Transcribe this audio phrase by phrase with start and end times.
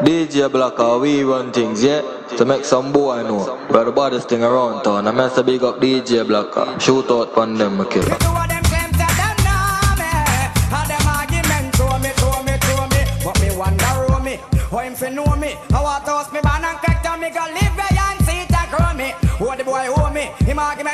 [0.00, 2.02] DJ Blacker, we run things, yeah?
[2.36, 3.58] To make some boy know.
[3.68, 5.08] We're the baddest thing around town.
[5.08, 6.78] I'm going to big up DJ Blacker.
[6.78, 8.37] Shoot out on them, okay?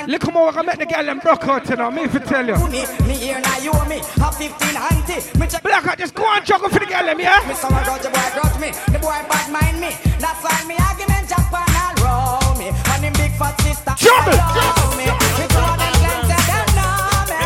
[0.06, 1.94] Look how I make the girl them broke out tonight.
[1.94, 2.56] Me for tell you.
[2.68, 2.84] me.
[3.08, 5.38] Me here now you me, have 15 auntie.
[5.38, 7.40] Me check Black out, just go and juggle for the girl them, yeah?
[7.48, 8.68] me someone got the boy grudge me.
[8.92, 9.96] The boy bad mind me.
[10.20, 12.68] That's why me argument just pan all roll me.
[12.68, 14.36] And him big fat sister Trouble.
[14.36, 15.08] follow me.
[15.08, 17.40] Me two them claim to them know me.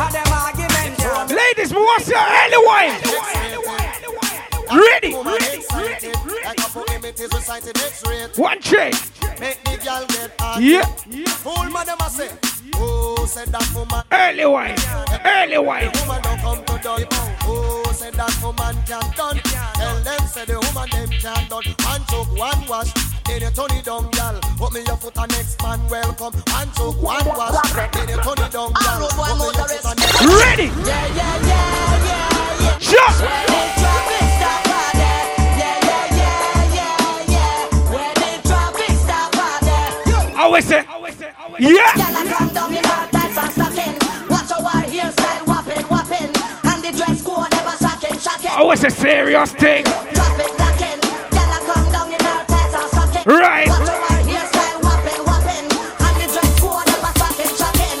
[0.00, 0.96] How them argument.
[1.28, 2.96] Ladies, me want your early wine.
[4.72, 5.12] Ready?
[8.40, 8.60] One
[9.40, 9.60] chain.
[10.58, 10.84] Yeah.
[11.40, 12.30] Fool man, them a say.
[12.76, 14.02] Oh, said that woman.
[14.10, 14.76] Early wine.
[15.24, 15.90] Early wine.
[16.00, 17.04] Woman don't come to done.
[17.44, 19.38] Oh, said that woman can't done.
[19.74, 21.64] Tell them say the woman them can't done.
[21.84, 22.92] One choke, one wash.
[23.26, 24.40] Then you turn it down, gal.
[24.58, 26.32] Put me your foot and next man welcome.
[26.32, 27.72] One choke, one wash.
[27.92, 29.08] Then you turn it down, gal.
[29.08, 30.68] Put me your foot and next Ready?
[30.84, 32.78] Yeah, yeah, yeah, yeah, yeah.
[32.80, 33.16] Jump.
[33.20, 34.19] When the traffic
[54.24, 55.68] hairstyle whopping, whopping,
[56.00, 58.00] and the dress code never shocking, shocking.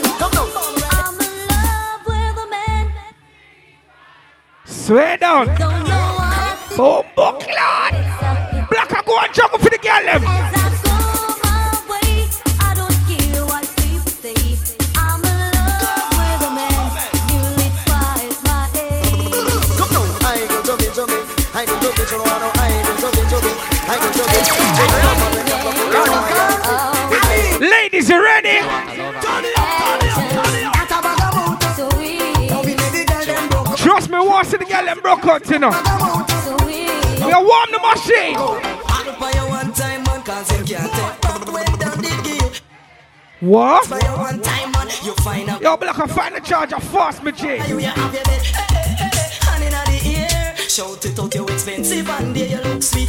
[0.96, 2.92] I'm in love with a man.
[4.64, 5.46] Swear down.
[5.58, 6.78] Don't know what.
[6.78, 7.94] Oh, Boom, buckland.
[8.70, 10.79] Black, I go and juggle for the girl
[27.60, 28.60] Ladies, you ready?
[33.76, 35.70] Trust me, once the girl them broke out, you know.
[37.26, 38.36] We are warm the machine.
[43.40, 43.90] What?
[45.60, 47.58] Yo, Black, I find the charger fast, me G.
[50.70, 53.08] shout it out you expensive and there you look sweet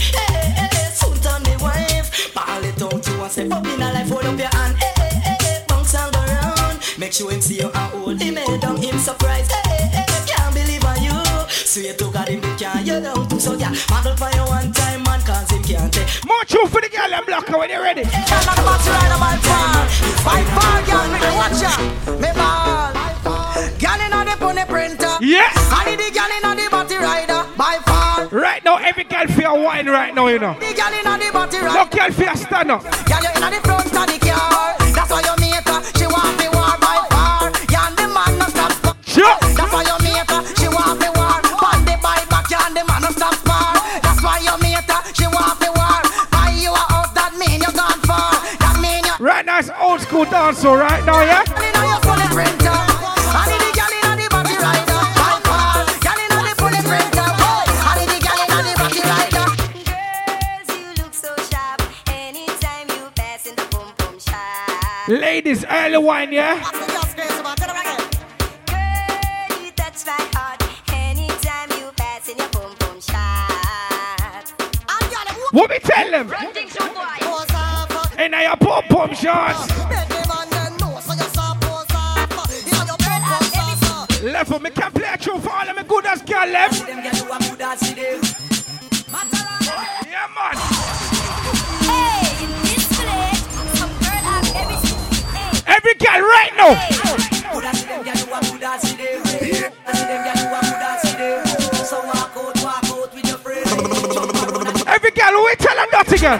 [2.33, 4.93] ball it out you want step up in a life hold up your hand hey,
[4.97, 8.61] hey, hey, hey, bounce all around make sure him see you and hold him head
[8.61, 11.17] down him surprised hey, eh, eh, hey, eh, hey, hey, can't believe on you.
[11.49, 13.73] Sweet to God him can't you down too so yeah.
[13.89, 16.07] Model for you one time man cause him can't take.
[16.27, 18.03] More true for the girl them Black when you ready.
[25.21, 25.55] Yes.
[25.71, 26.20] I need the gal inna the body rider by
[28.71, 28.79] far.
[28.79, 30.53] Right now, every girl feel wine right now, you know.
[30.59, 32.83] The gal inna the body No girl feel stand up.
[33.05, 34.75] Gal you inna the front of the car.
[34.93, 35.81] That's why you meet her.
[35.97, 37.51] She want me war by far.
[37.69, 38.97] You and the man no stop.
[39.05, 39.37] Sure.
[39.55, 40.41] That's why you meet her.
[40.55, 41.39] She want me war.
[41.61, 43.73] On the bike back, you and the man no stop spar.
[44.01, 45.01] That's why you meet her.
[45.13, 46.01] She want me war.
[46.31, 48.31] Buy you a house, that mean you gone far.
[48.59, 49.15] That mean you.
[49.19, 51.43] Right now, it's old school dancehall right now, yeah?
[51.45, 52.90] Gal inna your
[65.07, 66.61] Ladies, early wine, yeah?
[66.61, 66.69] Girl,
[69.63, 70.61] you touch my heart.
[70.93, 73.49] Anytime you pass in your boom boom shop.
[75.51, 76.31] What we tell them?
[78.17, 79.67] And now your pom pom shots.
[84.21, 86.85] Left for me can play a tune for all of me good as girl left.
[86.85, 88.21] Them gal you a good as she dem.
[90.11, 90.80] Yeah, man.
[103.01, 103.65] Out with your friend.
[104.87, 106.39] Every girl, we tell them that again.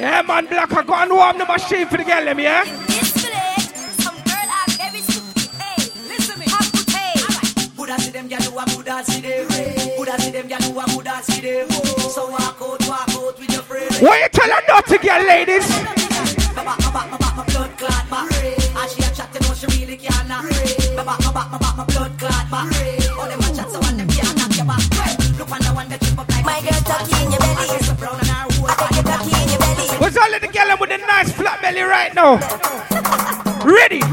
[0.00, 2.64] Yeah, man, black, I go and warm the machine for the girl, them, yeah?
[2.64, 2.80] girl
[4.80, 5.00] every.
[8.12, 9.83] Dem, gal you a as she dem.
[10.04, 11.70] Good as she dem, gal you a good as she dem.
[12.12, 13.88] So walk out, walk out with your friend.
[14.04, 15.64] What you tell them that again, ladies?
[16.52, 18.12] My blood clot.
[18.12, 20.44] As she a chat, you know she really can't knock.
[20.44, 22.68] My back, my back, my back, my blood clot back.
[23.16, 24.84] All them a chat, so one them can't knock your back.
[25.40, 27.64] Look on the one that trip up like My girl tucky in your belly.
[27.64, 29.88] I guess brown and her whole I take it tucky in your belly.
[30.04, 32.44] What's all of the girl with the nice flat belly right now?
[33.64, 34.04] Ready?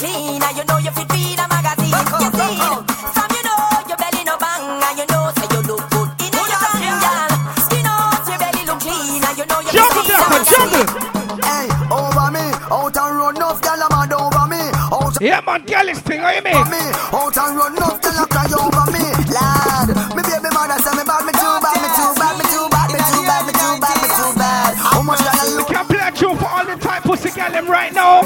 [0.00, 1.92] clean, and you know you fit in a magazine.
[1.92, 2.56] Back you see,
[3.12, 6.32] from you know your belly no bang, and you know say you look good in
[6.32, 7.28] a sun, girl.
[7.68, 10.88] Skin out, your belly look clean, and you know you fit in a magazine.
[11.44, 14.62] Hey, over me, out and run off, girl, I'm mad over me.
[14.88, 16.64] Out yeah, man, girl, this thing, how you mean?
[16.72, 16.80] Me,
[17.12, 19.92] out and run off, girl, I cry over me, lad.
[20.16, 22.88] Me baby mother say me bad, me too bad, me too bad, me too bad,
[22.88, 24.72] me too bad, me too bad, me too bad.
[24.80, 25.68] How much I look?
[25.68, 28.24] We can play a tune for all the time, pussy girl, them right now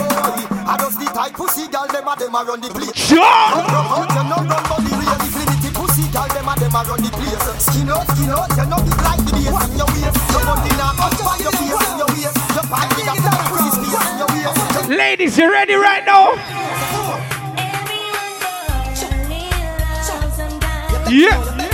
[2.04, 2.92] them a them a run the place.
[2.94, 3.16] Sure!
[3.16, 7.10] You no run but the real infinity pussy gal them a them a run the
[7.16, 7.40] place.
[7.64, 10.16] Skin out, skin out, you no big like the bass in your waist.
[10.28, 12.36] You money now up by your face in your waist.
[12.52, 14.88] Your pipe with a fat pussy space in your waist.
[14.88, 16.36] Ladies, you ready right now?
[21.08, 21.73] Yeah.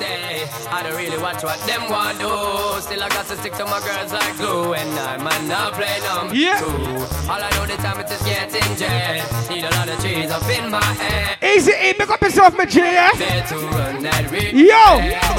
[0.00, 0.48] say.
[0.72, 2.32] I don't really watch what them want do.
[2.80, 4.72] Still, I got to stick to my girls like glue.
[4.74, 6.58] And I might not play number Yeah.
[6.60, 6.72] two.
[7.28, 9.20] All I know the time it is getting jet.
[9.50, 11.36] Need a lot of trees up in my head.
[11.44, 13.10] Easy E, pick up yourself, my G, yeah?
[13.50, 14.54] To run that real.
[14.54, 14.84] Yo!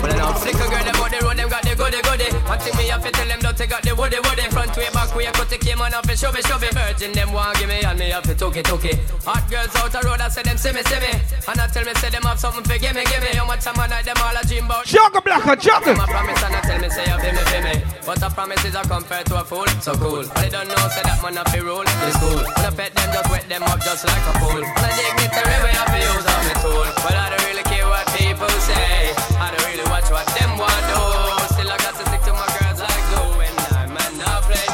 [0.03, 2.29] Well, now flicker girl, them on the road, them got the goody goody.
[2.45, 4.45] One thing me have to tell them, don't take out the woody woody.
[4.51, 6.69] Front way, back way, cut the came on up and show me, show me.
[6.71, 8.99] Virgin, them want give me, and me have to took it, took it.
[9.25, 11.11] Hot girls out the road, I say them see me, see me.
[11.47, 13.31] And I tell me, say them have something for give me, give me.
[13.37, 14.85] How much time I night, them all a dream about.
[14.85, 15.95] Juggle, blacker, juggle.
[15.95, 17.75] I promise and I tell me say you feel me, feel me
[18.05, 20.23] But a promise is a compared to a fool, so cool.
[20.43, 22.43] They don't know, say that man up the rule, it's cool.
[22.43, 24.59] When I pet them, just wet them up just like a fool.
[24.59, 26.87] And I dignitary way I feel use of me tool.
[26.99, 29.15] But I don't really care what people say.
[29.39, 30.99] I don't really watch what them want do.
[31.55, 33.39] Still I got to stick to my girls like glue.
[33.47, 34.67] And I man not play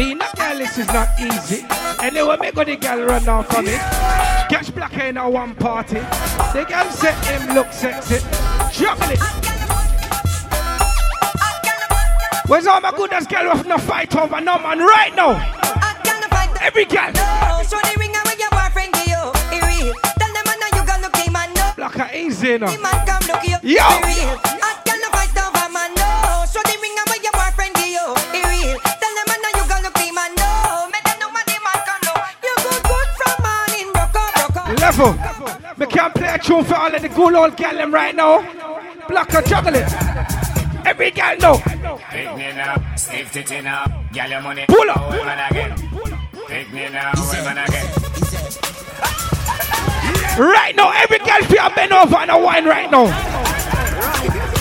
[0.00, 1.81] Being a girl, this is not easy.
[2.02, 3.78] Anyway, me go the girl run down from it.
[4.50, 6.00] Catch black in a one party.
[6.52, 8.18] The girl set him look sexy.
[8.72, 9.20] Juggle it.
[12.48, 15.38] Where's all my good as girl with no fight over no man right now?
[16.60, 17.12] Every girl.
[21.76, 22.66] Black are easy, you know.
[23.62, 24.71] Yo!
[35.02, 35.76] Level.
[35.78, 38.40] Me can't play a tune for all of the good old gal them right now.
[39.08, 39.92] Black juggle it.
[40.86, 41.58] Every gal know.
[42.10, 44.64] Pick me now, stiff titty now, gyal your money.
[44.68, 45.10] Pull up.
[45.10, 45.70] Women again.
[46.46, 47.86] Pick me now, women again.
[50.38, 53.06] Right now, every girl feel bend over and a wine right now.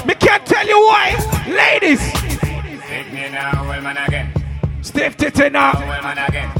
[0.06, 1.16] Me can't tell you why.
[1.48, 4.34] Ladies, Pick me now, women again.
[4.82, 5.74] stiff titty now.
[5.80, 6.52] Women again.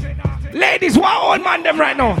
[0.52, 2.14] Ladies, why old man them right now?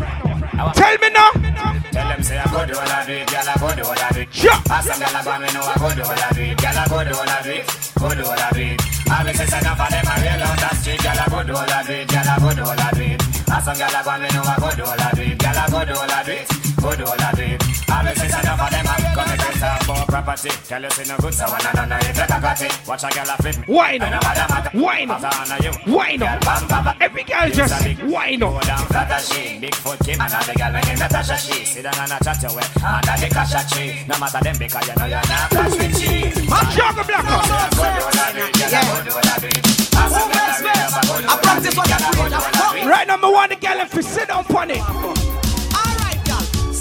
[0.74, 1.51] Tell me now.
[1.92, 3.92] Tell them say I go do all I do it, gyal I go do all
[3.92, 4.28] I do it.
[4.72, 6.88] Ask some I go me know I go do all I do it, gyal I
[6.88, 7.64] go do all I do it,
[8.00, 8.80] go do all I do it.
[9.12, 11.52] I be say enough of them a real out the street, gyal I go do
[11.52, 13.20] all I do it, gyal I go do all I do it.
[13.52, 15.66] Ask some I go me know I go do all I do it, gyal I
[15.68, 17.62] go do all I do it, go do all I do it.
[17.88, 20.50] I be say enough of them a come me dress up for property.
[20.66, 22.72] Tell you see no good so one and another you take a got it.
[22.86, 23.64] Watch a gyal a flip me.
[23.74, 24.22] Why And a not?
[24.22, 24.72] matter matter.
[24.78, 25.22] Why not?
[25.22, 25.72] After honor.
[25.86, 26.96] Why not?
[27.00, 28.64] Every girl just why Go not?
[28.66, 31.94] down flat as she Bigfoot Kim and all the girl when Natasha she Sit down
[31.98, 34.94] and a chat your way Under the cash a tree No matter them because you
[34.98, 36.32] know you're not catch with she
[36.74, 37.42] Juggle blacker.
[39.94, 44.70] I practice what I Right now, me want the girl if you sit down on
[44.70, 45.51] it.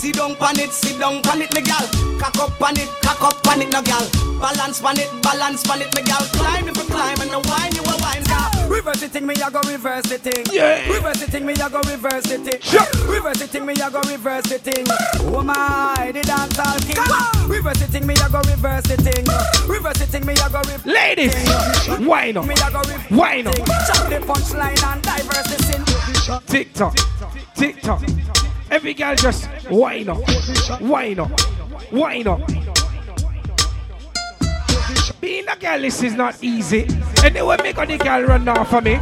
[0.01, 1.85] Sit down pan it, sit down pan it, me gal.
[2.17, 4.01] Cock up pan it, cock up pan it, no gal.
[4.41, 6.17] Balance pan it, balance pan it, me gal.
[6.33, 8.49] Climb if you climb and no wine you a wine, gal.
[8.67, 10.43] Reverse the thing, me I go reverse the thing.
[10.51, 10.89] Yeah.
[10.89, 12.59] Reverse the thing, me I go reverse the thing.
[12.61, 12.81] Sure.
[13.13, 14.85] Reverse the thing, me I go reverse the thing.
[15.29, 16.95] Oh my, the dance all king.
[16.95, 17.47] Come on.
[17.47, 19.23] Reverse the thing, me I go reverse the thing.
[19.69, 20.83] Reverse the thing, me I go reverse.
[20.83, 21.35] Ladies,
[22.07, 22.47] why not?
[22.47, 23.11] Me I go reverse.
[23.11, 23.55] Why not?
[23.85, 26.41] Chop the punchline and the.
[26.47, 26.97] Tick tock,
[27.53, 28.01] tick tock.
[28.71, 30.21] Every girl just why not?
[30.79, 31.41] Why not?
[31.91, 32.39] Why not?
[35.19, 36.83] Being a girl, this is not easy.
[37.21, 38.95] And they will make on the girl run down for me.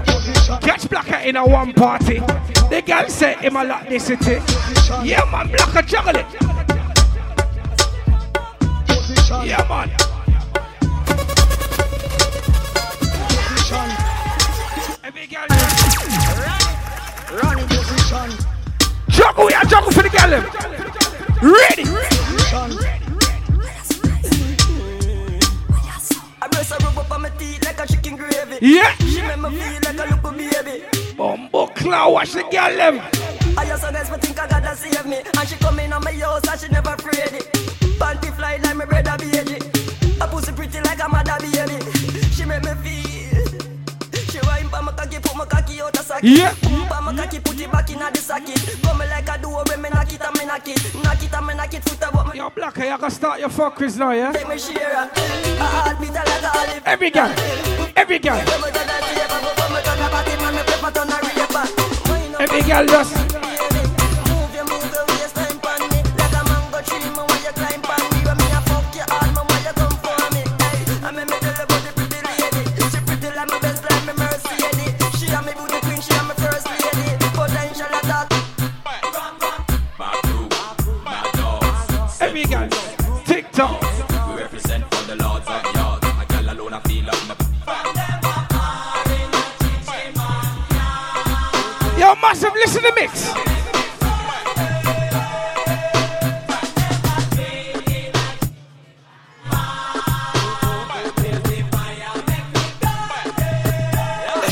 [0.62, 2.18] Catch blacker in a one party.
[2.18, 4.40] The girl say him a lot this city.
[5.04, 6.26] Yeah man, blacker juggle it.
[9.46, 9.92] Yeah man.
[15.04, 15.48] Every girl
[17.32, 17.78] Run position.
[19.20, 20.32] Juggle, we are juggle for the girl.
[21.44, 21.84] Ready.
[28.62, 28.96] Yeah.
[31.18, 33.02] Bumbo claw watch the girl them.
[33.58, 35.18] I just honest, but think I gotta save me.
[35.38, 37.52] And she come in on my house and she never afraid it.
[38.00, 39.60] Panty fly like my brother baby.
[40.22, 41.78] A pussy pretty like a mother baby.
[42.32, 43.09] She make me feel.
[44.81, 46.24] My cocky, put my cocky out the socket.
[46.24, 46.53] Yeah.
[46.89, 48.81] My cocky, put it back in the socket.
[48.81, 51.03] Come like a when me knock it and me knock it.
[51.03, 52.39] Knock it and me knock it, foot up me.
[52.39, 54.31] Yo, Blacker, you gotta start your fuckers now, yeah?
[54.31, 55.03] Take me share.
[55.03, 56.83] A heartbeat like a olive.
[56.86, 57.33] Every girl,
[57.95, 58.89] every girl, When me turn
[92.89, 93.34] to mix.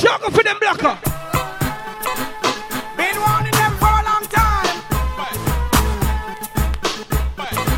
[0.01, 0.97] Juggle for them blocker.
[2.95, 3.17] Been
[3.51, 4.81] them for a long time.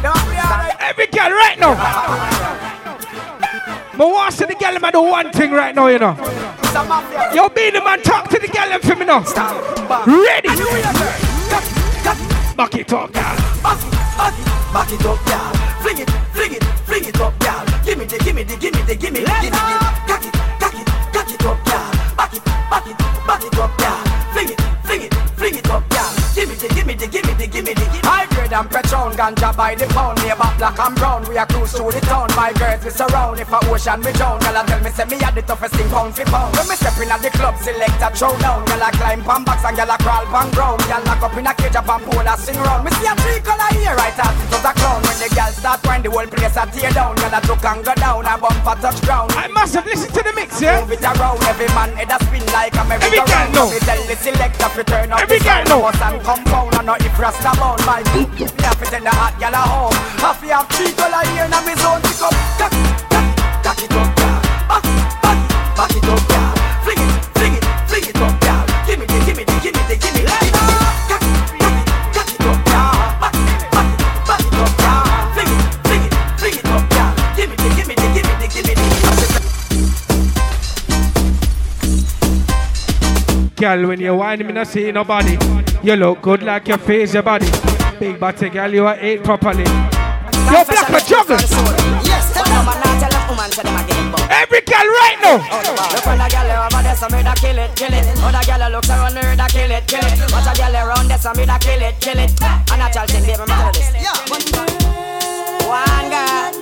[0.01, 0.75] Don't be alright.
[0.81, 1.75] Every girl right now.
[3.97, 6.15] But see the girl them do one thing right now, you know.
[7.33, 7.98] Yo, be the man, the
[9.09, 9.23] now.
[10.05, 10.49] Ready?
[12.55, 13.35] Back it up, girl.
[14.71, 15.28] Back it up,
[29.59, 30.15] by the pound.
[30.23, 32.31] Neighbor black and brown, we are cruise through the town.
[32.39, 34.39] My girls we surround, if a ocean we drown.
[34.39, 36.55] Girl a tell me say me had the toughest thing pound for pound.
[36.55, 38.63] When me step in at the club, select a throw down.
[38.63, 40.79] Girl a climb pan box and girl a crawl pan ground.
[40.87, 42.87] Girl lock up in a cage up and pole a sing round.
[42.87, 45.08] Me see a three color here right out it was a clown.
[45.19, 47.11] When the girl start when the whole place a tear down.
[47.19, 49.35] Girl a took and go down, a bumper touch ground.
[49.35, 50.79] I must have listened to the mix, yeah?
[50.79, 53.67] Move it around, every man head a spin like a merry Every girl know.
[53.67, 55.67] Me tell the selector to turn up Every the girl sound.
[55.67, 55.81] know.
[55.91, 57.83] Bus and compound and not if rasta bound.
[57.83, 58.31] My me
[58.63, 59.99] have to tell the hot gal a home.
[60.23, 61.99] Half you have three color here in me zone.
[61.99, 62.71] Pick up, cock,
[63.11, 63.27] cock,
[63.59, 64.18] cock it up,
[83.69, 85.37] Girl, when you whine, me not see nobody.
[85.83, 87.45] You look good like your face, your body.
[87.99, 89.61] Big body girl, you are ate properly.
[89.61, 91.37] Yo, black a juggle.
[92.01, 94.17] Yes, tell them I'm not tell a woman say them a.
[94.33, 95.37] Every girl right now.
[95.53, 95.61] Oh,
[95.93, 98.07] look when a gal over there, some me da kill it, kill it.
[98.17, 100.31] Other gal looks around her, da kill it, kill it.
[100.31, 102.33] Watch a gal around there, some me da kill it, kill it.
[102.41, 103.93] And a child thing, baby, me tell you this.
[105.69, 106.57] One girl,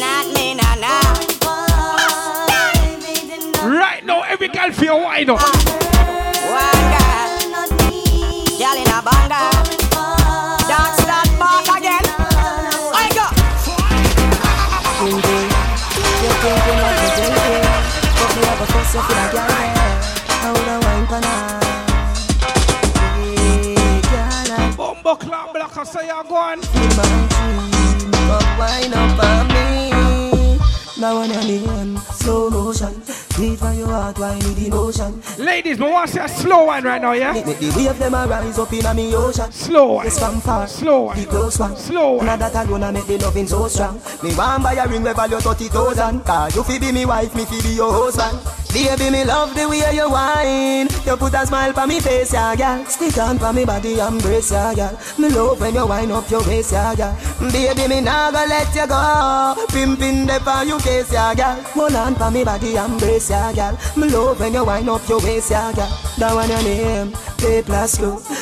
[0.00, 1.12] not me, nah, nah.
[3.68, 5.38] Right now, every girl feel whine up.
[5.38, 5.81] Ah.
[8.62, 9.50] One girl, in a banga.
[10.70, 12.06] Dance that back again.
[12.94, 13.26] I go.
[24.76, 26.60] Bumbo clown black, I say you go on.
[28.58, 29.90] Wine up on me.
[31.00, 32.94] Now when you're name, slow motion.
[33.38, 35.22] Beat for your heart, need emotion?
[35.38, 37.32] Ladies, want to a slow one right now, yeah?
[37.32, 39.50] Make the wave them a rise up in a me ocean.
[39.50, 40.04] Slow one.
[40.04, 40.68] Yes, from far.
[40.68, 41.18] Slow one.
[41.18, 41.74] The close one.
[41.76, 42.26] Slow one.
[42.26, 44.00] Now that alone a make the loving so strong.
[44.22, 46.20] Me want buy a ring we value 30,000.
[46.24, 48.61] Cause you fi be me wife, me fi be your husband.
[48.72, 50.88] Baby, me love the way you whine.
[51.04, 52.84] You put a smile pa me face, yeah, girl.
[52.86, 54.98] Stick on pa me body, embrace, yeah, girl.
[55.18, 57.14] Me love when you wind up your waist, yeah, girl.
[57.52, 59.66] Baby, me nah go let you go.
[59.68, 61.54] Pimpin' the pa you case, yeah, girl.
[61.74, 63.78] Hold on pa me body, embrace, yeah, girl.
[63.96, 65.88] Me love when you wind up your waist, yeah, girl.
[66.18, 67.98] That one your name, play plus.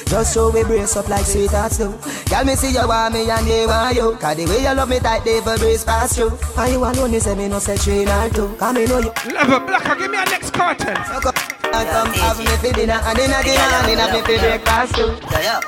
[0.06, 1.90] Just so we brace up like sweethearts do.
[2.28, 4.16] Girl, me see you want me and they want you.
[4.16, 6.30] Cause the way you love me tight, they for brace past you.
[6.56, 8.54] And you alone, you say me no say train or two.
[8.56, 9.12] Cause me know you.
[9.32, 10.96] Level blacker, give me a next carton.
[10.96, 15.16] I come have me for dinner and dinner dinner and dinner me for breakfast too.
[15.40, 15.60] Yeah,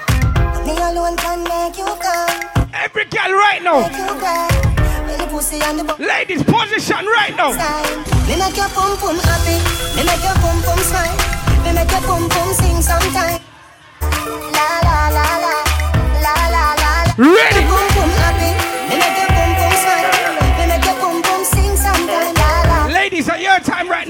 [0.67, 3.89] Me alone can make you come, Every girl right now.
[3.89, 4.49] make you cry.
[5.07, 7.53] When the pussy and the bum Ladies, position right now.
[7.55, 8.05] time.
[8.29, 9.57] Me make your pum pum happy,
[9.97, 11.17] me make your pum pum smile,
[11.65, 13.41] me make your pum pum sing sometime.
[14.03, 15.55] La la la la,
[16.25, 17.15] la la la la.
[17.19, 17.92] Ready.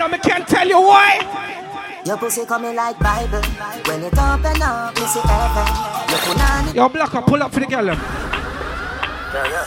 [0.08, 0.14] Now.
[0.14, 2.02] I can't tell you why.
[2.04, 3.40] Your pussy coming like Bible.
[3.86, 5.66] When it open up, you see heaven.
[6.10, 6.74] Your punani.
[6.74, 7.86] Yo, Blacker, pull up for the girl.
[7.86, 7.96] Yeah,
[9.34, 9.66] yeah.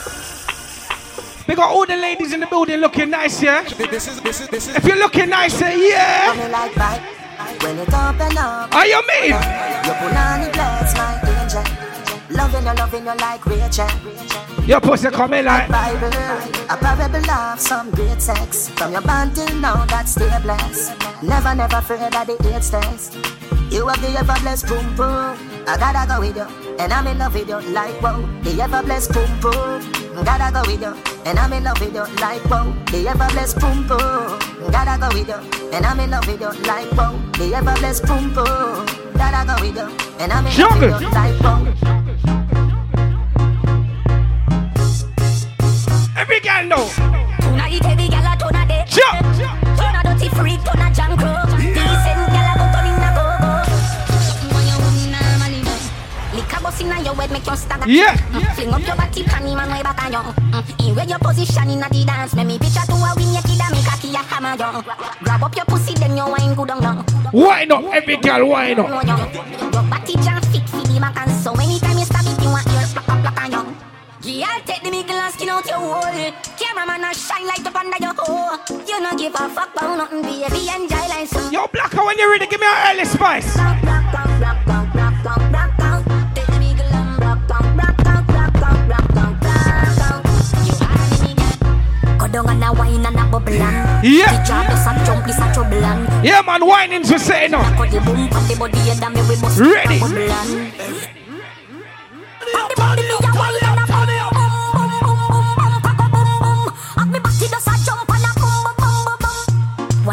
[1.48, 3.64] We got all the ladies in the building looking nice, yeah?
[3.66, 6.26] If you're looking nice, say yeah.
[6.34, 7.04] Coming like Bible.
[7.62, 8.74] When it open up.
[8.74, 9.30] Are you mean?
[9.30, 11.95] Your punani bless my angel.
[12.30, 13.88] Loving you, loving you like Rachel.
[14.66, 15.68] Your pussy coming like.
[15.68, 18.68] Bible, a parable of some great sex.
[18.70, 20.92] From your band till now, that's still blessed.
[21.22, 23.14] Never, never afraid of the AIDS test.
[23.70, 25.36] You have the ever blessed boom boom.
[25.68, 28.20] I gotta go with you, and I'm in love with you like wow.
[28.42, 29.82] The ever blessed boom boom.
[30.24, 32.72] Gotta go with you, and I'm in love with you like wow.
[32.90, 34.70] The ever blessed boom boom.
[34.72, 37.14] Gotta go with you, and I'm in love with you like wow.
[37.38, 38.86] The ever blessed boom boom.
[39.14, 42.15] Gotta go with you, and I'm in love with you like wow.
[46.16, 46.88] Every girl know.
[47.40, 48.84] Tuna eat every girl a tuna day.
[49.76, 51.25] Tuna dirty freak, tuna junk.
[57.06, 57.88] Your head make you stagger.
[57.88, 58.16] Yeah.
[58.34, 60.18] Mm, Fling up your body, panty man way back on you.
[60.18, 63.42] Mm, In where your position inna the dance, make me picture to a win your
[63.46, 64.82] kid a make a key a hammer you.
[65.24, 67.04] Grab up your pussy, then you wine good on you.
[67.30, 67.84] Why not?
[67.94, 68.90] Every girl, why not?
[69.06, 72.66] Your body jam fit for the back and so anytime you stab it, you want
[72.66, 73.76] your plaka plaka on you.
[74.22, 76.32] Yeah, take the middle and skin out your hole.
[76.58, 78.58] Cameraman a shine light up under your hole.
[78.86, 80.66] You no give a fuck about nothing, baby.
[80.74, 81.30] Enjoy life.
[81.52, 83.56] Yo, Blacker, when you're ready, give me an early spice.
[83.56, 84.94] Rock, rock, rock, rock, rock,
[85.24, 86.05] rock, rock, rock,
[94.02, 94.32] yeah.
[96.22, 97.58] Yeah, man, whining to say no.
[99.58, 100.00] Ready.
[100.00, 100.72] Ready.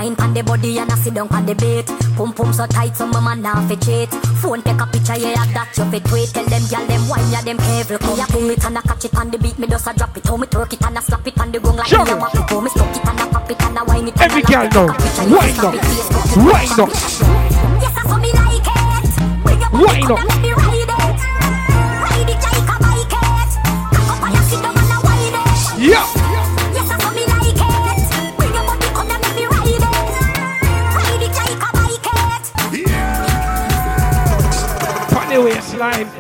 [0.04, 1.88] Wine on the body and a sit down on the bait.
[2.18, 4.12] Pum pum so tight, man now fi cheat.
[4.44, 6.28] Phone take a picture, yeah, that you fit wait.
[6.28, 8.04] Tell them them wine, yeah, them careful.
[8.04, 10.18] Me a pull it and a catch it on the beat, me just a drop
[10.18, 10.28] it.
[10.28, 12.10] How me twerk it and a slap it on the gong like me a it.
[12.20, 14.20] How me stuck it and a pop it and a wine it.
[14.20, 14.88] Every girl know.
[14.92, 15.74] take a picture, you Wine up.
[15.74, 16.90] it, Facebook it, Wine up.
[17.80, 19.44] Yes, I saw me like it.
[19.44, 20.63] Bring your body, Wine up.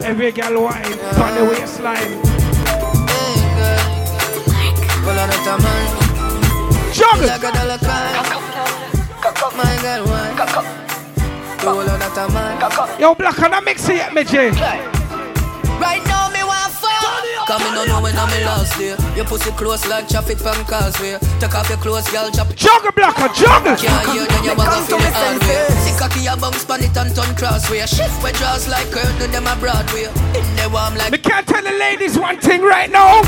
[0.03, 1.23] Every girl wine yeah.
[1.23, 1.97] on the waistline.
[3.09, 3.81] Hey, girl.
[9.55, 10.33] My girl wine.
[12.99, 15.02] Yo, black, can I mix it yet
[17.53, 17.61] fuck.
[17.61, 18.95] Come in, don't know when I'm in last day.
[19.15, 21.17] Your pussy close like traffic from causeway.
[21.39, 22.57] Take off your clothes, girl, chop it.
[22.57, 23.75] Juggle, Blacker, juggle.
[23.75, 25.67] Can't hear, then you bang feel the hard way.
[25.83, 27.85] Sick cocky, a bounce pan it and turn crossway.
[27.85, 30.05] Shift where draws like curtain, them a Broadway.
[30.37, 33.21] In the warm like Me can't tell the ladies one thing right now.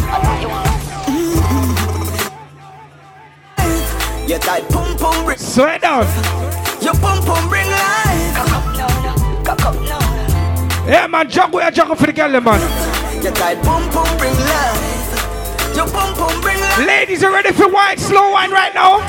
[4.28, 6.06] Your tight pum pum bring, Sweat down.
[6.82, 8.16] your pum pum bring life.
[10.88, 12.95] Yeah, man, juggle, yeah, juggle for the girl, man.
[13.24, 15.76] Your tight pum pum bring life.
[15.76, 16.78] Your pum pum bring life.
[16.86, 19.00] Ladies are ready for wine, slow wine right now.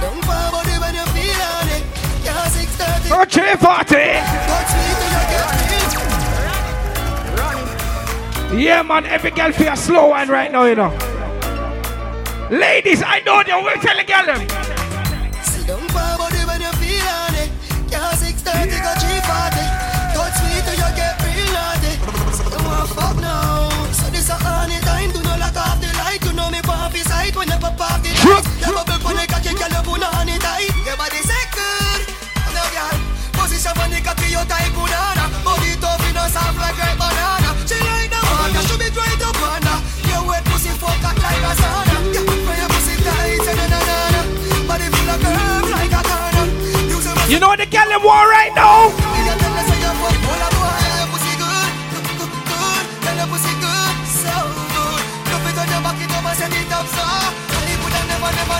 [0.00, 1.82] Don't fall body when you feel on it.
[2.22, 3.10] Yeah, 6:30.
[3.10, 4.20] Oh, 340.
[4.46, 5.48] Touch me till you get
[8.52, 8.60] it.
[8.60, 10.92] Yeah, man, every girl feel a slow wine right now, you know.
[12.50, 14.46] Ladies, I know they will tell the girl them.
[15.42, 17.50] Sit down body when you feel on it.
[17.90, 19.71] Yeah, 6:30 go 3:40.
[27.34, 28.12] When you pop off the
[28.72, 30.70] bubble pon the cocky, girl, you put honey tight.
[30.84, 32.00] Your body say good.
[32.52, 32.96] No, girl.
[33.32, 35.24] Position pon the cocky, you tight banana.
[35.44, 37.50] Body tough, you know soft like ripe banana.
[37.66, 38.20] She like the
[38.52, 39.78] you should be right up on her.
[40.08, 41.96] Your wet pussy fuck hot like a sauna.
[42.12, 44.20] Yeah, when your pussy tight, na na na na.
[44.68, 46.46] Body full of curve like a corner.
[47.32, 49.01] You know what the girl them want right now?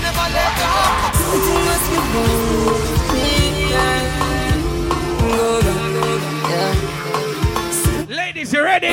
[0.03, 0.73] Never, let go.
[8.09, 8.93] Ladies, you ready?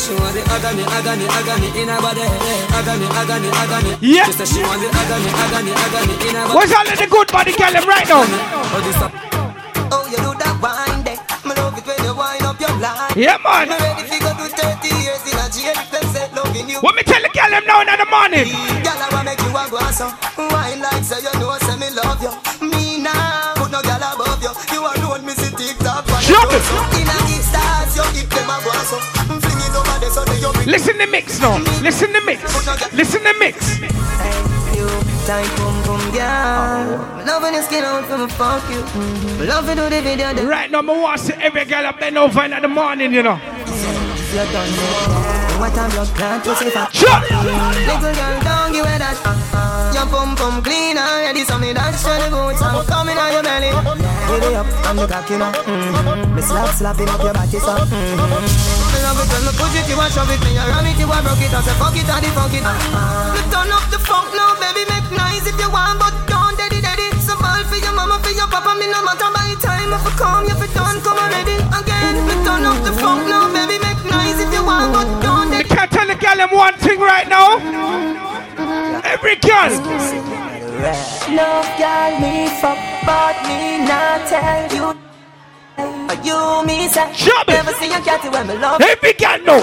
[0.00, 2.22] She want the agony, agony, agony in her body.
[2.22, 3.92] Agony, agony, agony.
[4.00, 4.24] Yeah.
[4.24, 6.56] She she want the agony, agony, agony in her body.
[6.56, 8.24] What's all of the good body girl them right now?
[9.92, 11.18] Oh, you do that wine there.
[11.44, 13.12] Me love it when you wind up your line.
[13.14, 13.68] Yeah, man.
[13.68, 15.99] Me ready to go to 30 years in a jail.
[16.16, 16.80] Them loving you.
[16.80, 18.48] What me tell the girl them now in the morning?
[18.80, 20.08] Girl, I wanna make you a go so.
[20.40, 22.32] Wine like say you know, say me me love you.
[22.66, 24.52] Me now, put no gal above you.
[24.72, 26.06] You alone, me see TikTok.
[26.20, 26.64] Shut it.
[27.00, 28.98] In a stars, you give them a go so.
[29.40, 31.58] Fling it over there so they you Listen the mix now.
[31.82, 32.42] Listen the mix.
[32.92, 33.80] Listen the mix.
[34.76, 34.86] you
[35.26, 37.16] tight boom boom girl.
[37.16, 38.82] Me Loving your skin out from fuck you.
[39.38, 40.32] Me Love to do the video.
[40.46, 43.22] Right now, I want to see every girl up bend over in the morning, you
[43.22, 43.40] know.
[44.30, 45.58] You done know.
[45.58, 46.94] What I'm blood clot to say fat.
[46.94, 49.18] Little girl, don't give away that.
[49.92, 52.62] Your pum pum clean already, so me dance to the boots.
[52.62, 53.74] I'm coming on your belly.
[54.30, 55.50] Baby up, I'm the cock, you know.
[55.50, 56.34] Mm-hmm.
[56.34, 57.74] Me slap slapping up your body, so.
[57.74, 58.94] Mm-hmm.
[58.94, 60.96] Me love it when me push it, you a shove it, me a ram it,
[60.96, 62.62] you a broke it, I say fuck it, I the fuck it.
[62.62, 66.80] Me turn up the funk now, baby, make noise if you want, but don't daddy
[66.80, 67.10] daddy.
[67.18, 69.90] So ball for your mama, for your papa, me no matter by time.
[69.90, 72.16] If you come, if you done, come already again.
[72.24, 73.99] Me turn up the funk now, baby, make if
[74.70, 77.58] you want, but don't I can't tell the girl them one thing right now.
[79.04, 79.70] Every girl.
[81.34, 84.86] Love girl, me fuck, but me not tell you.
[86.22, 87.06] You me say,
[87.48, 88.80] never see a cat when me love.
[88.80, 89.60] Every girl know.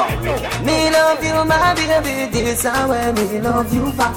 [0.66, 2.32] Me love you, my baby.
[2.32, 4.16] This is where me love you back.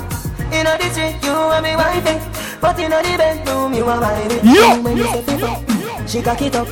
[0.53, 2.19] You know the street, you and me wifey.
[2.61, 4.49] But you know the bedroom, you are my baby.
[4.49, 4.83] Yo.
[5.23, 5.70] Say fuck,
[6.11, 6.67] she cock it up.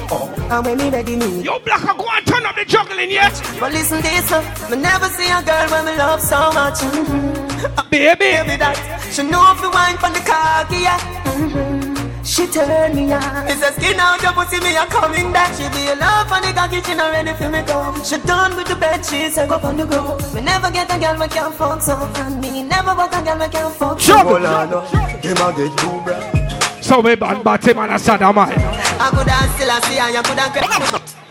[0.50, 1.42] And when me ready, me.
[1.42, 3.40] Yo, black, I go and turn up the juggling, yes?
[3.60, 6.82] But listen this, uh, me never see a girl when me love so much.
[6.82, 8.18] A baby.
[8.18, 8.74] Baby, that
[9.12, 10.98] she know if you wine from the cocky, yeah.
[11.38, 11.96] Mhm.
[12.24, 13.46] She turn me on.
[13.48, 15.54] It's a skin out your pussy, me a coming back.
[15.54, 17.94] She be a love on the cocky, she not ready for me go.
[18.02, 20.18] She done with the bed, she say go on the go.
[20.34, 23.36] Me never get a girl me can't fuck so, and me never want a girl
[23.38, 24.00] me can't fuck.
[24.00, 24.12] so.
[24.12, 24.82] Juggle.
[25.22, 26.37] Him a get two breath.
[26.88, 28.48] So we bad body man and sad man.
[28.48, 30.56] I could have still a see, and you could have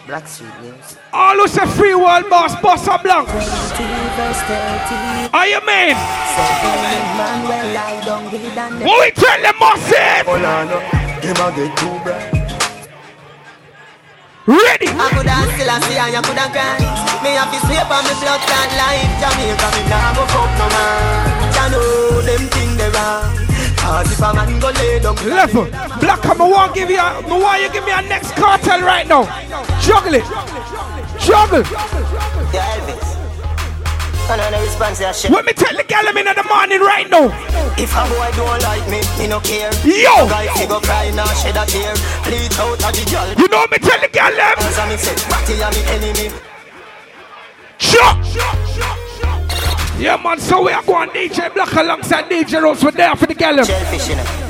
[0.06, 0.98] Black Street News.
[1.12, 3.26] All who say free world boss, boss and blank.
[5.34, 5.98] Are you mean?
[5.98, 8.86] Man, well, I don't give a damn.
[8.86, 10.30] What we tell them massive?
[10.30, 10.70] Hold on,
[11.26, 12.38] him a get two breath.
[14.46, 14.94] Ready?
[14.94, 16.78] I could have still a see and you could have cry
[17.26, 20.68] Me have to sleep on me blood clot life Jamaica me nah go fuck no
[20.72, 23.37] man Ya know them thing they wrong
[23.88, 25.64] Cause if a man go lay down Level.
[26.04, 29.08] Black, I want give you, a, me want you give me a next Kartel right
[29.08, 29.24] now.
[29.80, 30.28] Juggle it.
[31.24, 31.64] Juggle.
[32.52, 33.16] Yeah, Elvis
[34.28, 37.08] Another response to that shit Let me tell the girl I'm in the morning right
[37.08, 37.32] now.
[37.80, 40.28] If a boy don't like me, me no care Yo!
[40.28, 41.96] Guy fi go cry, nah shed a tear
[42.28, 44.56] Bleach out of the girl You know me tell the girl them.
[44.68, 46.36] Cause me say, Ratty a me enemy
[47.80, 48.20] Shut.
[50.00, 52.84] Yeah, man, so we are going DJ Black alongside DJ Rose.
[52.84, 54.47] We're there for the girl.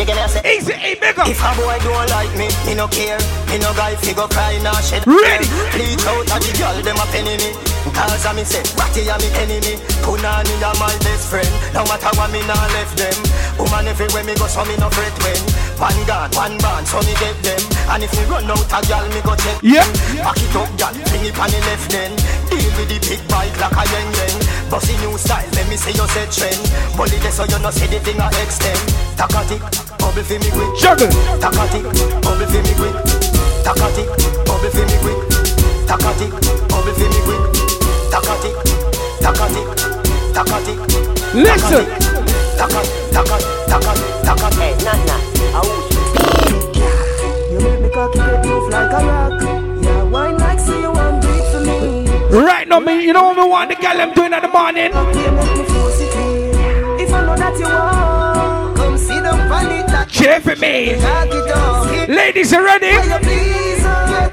[0.00, 1.28] The a say Easy, hey, bigger.
[1.28, 3.20] If a boy don't like me, me no care.
[3.52, 5.44] Me no guy fi go cry nah shed Ready.
[5.76, 7.52] Bleach out of the girl, them a penny me.
[7.92, 9.76] Cause a me say, Ratty a me enemy.
[10.00, 11.52] Punani a my best friend.
[11.76, 13.12] No matter what me nah left them.
[13.60, 15.36] Woman everywhere me go, so me no fret when.
[15.76, 17.60] One gun, one band, so me get them.
[17.92, 19.60] And if me run out a girl, me go check.
[19.60, 19.84] Yeah.
[20.24, 22.16] Back it up, girl, bring it on the left then.
[22.48, 24.36] Deal with the big bike like a yen yen.
[24.72, 26.60] Bossy new style, let me see you set trend.
[26.96, 28.80] Bully this so you no see the thing a extend.
[29.18, 29.60] Takatik,
[30.10, 30.70] bubble fi me quick.
[30.76, 31.08] Juggle.
[31.38, 31.84] Takatik,
[32.22, 32.94] bubble fi me quick.
[33.62, 34.08] Takatik,
[34.44, 35.18] bubble fi me quick.
[35.86, 36.30] Takatik,
[36.68, 37.42] bubble fi me quick.
[38.10, 38.54] Takatik,
[39.22, 39.66] takatik,
[40.34, 40.78] takatik.
[41.34, 41.86] Listen.
[42.58, 44.52] Takat, takat, takat, takat.
[44.58, 45.20] Hey, nah, nah.
[47.50, 49.42] You make me cocky get move like a rock.
[49.82, 52.08] Yeah, wine like say you want beat for me.
[52.30, 54.92] Right now, me, you know what we want the girl them doing in the morning?
[54.92, 57.00] Okay, make me force it.
[57.00, 58.19] If I know that you want,
[60.20, 60.96] Cheer for me.
[62.06, 62.90] Ladies, you ready?
[62.90, 64.28] Uh,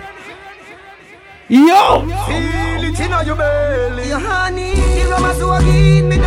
[1.47, 2.01] Yo.
[2.27, 2.91] Feel
[5.09, 6.17] rum as again, me.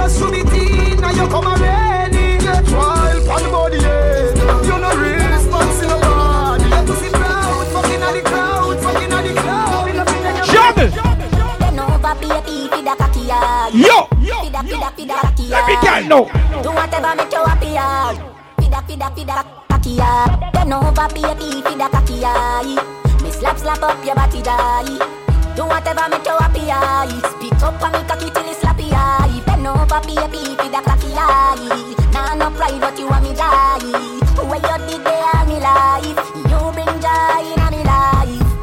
[15.83, 16.27] Get no.
[16.27, 16.63] Yo.
[16.63, 18.30] Do whatever make you happy,
[18.73, 18.83] eye.
[18.87, 20.51] Feed a, feed a, feed a cocky eye.
[20.53, 23.01] Bend over, baby, feed a cocky eye.
[23.23, 25.21] Me slap, slap up your body, die.
[25.57, 27.21] Do whatever make you happy, eye.
[27.35, 29.43] Spit up on me cocky till it's slappy, eye.
[29.47, 31.97] Bend over, baby, feed a cocky eye.
[32.13, 34.21] Nah, no pride, but you want me die.
[34.41, 36.07] Where you did they are me life.
[36.35, 38.61] You bring joy in me life.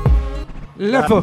[0.78, 1.22] Level.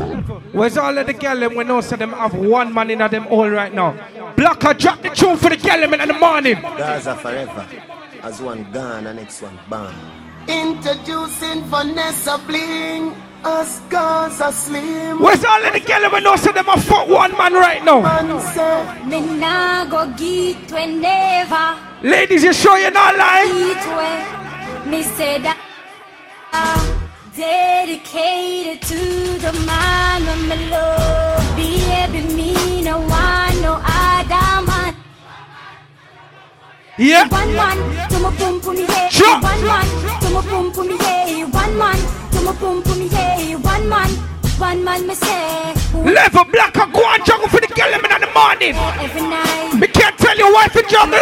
[0.52, 3.74] Where's all of the them when of them have one man in them all right
[3.74, 3.92] now?
[4.36, 6.60] Blacker, drop the tune for the girl in the morning.
[6.60, 7.66] Gaza forever.
[8.24, 9.94] As one gone, the next one bang.
[10.48, 13.14] Introducing Vanessa Bling.
[13.44, 15.20] as Us Gaza Slim.
[15.20, 17.84] Where's all of the girl them when most of them have fuck one man right
[17.84, 18.00] now?
[19.04, 23.52] Me nah go get we never Ladies, you sure you're not lying?
[24.90, 25.58] Me say that
[27.36, 29.00] dedicated to
[29.44, 31.56] the man of my love.
[31.56, 33.23] Baby, me no want
[36.96, 37.26] Yeah.
[37.26, 39.08] One man to my pum pum yeah.
[39.08, 39.40] Sure.
[39.40, 39.84] One man
[40.20, 41.44] to my pum pum yeah.
[41.44, 41.96] One man
[42.30, 43.56] to my pum pum yeah.
[43.56, 44.10] One man,
[44.58, 45.74] one man me say.
[45.92, 48.76] Black and go and juggle for the girl in the morning.
[48.76, 49.74] Every night.
[49.74, 51.18] Me can't tell you why for juggle.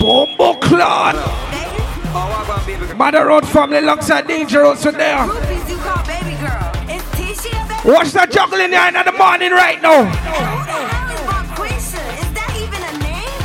[0.00, 1.14] Bombo clan.
[2.96, 5.24] Mother Road family alongside Danger also there.
[7.86, 10.10] Watch that juggling here in the morning right now.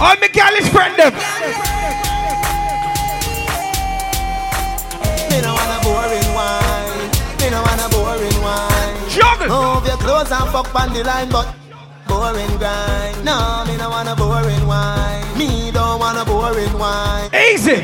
[0.01, 1.13] All my girl is friend them.
[5.29, 7.05] Me no want a boring wine.
[7.37, 8.97] Me no want a boring wine.
[9.13, 9.45] Juggle.
[9.45, 11.53] Move your clothes and fuck on the line, but
[12.09, 13.23] boring grind.
[13.23, 15.37] No, me no want a boring wine.
[15.37, 17.29] Me don't want a boring wine.
[17.29, 17.77] Easy.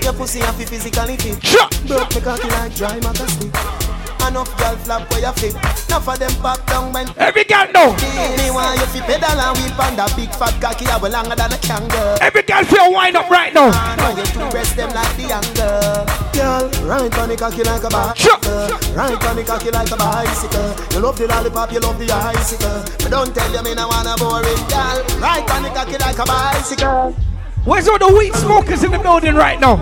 [0.00, 1.36] Your pussy have to physically fit.
[1.84, 3.87] Broke me cocky like dry matter stick.
[4.28, 5.56] Enough girl flap where you flip.
[5.88, 7.08] Enough of them pop down when.
[7.16, 7.96] Every girl know.
[8.36, 11.34] Me want you fi pedal and whip on that big fat cocky a well longer
[11.34, 12.20] than a kangaroo.
[12.20, 13.72] Every girl feel wind up right now.
[13.96, 16.04] Now you two breast them like the angle.
[16.36, 18.68] Girl, right on the cocky like a bicycle.
[18.92, 20.76] Right on the cocky like a bicycle.
[20.92, 22.84] You love the lollipop, you love the icicle.
[23.00, 24.98] But don't tell you me no wanna boring girl.
[25.24, 27.16] Right on the cocky like a bicycle.
[27.64, 29.80] Where's all the weed smokers in the building right now?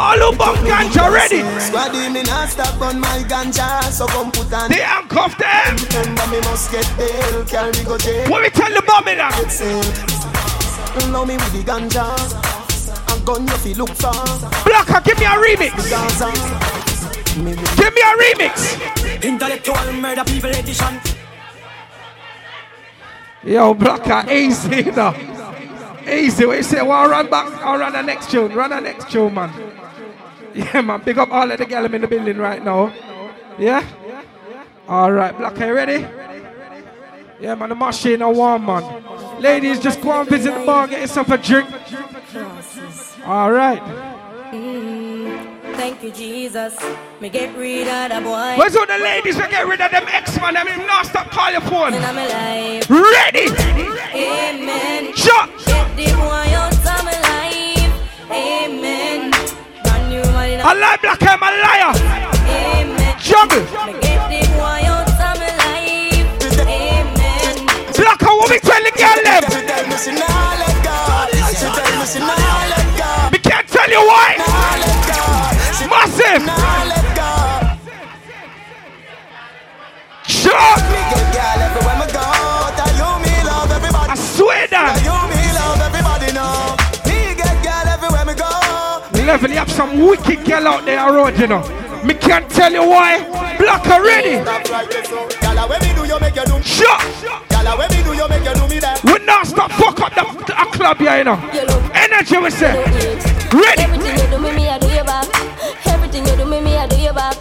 [0.00, 1.42] All about ganja ready.
[1.58, 4.70] Squaddy me not stop on my ganja, so come put on.
[4.70, 5.76] They handcuff them.
[5.90, 8.30] Remember me must get bail, carry me go jail.
[8.30, 9.34] What we tell the mommy that?
[9.40, 11.10] Get safe.
[11.10, 12.14] Know me with the ganja.
[13.10, 14.12] A gun you fi look for.
[14.64, 15.74] Blocker, give me a remix.
[17.76, 19.22] Give me a remix.
[19.22, 21.00] Intellectual murder people edition.
[23.42, 25.14] Yo, Blocker, easy now.
[26.08, 26.46] Easy.
[26.46, 26.82] What you say?
[26.82, 27.52] Well, run back.
[27.64, 28.54] I'll run the next tune.
[28.54, 29.50] Run the next tune, man.
[30.58, 31.00] Yeah, man.
[31.04, 32.92] Big up all of the girls in the building right now.
[33.58, 33.86] Yeah?
[34.88, 36.04] All right, Blocker, you ready?
[37.40, 37.68] Yeah, man.
[37.68, 39.04] The machine are warm, man.
[39.40, 41.68] Ladies, just go and visit the bar, get yourself a drink.
[43.24, 43.80] All right.
[45.76, 46.76] Thank you, Jesus.
[47.20, 48.56] Me get rid of the boy.
[48.58, 50.56] Where's all the ladies that get rid of them X-Man?
[50.56, 51.94] I mean, now stop call your phone.
[51.94, 52.90] And I'm alive.
[52.90, 53.46] Ready?
[54.10, 55.14] Amen.
[55.14, 55.50] Shut.
[55.66, 58.30] Get the boy out of my life.
[58.32, 59.37] Amen.
[60.40, 61.92] I lie, Black, I'm a liar.
[62.46, 63.18] Amen.
[63.18, 63.64] Juggle.
[63.98, 64.46] Me.
[67.96, 69.42] Black, what we tell the girl them?
[69.88, 69.96] Me
[72.22, 72.36] me.
[73.32, 74.36] We can't tell you why.
[75.90, 76.46] Massive.
[76.46, 77.30] nah let go.
[80.24, 80.88] Shut.
[89.28, 91.60] Level, you have some wicked girl out there road, you know.
[92.02, 93.20] Me can't tell you why.
[93.58, 94.40] Black already.
[96.64, 97.04] Shut.
[99.04, 101.36] We not stop fuck up the, the club here, you know.
[101.92, 102.72] Energy we say.
[103.52, 103.82] Ready.
[103.82, 105.28] Everything you do me, me I do you back.
[105.86, 107.36] Everything you do me, me I do you back.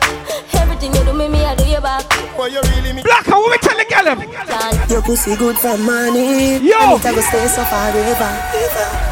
[0.55, 1.45] Everything you do me, me
[1.77, 2.37] I do you back.
[2.37, 3.03] What you really mean?
[3.03, 4.89] Black, what we tell the girl them?
[4.89, 6.57] Your pussy good for money.
[6.57, 6.97] Yo.
[6.97, 8.31] And it a go stay so forever.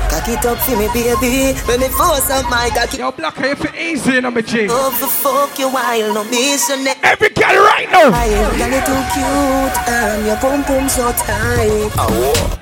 [0.09, 1.53] Cock it up for me, baby.
[1.65, 2.97] When me force up my cocky.
[2.97, 4.67] Yo, Black, you feel easy, you know, me G.
[4.69, 6.87] Oh, Over fuck you while no mission.
[7.03, 8.09] Every girl right now.
[8.13, 11.91] I am girl you too cute and your pum pum so tight.
[11.97, 12.59] Oh.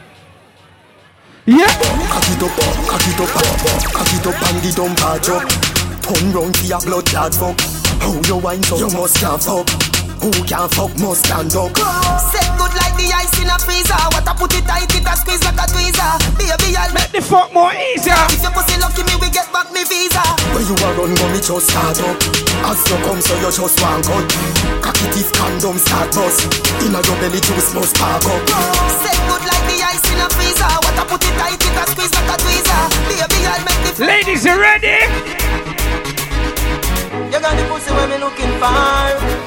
[1.46, 1.68] Yeah.
[2.08, 2.52] Cock it up,
[2.88, 3.30] cock it up,
[3.92, 5.44] cock it up and the dump a drop.
[6.04, 7.60] Turn round for your blood clot fuck.
[8.02, 9.93] How you wine so you must can't fuck.
[10.24, 11.76] Who can fuck must stand up.
[12.32, 14.00] Set good like the ice in a freezer.
[14.16, 16.16] What I put it tight, it a squeeze like a tweezer.
[16.40, 18.16] Baby, I'll make the fuck more easier.
[18.32, 20.24] If your pussy lucky, me we get back me visa.
[20.56, 22.16] When you are run money just start up.
[22.64, 24.24] As you come so you just one cut.
[24.80, 26.48] Cock it if condom start bust.
[26.88, 28.48] Inna your belly juice must spark up.
[29.04, 30.72] Set good like the ice in a freezer.
[30.88, 32.84] What I put it tight, it a squeeze like a tweezer.
[33.12, 35.04] Baby, I'll make the Ladies, you ready?
[37.34, 38.70] You got the pussy where me looking for.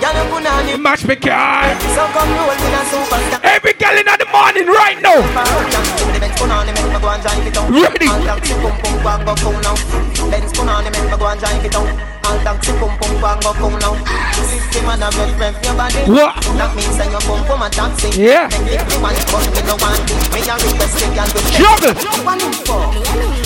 [0.03, 0.81] You on it.
[0.83, 1.70] Match me car.
[1.94, 3.38] So come roll with a superstar.
[3.46, 5.22] Every girl in the morning right now.
[7.70, 8.11] Ready.
[16.11, 16.42] What?
[18.18, 18.49] Yeah.
[21.55, 21.94] Juggle.
[22.27, 22.90] One in four.
[22.90, 23.46] Me and him never fuck.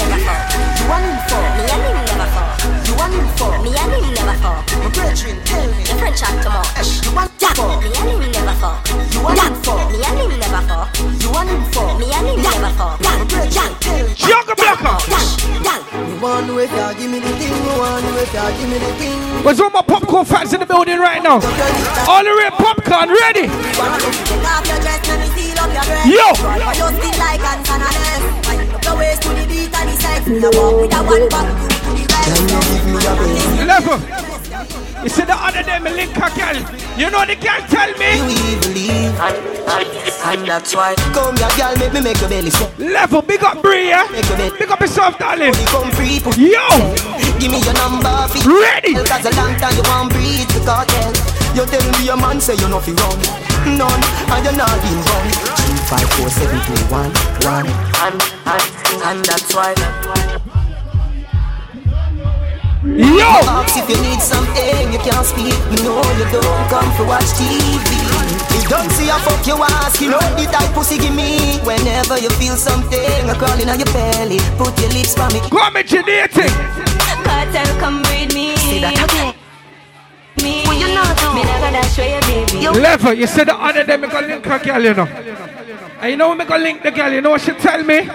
[3.61, 4.65] Me and him never fuck.
[4.81, 5.85] My brethren tell me.
[5.85, 7.57] Your friend chat you want that?
[7.57, 8.81] Me and him never fuck.
[9.13, 9.53] You want that?
[9.93, 10.89] Me and him never fuck.
[11.21, 11.61] You want him?
[12.01, 13.01] Me and him never fuck.
[13.01, 14.13] My brethren tell me.
[14.17, 14.97] Younger blacker.
[19.43, 21.41] Where's all my popcorn fans in the building right now?
[22.09, 23.49] All the red popcorn ready.
[26.09, 26.33] Yo.
[31.31, 31.80] Yo.
[32.27, 32.93] But you skin like Anson and S.
[32.93, 34.37] Wind up your waist to the beat and the sex.
[34.37, 34.51] Me a walk with a one back to the rest.
[34.53, 35.01] Level.
[35.03, 36.59] You see the other day, me link a girl.
[36.99, 38.21] You know the girl tell me.
[38.21, 39.37] You believe, and,
[40.29, 40.95] and, that's why.
[41.17, 42.79] Come here, girl, make me make your belly sweat.
[42.79, 44.07] Level, big up Brie, yeah?
[44.13, 44.59] Make your belly.
[44.59, 45.55] Big up yourself, darling.
[45.73, 46.69] Come free, Yo!
[47.41, 48.93] Give me your number, fi- Ready.
[49.09, 51.13] Cause a long time you won't breathe the cartel.
[51.57, 53.19] You tell me your man say you no fi run,
[53.81, 54.03] none,
[54.37, 55.27] and you're not in run.
[55.57, 57.11] Three, five, four, seven, two, one,
[57.49, 57.67] one,
[58.05, 58.65] and and
[59.09, 60.20] and that's why.
[62.81, 63.29] Yo!
[63.61, 65.53] Ask if you need something, you can't speak.
[65.69, 67.77] Me know you don't come to watch TV.
[68.57, 71.61] You don't see a fuck you ask, you know the type pussy give me.
[71.61, 75.45] Whenever you feel something, a crawling on your belly, put your lips for me.
[75.53, 76.49] Come originating.
[77.21, 78.57] Kartel, come breed me.
[78.57, 79.35] Say that again.
[80.41, 80.65] Me.
[80.65, 81.05] Well, you know,
[81.37, 82.81] me not gonna show you, baby.
[82.81, 85.05] Level, you said the other day, me gonna link a girl, you know.
[86.01, 88.09] And you know when me gonna link the girl, you know what she tell me?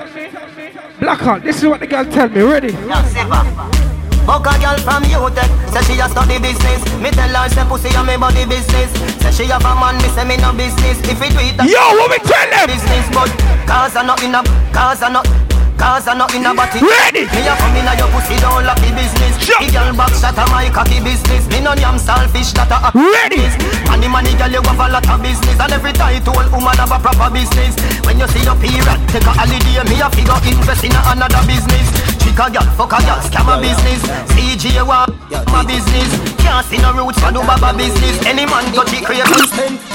[0.99, 3.84] Blackout, this is what the girl tell me, ready?
[4.25, 5.69] Fuck a girl from UTech, eh.
[5.69, 6.81] say she a study business.
[6.97, 8.89] Me tell her say pussy a me body business.
[9.21, 10.97] Say she have a man, me say me no business.
[11.05, 12.65] If it do it, Yo, what we tell them?
[12.65, 13.29] business, but
[13.69, 14.41] cause I not in a,
[14.73, 15.27] cause I not.
[15.75, 17.27] Cause I not in a body Ready.
[17.35, 19.59] Me a come in a your pussy don't lucky business Sure.
[19.59, 23.43] The girl back shot a my cocky business Me no yam selfish that a Ready.
[23.91, 26.99] Money money girl you have a lot of business And every title woman have a
[27.03, 27.75] proper business
[28.07, 31.91] When you see your period Take a holiday Me a figure invest in another business
[32.35, 34.03] Chick a girl, fuck a girl, scam a business.
[34.35, 35.07] CJ wa
[35.47, 36.35] my business.
[36.35, 38.25] Can't see no roots for do baba business.
[38.25, 39.23] Any man touch it create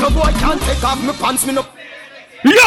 [0.01, 1.67] No boy can't take off my pants, me no.
[2.45, 2.67] Yo!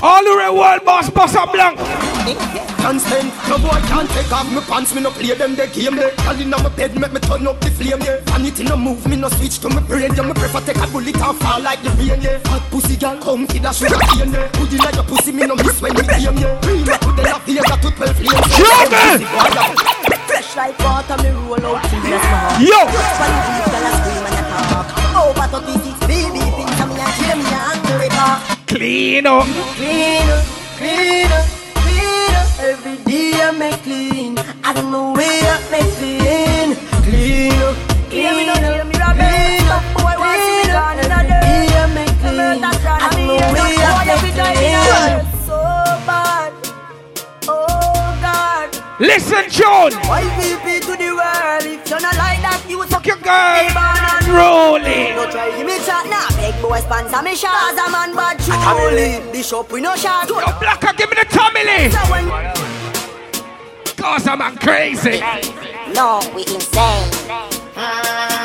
[0.00, 2.61] All the real world boss, boss up blank.
[2.82, 5.94] Can't spend, no boy can't take off my pants, me no play them the game
[5.94, 6.10] there.
[6.26, 8.18] All in my bed, make me turn up the flame, yeah.
[8.26, 10.26] Vanity no move, me no switch to my brain, yeah.
[10.26, 12.42] Me prefer take a bullet and fall like the rain, yeah.
[12.50, 14.50] Hot pussy girl, come kid a sugar cane, yeah.
[14.58, 16.58] Put in your pussy, me no miss when you aim, yeah.
[16.58, 18.50] Prima to the love, yeah, to 12 flames.
[18.50, 19.22] Trouble!
[20.26, 22.66] Fresh like water, me roll out till bless my heart.
[22.66, 22.82] Yo!
[22.82, 24.90] When you beat, girl, I scream and I talk.
[25.22, 28.42] Over 36, baby, things I'm here, kill me, angry talk.
[28.66, 29.46] Clean up.
[29.78, 30.42] Clean up,
[30.82, 31.61] clean up,
[34.64, 36.76] I don't know where I make clean.
[37.02, 37.76] Clean up,
[38.08, 39.16] clean up, clean up.
[39.18, 39.82] Clean up.
[41.02, 42.62] Every day I make clean.
[42.62, 42.70] I
[43.10, 45.26] don't know where I make clean.
[45.46, 45.58] So
[46.06, 46.52] bad,
[47.48, 48.70] oh God.
[49.00, 49.92] Listen, John.
[50.06, 51.64] Why VP to the world?
[51.66, 53.66] If you're not like that, you Fuck your girl.
[54.30, 55.16] Rolling.
[55.16, 56.28] No try give me chat now.
[56.38, 57.72] Big boy sponsor me shot.
[57.72, 59.20] As a man bad truly.
[59.32, 60.28] Bishop we no shot.
[60.28, 61.90] Yo, Blacker, give me the Tommy Lee.
[61.90, 62.71] So when
[64.02, 65.22] Cause I'm a crazy.
[65.94, 67.06] No, we insane.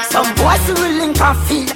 [0.05, 1.73] Some boys will link and feel.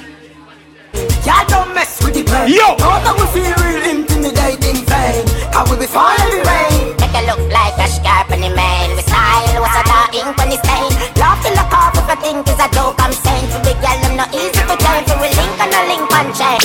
[1.26, 2.46] Y'all don't mess with the brain.
[2.46, 2.78] Yo.
[2.78, 5.26] Know that we feel real intimidating vain.
[5.50, 6.94] Cause we be falling the rain.
[7.02, 8.94] Make it look like a scarp in the man.
[8.94, 10.94] We style was a dark ink when it's stain.
[11.18, 13.50] Laugh till the cough if I think is a joke I'm saying.
[13.50, 15.02] To big girl, I'm not easy to turn.
[15.10, 16.62] So we link and a link and check.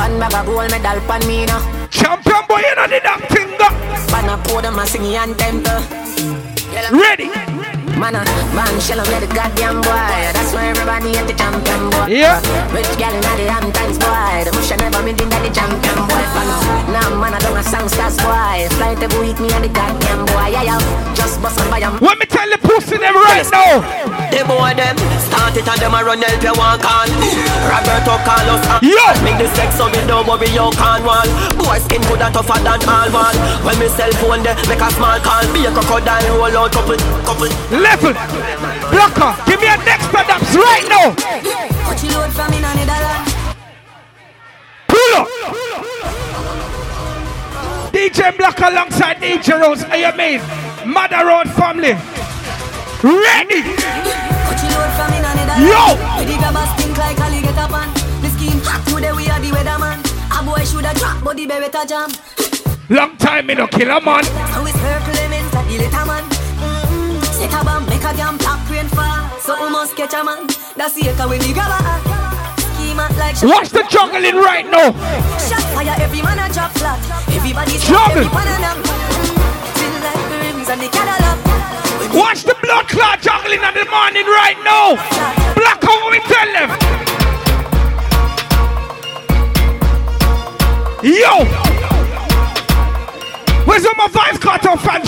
[0.00, 1.60] One bag of gold medal pan me now.
[1.92, 3.68] Champion boy, you know the damn finger.
[3.68, 4.08] Uh.
[4.08, 5.76] Pan a pour them a sing and temper.
[6.74, 7.61] Ready.
[7.98, 8.24] Man, a
[8.56, 10.32] man, shell on the goddamn boy.
[10.34, 12.06] That's why everybody at the champion boy.
[12.10, 12.40] Yeah.
[12.74, 14.42] Rich gal in the Hamptons boy.
[14.44, 16.24] The bush never been in the champion boy.
[16.90, 18.66] Now man, I don't a songsters boy.
[18.76, 20.50] Fly every week me and the goddamn boy.
[20.50, 21.14] Yeah, yeah.
[21.14, 21.98] Just bust and buy 'em.
[22.00, 23.80] Let me tell the pussy them right now.
[24.32, 24.96] The boy them
[25.28, 27.08] start it and them a run help you walk on.
[27.70, 29.06] Roberto Carlos and Yo.
[29.22, 31.28] make the sex so me don't worry you can't wall.
[31.60, 33.34] Boy skin good a tougher than all wall.
[33.62, 35.44] When me cell phone there make a small call.
[35.54, 36.96] Be a crocodile roll out couple
[37.28, 37.52] couple.
[37.82, 38.14] Level.
[38.90, 41.10] Blocker, give me a next adapts right now.
[44.86, 45.28] Pull up.
[47.92, 49.82] DJ Block alongside DJ Rose.
[49.84, 50.40] Are you mean?
[50.86, 51.94] Mother Road family.
[53.02, 53.62] Ready.
[55.58, 55.84] Yo.
[62.88, 64.24] Long time me no kill a man.
[67.42, 69.26] The a bomb, make a top rain fall.
[69.40, 70.46] So we must catch a man.
[70.76, 71.82] That's the echo when we grab a
[72.78, 73.34] Scheme out like.
[73.42, 74.94] Watch the juggling right now.
[75.42, 77.02] Shot fire, every man a drop flat.
[77.34, 78.22] Everybody Juggle.
[78.22, 78.78] every man a nap.
[79.74, 82.14] Feel like the rims and the Cadillac.
[82.14, 84.94] Watch the blood clot juggling in the morning right now.
[85.58, 86.70] Black how we tell them.
[91.02, 91.82] Yo.
[93.66, 95.01] Where's all my Vybz Kartel fans right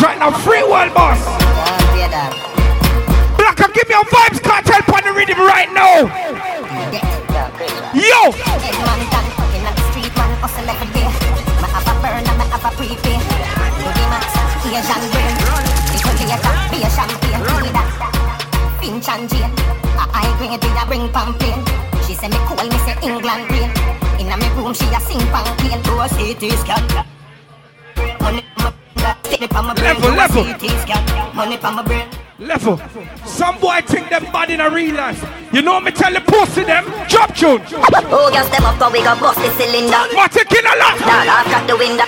[30.35, 30.69] Level, level.
[30.69, 31.37] CT scan.
[31.37, 32.09] Money on my brain.
[32.41, 32.81] Level.
[33.25, 35.23] Some boy think them bad in a real life.
[35.53, 37.63] You know me tell the pussy them, drop tune.
[37.71, 40.17] Oh, girl, step up, cause we got bust the cylinder.
[40.17, 40.99] What a killer lot.
[40.99, 42.05] Dog, I've got the window.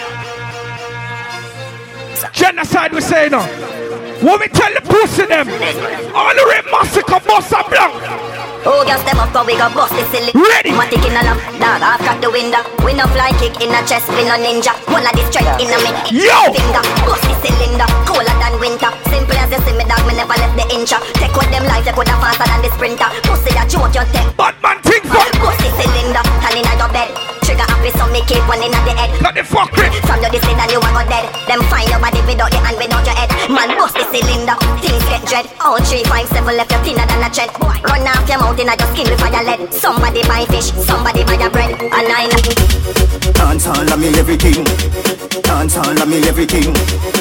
[2.32, 3.46] Genocide we say now.
[4.22, 5.48] What me tell the pussy them?
[6.12, 8.45] All the red massacre, boss and.
[8.66, 10.34] Oh, up, cause we got bust the cylinder.
[10.34, 10.74] Ready.
[10.74, 12.66] Matic in a lap, dog, I've got the window.
[12.82, 14.74] We no fly kick in a chest, we no ninja.
[14.90, 15.94] One of strike in a me.
[16.10, 16.50] Yo!
[16.50, 17.86] Finger, bust the cylinder.
[18.10, 18.90] Colder than winter.
[19.06, 20.98] Simple as you see me, dog, me never left the incha.
[21.14, 23.06] Take with them life, they coulda faster than the sprinter.
[23.22, 24.34] Pussy a joke, you take.
[24.34, 25.06] Batman think.
[25.14, 27.35] Bust the cylinder, inna your bed.
[27.46, 29.10] Trigger happy, so me keep one inna the head.
[29.22, 29.94] Got the fuck it.
[30.02, 31.30] From you this and you a go dead.
[31.46, 33.30] Them find your body without the hand, without your head.
[33.46, 35.46] Man, bust the cylinder, things get dread.
[35.62, 37.54] All three, five, seven left you thinner than a thread.
[37.86, 39.70] Run off your mouth inna your skin with fire lead.
[39.72, 41.70] Somebody buy fish, somebody buy a bread.
[41.78, 42.42] And I know.
[43.30, 44.66] Dance all of me everything.
[45.46, 46.74] Dance all of me everything.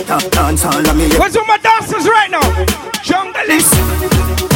[0.10, 1.06] Da- Dance all of me.
[1.22, 2.42] Where's all my dancers right now?
[3.06, 3.70] Jungle is.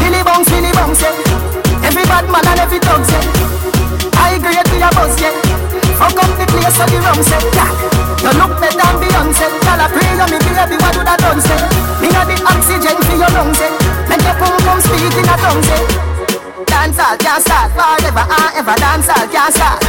[0.02, 1.86] Billy bounce, Billy bounce, yeah.
[1.86, 3.79] Every bad man and every dog, yeah.
[4.30, 5.34] Agree with your buzz, yeah.
[5.98, 7.74] Fuck up the place so the rum say, yeah.
[8.22, 9.48] You look better than Beyonce.
[9.66, 11.58] Tell a pray you me baby, what do that done say?
[11.98, 13.74] Me got the oxygen for your lungs, yeah.
[14.06, 15.82] Make your pum pum speak in a tongue, say.
[16.70, 18.76] Dance all can't start forever and ever.
[18.78, 19.82] Dance all can't start.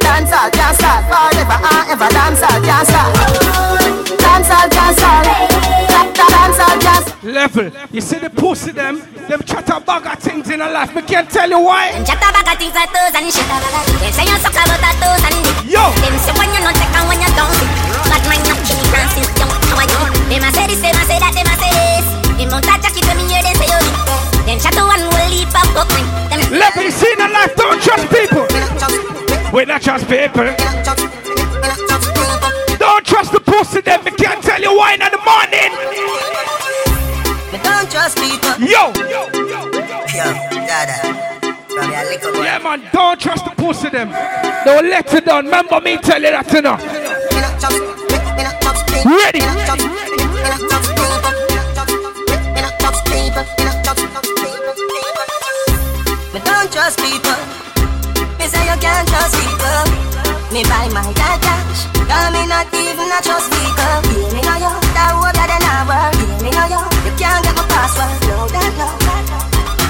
[0.00, 2.08] Dance all can't start forever and ever.
[2.08, 3.83] Dance all can't start.
[4.34, 5.26] Dance all can't start.
[5.94, 7.22] Dance all can't start.
[7.22, 7.70] Level.
[7.94, 8.98] You see the pussy them,
[9.30, 10.90] them chatter bag of things in a life.
[10.90, 11.94] Me can't tell you why.
[12.02, 13.46] Chat about a things like toes and shit.
[14.02, 15.70] They say you suck about a toes and dick.
[15.70, 15.86] Yo.
[16.02, 17.70] Them say when you not take and when you don't see.
[18.10, 19.54] But man, you kill me since young.
[19.70, 20.02] How are you?
[20.26, 22.06] Them a say this, them a say that, them a say this.
[22.34, 23.82] Them out a jacket when me hear them say you.
[24.50, 25.94] Them chat to one will leap up up
[26.50, 26.82] Level.
[26.82, 28.50] You see in a life, don't trust people.
[29.54, 30.50] Wait, not trust people.
[31.86, 32.13] Don't
[33.14, 34.02] trust the pussy them.
[34.04, 35.70] Me can't tell you why in the morning.
[37.52, 38.54] Me don't trust people.
[38.58, 38.90] Yo.
[39.06, 39.22] Yo.
[41.68, 42.44] From your.
[42.44, 44.10] Yeah, man, don't trust the pussy them.
[44.64, 45.44] Don't let it down.
[45.44, 46.76] Remember me tell you that, know.
[49.06, 49.40] Ready.
[56.32, 57.36] Me don't trust people.
[58.38, 60.33] Me say you can't trust people.
[60.54, 61.90] Me buy my dad cash.
[61.98, 63.98] Cause me not even a trust people.
[64.06, 64.70] Hear me now, yo.
[64.94, 66.14] That would that then I work.
[66.14, 66.78] Hear me now, yo.
[67.02, 68.14] You can't get my password.
[68.30, 68.86] No, that no.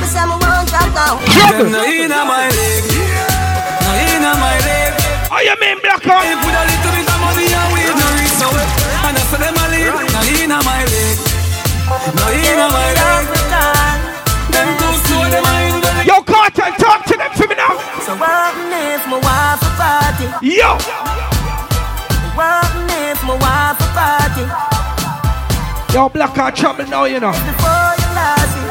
[0.01, 1.21] Me say me won't drop down.
[1.21, 1.69] Trouble.
[1.69, 4.97] No inna my leg, no inna my leg.
[5.29, 6.25] Oh, you mean black on?
[6.33, 8.65] If with a little bit of money and weed, no reach no way.
[9.05, 11.17] And I say them a leave, no inna my leg,
[12.09, 13.25] no inna my leg.
[14.49, 17.77] Them too slow, them a in the Yo, Kartel, talk to them for me now.
[18.01, 20.27] So what if my wife a party?
[20.41, 20.81] Yo.
[22.33, 24.45] What if my wife a party?
[25.93, 27.33] Yo, black car trouble now, you know.
[27.33, 28.65] Before you lost it.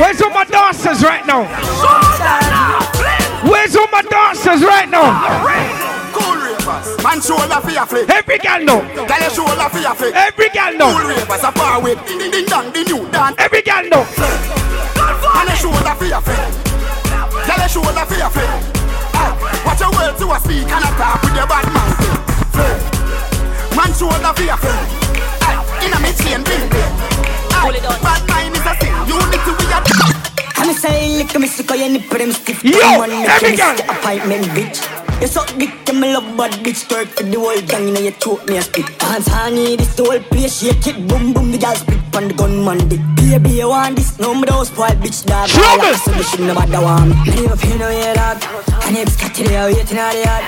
[0.00, 1.44] Where's all my dancers right now?
[3.48, 5.08] Where's all my dancers right now?
[6.12, 8.08] Cool ravers, man shoulder for your flick.
[8.08, 8.80] Every gal know.
[8.94, 10.14] Girl your shoulder for your flick.
[10.14, 10.92] Every gal know.
[10.98, 13.36] Cool ravers a far with ding ding dong the new dance.
[13.38, 14.04] Every gal know.
[15.34, 17.46] Man your shoulder for your flick.
[17.46, 18.79] Girl your shoulder for your flick.
[19.60, 21.96] Hey, watch your words to a speak and attack with your bad mouth.
[22.52, 23.76] Flick.
[23.76, 24.88] Man shoulder for your flick.
[25.44, 26.94] Hey, in a mid chain bling bling.
[27.52, 28.94] Hey, bad mind is a sin.
[29.08, 29.84] Unity we are.
[30.56, 33.56] I'm say lick me sick you nip them stiff Yo, Come on, make every me
[33.56, 33.74] girl.
[33.74, 37.60] stick appointment bitch You suck dick and me love bad bitch Twerk for the whole
[37.68, 37.88] gang.
[37.88, 38.88] Inna your throat me a spit.
[38.98, 40.64] Dance honey this the whole place.
[40.64, 43.04] Shake it Boom boom the gal spit on the gunman dick.
[43.16, 44.18] Baby you want this?
[44.18, 45.52] No me don't spoil bitch dog.
[45.52, 45.92] Trouble.
[46.00, 48.40] So the shit nobody want me Me never feel no way dog.
[48.88, 50.44] And if cat today I waiting on the yard.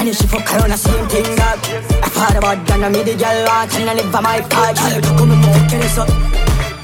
[0.00, 1.60] And if she fuck around the same thing dog.
[2.00, 4.80] I thought about gun and me the gal want And I live by my part.
[5.20, 6.08] Come and fuck this up.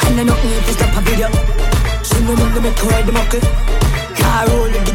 [0.05, 1.33] And I don't need to stop a video.
[2.05, 3.41] Sing them in the make ride the muckle.
[4.21, 4.90] Car roll the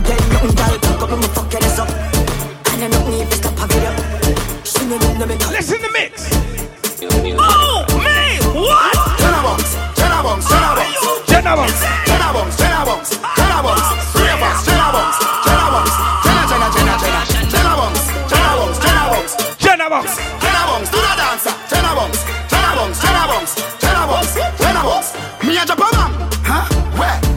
[0.00, 1.88] gang and them not get nothing cock up me fuck your ass up
[2.72, 3.92] And I don't need to stop a video
[4.64, 6.28] Sing them in the make Listen to mix.
[7.38, 8.38] Oh, me.
[8.54, 8.94] What?
[9.18, 11.28] Jenna box, Jenna box, Jenna box.
[11.28, 11.72] Jenna box.
[12.06, 13.02] Jenna box, Jenna box,
[13.36, 13.80] Jenna box.
[14.12, 15.10] Three of us, Jenna box,
[15.46, 15.88] Jenna box.
[16.24, 17.22] Jenna, Jenna, Jenna, Jenna.
[17.48, 17.94] Jenna box,
[18.30, 19.26] Jenna box, Jenna box.
[19.58, 20.06] Jenna box.
[20.42, 21.54] Jenna box, do the dancer.
[21.70, 21.88] Jenna.
[25.48, 26.68] Me a man, huh?
[26.98, 27.27] Where?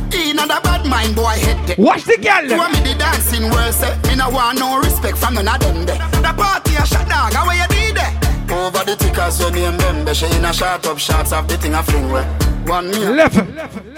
[1.03, 1.75] In a bad mind boy head there.
[1.77, 2.45] Watch the girl.
[2.45, 5.59] You want me the dancing world say Me no want no respect from none of
[5.59, 5.97] them there.
[5.97, 8.13] The party a shut down, how are you did there?
[8.51, 10.05] Over the tickers you name them.
[10.05, 12.25] They she in a shot up shots of the thing a fling where.
[12.65, 12.99] One me.
[12.99, 13.35] Left.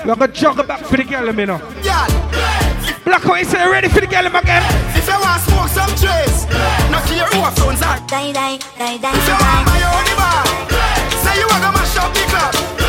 [0.05, 1.59] We're gonna jog back for the girl, you know.
[1.83, 2.07] Yeah.
[3.03, 4.63] Black Hole, is ready for the girl again?
[4.95, 6.47] If you want smoke some trace,
[6.89, 7.99] no care who phones are.
[8.07, 10.43] Die, die, die, die, If you want my own bar,
[11.23, 12.82] say you wanna mash up the club.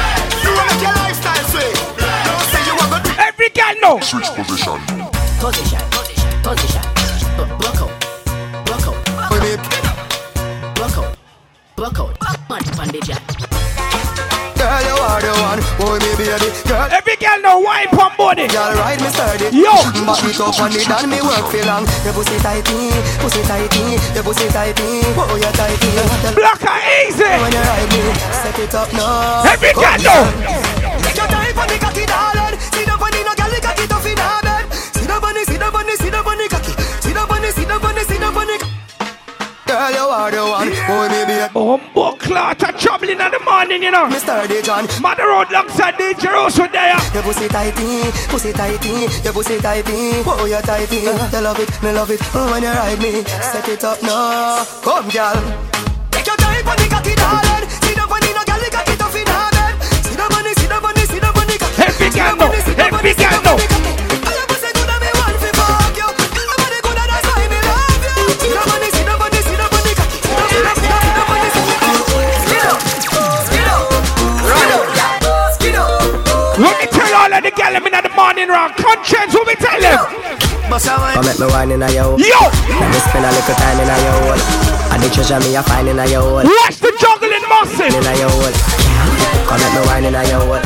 [3.55, 4.01] Girl know.
[4.01, 4.79] Switch position.
[5.39, 6.85] Position, position, position.
[7.59, 7.93] Block out,
[8.67, 8.99] block out.
[10.75, 11.17] Block out,
[11.77, 12.15] block out.
[12.51, 12.91] Man, man.
[14.65, 16.49] Girl, you are the one, boy, me baby.
[16.67, 18.49] Girl, every girl know wine pump body.
[18.49, 19.55] Girl, ride me sturdy.
[19.55, 19.75] Yo,
[20.07, 21.87] back it up on it and me work for long.
[22.05, 22.91] Your pussy tighty,
[23.21, 25.93] pussy tighty, your pussy tighty, oh you tighty.
[26.35, 27.23] Blocker easy.
[27.23, 28.03] When you ride me,
[28.33, 29.45] set it up now.
[29.45, 30.74] Every girl know.
[39.75, 41.51] Girl, you are the one, me baby.
[41.53, 44.07] Bumbo clot a trouble in the morning, you know.
[44.07, 44.47] Mr.
[44.47, 44.63] D.
[44.63, 44.87] John.
[45.03, 46.95] Mother road alongside DJ Rose with there.
[47.13, 50.99] Your pussy tighty, pussy tighty, your pussy tighty, oh you're tighty.
[50.99, 51.11] You
[51.43, 53.25] love it, me love it oh, when you ride me.
[53.51, 55.43] Set it up now, come girl.
[56.13, 57.67] Take your time on the cocky, darling.
[57.83, 59.75] See the bunny, no girl, the cocky tough in her bed.
[60.07, 61.59] See the bunny, see the bunny, see the cocky.
[61.83, 64.04] Every girl know, every girl know.
[78.35, 78.75] Them in round.
[78.77, 79.99] Conscience, what me tell them?
[80.67, 82.17] Come make me wine in a yo.
[82.19, 82.41] Yo!
[82.67, 84.43] Let me spend a little time in a yo hole.
[84.91, 86.43] I the treasure me a find in a yo hole.
[86.43, 87.95] Watch the juggling massive.
[87.95, 88.55] In a yo hole.
[89.47, 90.65] Come make me wine in a yo hole.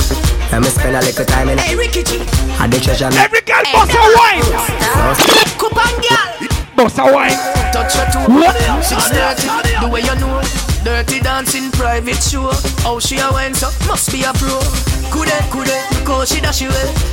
[0.48, 1.62] Let me spend a little time in a.
[1.62, 2.24] Hey, Ricky G.
[2.56, 3.18] I the treasure me.
[3.18, 4.48] Every girl bust a wine.
[5.60, 6.28] Coupon girl.
[6.76, 7.36] Bust a wine.
[7.74, 8.32] Touch her too.
[8.32, 8.56] What?
[8.80, 9.50] Six thirty.
[9.82, 10.40] The way you know.
[10.84, 12.48] Dirty dancing private show.
[12.86, 14.62] How she a wine so must be a pro.
[15.11, 16.70] Coulda, coulda, cause she dash in.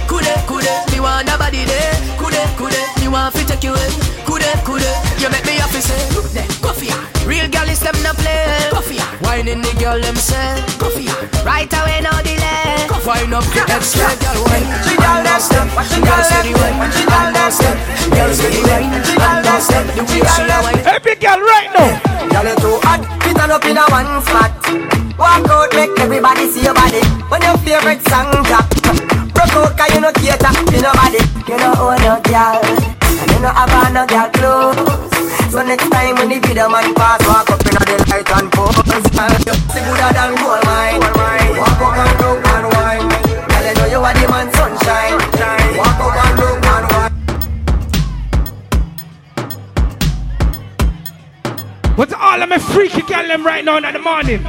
[0.08, 1.94] Coulda, coulda, me want a body there.
[2.18, 3.92] Coulda, coulda, me want fi take you in.
[4.26, 5.98] Coulda, coulda, you make me happy say.
[6.16, 6.98] Look there, go for ya.
[7.26, 8.70] Real girl is them no play.
[8.72, 9.06] Go for ya.
[9.24, 10.62] Whining the girl them say.
[10.80, 11.14] Go for ya.
[11.44, 12.66] Right away no delay.
[13.06, 14.66] Wine up the extra girl wine.
[14.82, 15.70] She girl them step.
[15.94, 16.90] She girl say the wine.
[16.90, 17.78] She girl them step.
[18.10, 19.04] Girl say the wine.
[19.06, 19.86] She girl them step.
[19.94, 20.82] The she a wine.
[20.90, 22.02] Every girl right now.
[22.34, 25.05] Girl, you too hot, fit up in a one spot.
[25.18, 27.00] Walk out, make everybody see your body.
[27.30, 28.68] When your favorite song drop,
[29.34, 31.22] broke out 'cause you no cater to nobody.
[31.48, 32.60] You know own no girl,
[33.22, 35.52] and you no have no girl clothes.
[35.52, 37.80] So next time when the video man pass, walk up in the
[38.12, 38.76] light and pose.
[39.72, 41.00] See gooder than gold mine.
[41.62, 43.08] Walk up and look and wine.
[43.48, 45.16] Girl, you know you are the man sunshine.
[45.78, 46.40] Walk up and
[46.74, 46.86] and.
[51.96, 54.46] What's all of my freaky girl them right now in the morning?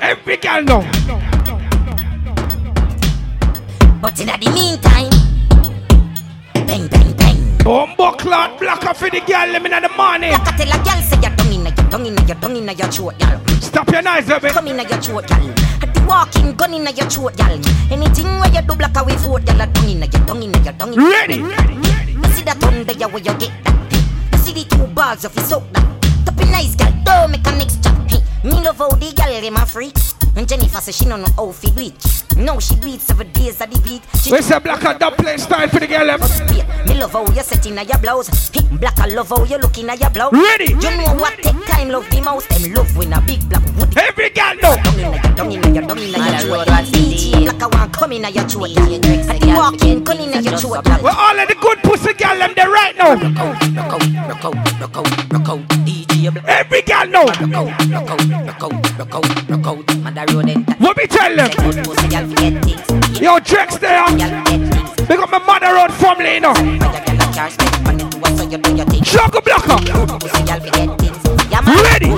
[0.00, 0.80] Every girl know.
[4.00, 5.10] But in the meantime,
[6.66, 7.58] bang, bang, bang.
[7.62, 10.32] Bumbo clot blocker for the girl them in the morning.
[10.32, 12.64] Like I tell a girl, say you're tongue in your tongue in your tongue in
[12.64, 13.40] your throat, girl.
[13.60, 14.48] Stop your noise, baby.
[14.48, 15.54] Come in your throat, girl.
[15.84, 17.60] The walking gun in your throat, girl.
[17.92, 19.58] Anything where you do black away vote, girl.
[19.58, 21.36] Tongue in your tongue in your tongue in your Ready.
[21.36, 24.32] You see that tongue there where you get that.
[24.32, 25.84] You see the two balls of you soak that.
[26.24, 26.90] Top nice, girl.
[27.04, 28.00] Don't make a next chat.
[28.42, 29.94] Me love how the girl them a freak.
[30.34, 32.36] And Jennifer say she don't know how fi do it.
[32.36, 34.02] Now she do it seven days at the beat.
[34.16, 36.20] She We say black and dumb play style for the girl them.
[36.88, 38.48] me love how you set in your blouse.
[38.48, 40.32] Hey, Black I love how you looking at your blouse.
[40.32, 40.72] Ready.
[40.72, 42.46] You know what take time love the mouse.
[42.46, 43.92] Them love when a big black wood.
[43.98, 44.76] Every girl know.
[45.36, 46.64] Down in your, down in your, your.
[46.64, 48.70] DJ black I want come in your throat.
[48.78, 50.86] I the walking gun in your throat.
[51.02, 53.20] We're all of the good pussy girl them there right now.
[56.26, 57.24] Every girl know.
[60.78, 61.50] What me tell them?
[63.20, 64.04] Yo, Drex there.
[65.06, 66.52] Big up my mother road family, you know.
[69.02, 69.78] Juggle blocker.
[71.82, 72.10] Ready.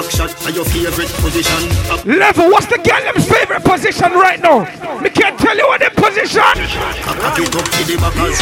[0.00, 1.70] Back shot are your favorite position.
[1.90, 4.60] Up Level, what's the girl favorite position right now?
[5.02, 6.40] Me can't tell you what their position.
[6.40, 8.40] cock it up to the backers.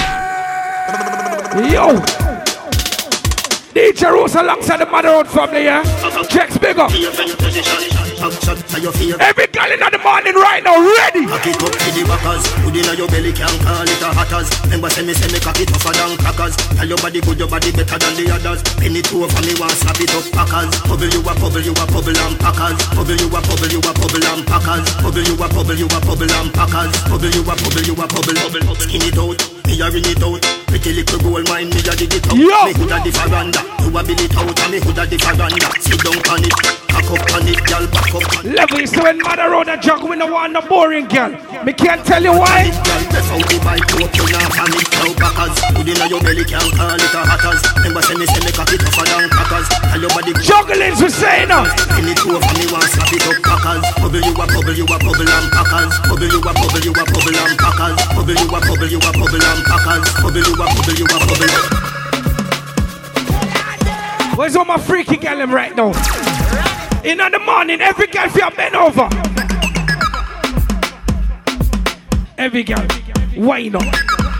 [1.72, 2.27] Yo.
[3.74, 5.84] DJ Rose alongside the mother family, yeah?
[6.28, 6.90] Checks big up.
[6.90, 8.08] Favorite position.
[8.18, 9.14] Top shot to your fear.
[9.20, 11.22] Every girl in the morning right now, ready.
[11.28, 12.42] Cock it to the backers.
[12.66, 14.50] Put in your belly, can't call it a hatters.
[14.66, 16.56] Remember, say me, say me, cock it tougher than crackers.
[16.74, 18.58] Tell your body good, your body better than the others.
[18.80, 20.74] Penny two over me, want slap it up, packers.
[20.88, 22.78] Bubble you a bubble, you a bubble and packers.
[22.96, 24.86] Bubble you a bubble, you a bubble and packers.
[24.98, 26.90] Bubble you a bubble, you a bubble and packers.
[27.06, 28.74] Bubble you a bubble, you a bubble.
[28.82, 30.42] Skin it out, me a ring it out.
[30.68, 32.36] Pretty little gold mine, me a dig it out.
[32.36, 32.44] Yo.
[32.68, 35.16] Me hood a the veranda, you a build it out, and me hood a the
[35.16, 35.68] veranda.
[35.80, 36.52] Sit down on it,
[36.92, 38.52] up on it, girl, back up on it.
[38.52, 41.32] Level is when mother road a jog, we no want no boring girl.
[41.64, 42.68] Me can't tell you why.
[42.84, 45.56] Girl, press out the bike, coat you not on it, now backers.
[45.72, 47.64] Hood inna your belly, can't call it a hatters.
[47.80, 49.66] Remember, say me, say me, cock it tougher than crackers.
[49.72, 51.64] Tell your body Juggling's we say now.
[51.96, 53.84] Penny two over me, want slap it up, packers.
[54.04, 55.96] Bubble you a bubble, you a bubble and packers.
[56.04, 57.96] Bubble you a bubble, you a bubble and packers.
[58.12, 60.06] Bubble you a bubble, you a bubble and packers.
[60.20, 61.48] Bubble you a bubble, you a bubble.
[64.36, 65.92] Where's all my freaky them right now?
[67.04, 69.08] In the morning, every girl feel bend over.
[72.36, 72.86] Every girl,
[73.34, 73.96] why not?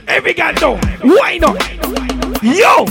[0.06, 1.58] Every girl, no, why not?
[2.42, 2.84] Yo!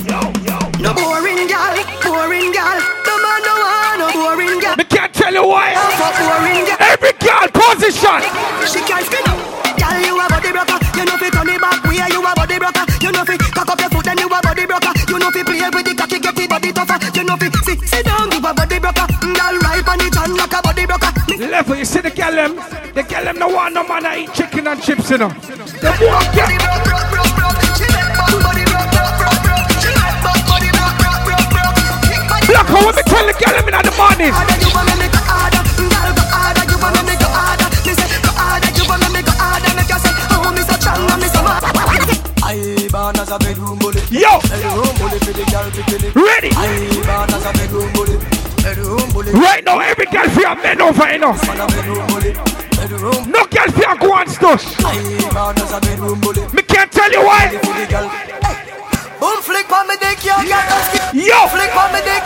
[0.80, 2.80] No boring girl, boring girl.
[3.08, 4.76] No man no want no boring girl.
[4.76, 5.74] Me can't tell you why.
[5.98, 6.78] For boring girl.
[6.80, 8.22] Every girl, position.
[8.68, 9.40] She can't spin up.
[9.80, 10.87] Girl, you a body broker.
[10.98, 11.78] You know fi turn it back.
[11.86, 12.86] Where you a body broker.
[13.06, 14.92] You know fi cock up your foot then you a body broker.
[15.06, 16.98] You know fi play with the cocky, get the body tougher.
[17.14, 19.06] You know fi sit, sit down, give a body broker.
[19.22, 21.14] Mm, girl, right on the chan like a body broker.
[21.38, 22.56] Level, you see the girl them?
[22.98, 25.30] The girl them no want no man to eat chicken and chips, you know.
[25.30, 26.50] They won't get
[32.50, 35.57] Look, how me tell the girl them in the morning.
[44.10, 44.40] Yo!
[46.16, 46.50] Ready?
[49.34, 51.44] Right now, every girl feel a man over enough.
[53.28, 54.66] No girl feel go on stush.
[56.54, 57.52] Me can't tell you why.
[59.20, 60.40] Boom flick on me dick, yo,
[61.14, 61.48] Yo!
[61.48, 62.24] Flick on me dick.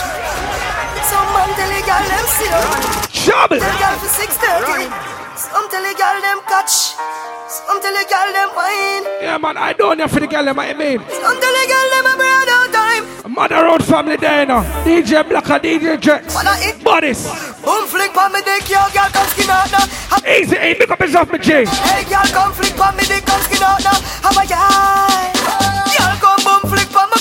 [1.52, 3.60] Some tell the girl them see Trouble.
[3.60, 4.88] Tell girl for six thirty.
[5.36, 6.96] Some tell the girl them catch.
[7.52, 9.04] Some tell the girl them wine.
[9.20, 11.00] Yeah, man, I don't know for the girl them, I mean.
[11.12, 13.04] Some tell the girl them a bread out time.
[13.34, 14.64] Mother Road family there, you.
[14.88, 16.32] DJ Blacker, DJ Drex.
[16.86, 17.28] Bodies.
[17.60, 19.84] Boom flick on me dick, yo, girl, come skin out now.
[20.24, 21.66] Easy, hey, pick up yourself, me J.
[21.66, 24.00] Hey, girl, come flick on me dick, come skin out now.
[24.24, 25.36] Have a guy.
[26.00, 27.20] Girl, come boom flick on my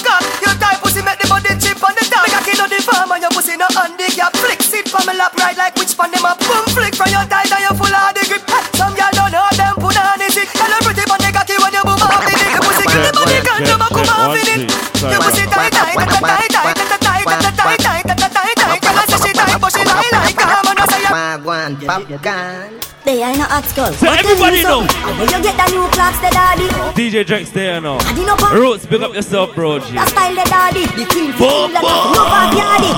[2.91, 4.35] Make a on farm and your pussy no handicap.
[4.37, 6.39] Flick sit from my lap, ride like which pan them up.
[6.41, 8.43] Boom flick from your tight and you full of the grip.
[8.75, 10.49] Some girl don't know them put on sick.
[10.51, 12.41] Tell her pretty on the cocky when you boom off it.
[12.51, 14.71] Your pussy get the body can you back come off in it.
[14.99, 18.81] Your pussy tight, tight, tight, tight, tight, tight, tight, tight, tight, tight, tight, tight, tight.
[18.83, 21.13] Tell her say she tight, but she lie like calm and I say you.
[21.15, 22.71] Wagwan, popcorn.
[23.11, 23.93] They are not hot skull.
[23.95, 24.87] So everybody know.
[25.19, 26.69] When you get the new clocks, the daddy.
[26.95, 27.99] DJ Drex there now.
[27.99, 28.53] I did pop.
[28.55, 29.81] Roots, big up yourself, bro.
[29.81, 29.91] G.
[29.91, 30.87] The style the daddy.
[30.87, 31.73] The queen like boom.
[31.75, 32.93] no pop yardy.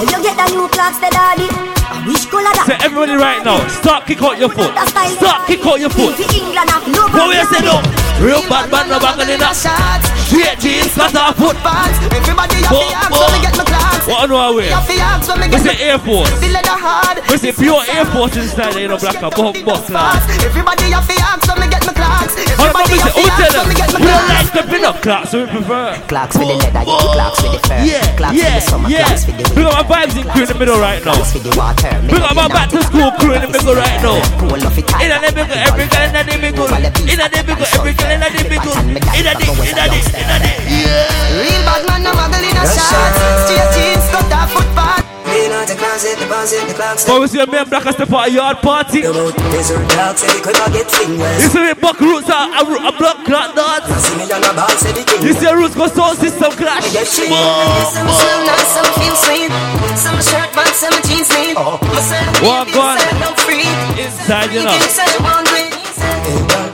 [0.00, 1.81] When you get the new clocks, the daddy.
[2.02, 4.74] Say everybody right now, start kick out your foot.
[5.18, 6.18] Start kick out your foot.
[6.18, 7.78] What we say no?
[8.18, 9.54] Real bad man, no bag in that.
[10.26, 11.54] Straight jeans, cut off foot.
[12.10, 14.02] Everybody have the abs when get my class.
[14.06, 14.74] What do I wear?
[15.46, 16.30] We say Air Force.
[17.30, 20.26] We say pure Air Force inside, you know, black and buck buck class.
[20.42, 22.34] Everybody have the abs when get my class.
[22.34, 24.02] Everybody have the abs when get my class.
[24.02, 25.94] We don't like stepping up clocks, we prefer.
[26.10, 27.82] Clocks with the leather, clocks with the fur.
[27.86, 28.02] Yeah,
[28.34, 28.58] yeah,
[28.90, 29.06] yeah.
[29.54, 31.14] Look at my vibes in the middle right now.
[31.14, 31.91] Clocks with the water.
[32.08, 34.18] Bring up my back to school crew in the middle right now.
[34.38, 35.04] Pull off it tight.
[35.04, 36.68] In a the middle, every girl in the middle.
[37.08, 38.74] In a the middle, every girl in the middle.
[39.12, 41.40] In a the, in a the, in a the, yeah.
[41.40, 43.12] Real bad man, no muggle in a shot.
[43.44, 45.11] Straight jeans, cut off footpath.
[45.32, 47.08] Clean out the closet, deposit the clocks.
[47.08, 49.00] But we see a man black as step out a yard party.
[49.00, 51.40] Desert dogs, say the quick get fingers.
[51.40, 53.80] You see me buck roots are a, a block clot dot.
[53.88, 55.24] See me on a ball, say the king.
[55.24, 56.84] You see roots go sound system clash.
[56.92, 57.32] Get shit.
[57.32, 57.40] Boom,
[57.88, 59.48] Some nice, some feel sweet.
[59.96, 61.56] Some shirt box, some jeans neat.
[61.56, 61.80] Oh.
[62.44, 63.00] Walk on.
[63.16, 63.32] No.
[63.96, 64.76] Inside, you know.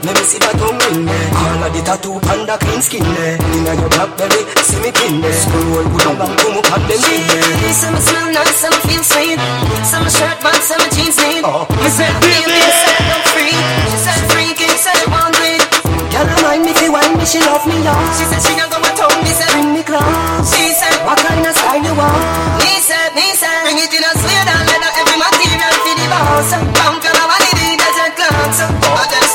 [0.09, 0.49] Give me such a one way.
[0.49, 1.29] Let me see that tongue ring there.
[1.37, 3.13] All of the tattoo panda clean skin eh?
[3.13, 3.37] there.
[3.53, 5.29] Inna your black belly, see me pin there.
[5.29, 5.43] Eh?
[5.45, 7.45] Scroll good and long, come up and them in there.
[7.45, 7.73] Eh?
[7.77, 9.37] Some smell nice, some feel sweet.
[9.85, 11.45] Some shirt box, some jeans neat.
[11.45, 11.69] Oh.
[11.77, 12.41] Me say, baby.
[12.41, 13.53] Baby said no free.
[13.53, 15.61] She said freaky, said one way.
[16.09, 18.01] Girl, remind me you want me, she love me, y'all.
[18.17, 20.49] She said she not go a town, me said bring me clothes.
[20.57, 22.65] She said what kind of style you want?
[22.65, 26.05] Me said, me said bring it in a suede and leather, every material for the
[26.09, 26.49] boss.
[26.81, 28.57] Come from a vanity, desert clothes.
[28.57, 29.05] But oh.
[29.05, 29.28] them style you will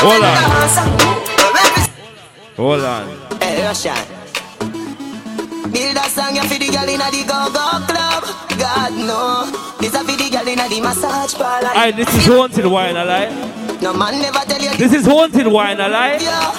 [0.00, 0.36] Hold on.
[2.56, 3.40] Hold on.
[3.40, 3.96] Hey, Russian.
[5.72, 8.24] Build a song for the girl inna the go-go club.
[8.58, 11.70] God no, this a for the girl inna the massage parlor.
[11.74, 13.28] Aye, this is haunted wine, lie.
[13.82, 14.76] No man never tell you.
[14.76, 16.18] This is haunted wine, lie.
[16.20, 16.54] Yeah.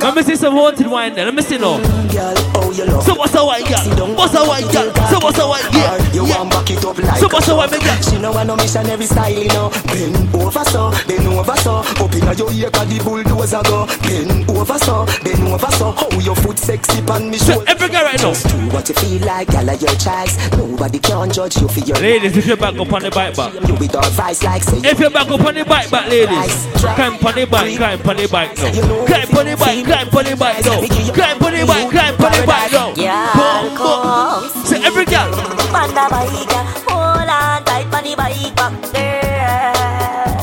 [0.00, 1.24] Let me see some haunted wine there.
[1.24, 1.78] Let me see now.
[2.12, 2.34] Girl,
[2.78, 3.02] you love.
[3.02, 4.14] So what's a wine, girl?
[4.14, 4.88] What's a wine, girl?
[5.10, 5.98] So what's a wine, yeah?
[6.14, 6.38] You yeah.
[6.38, 7.98] want back it up like So what's a me girl?
[8.06, 9.70] She know want no missionary style, you know.
[9.90, 11.82] Bend over so, bend over so.
[11.82, 13.86] Up inna your ear 'cause the bulldozer go.
[14.06, 15.92] Bend over so, bend over so.
[15.92, 18.30] How your foot sexy pan me So every girl right now.
[18.32, 20.38] Just do what you feel like, girl, your choice.
[20.54, 23.54] Nobody can judge you for your Ladies, if you're back up on the bike back.
[23.66, 26.66] You with our vice like say If you're back up on the bike back, ladies.
[26.78, 28.70] Climb on the bike, climb on the bike now.
[29.06, 30.78] Climb on the bike, climb on the bike now.
[30.78, 32.92] Climb on the bike, climb on the bike now.
[32.94, 34.64] Boom, boom.
[34.64, 35.30] So every girl.
[35.72, 36.52] Panda bike,
[36.88, 40.38] hold on tight on the bike back, girl.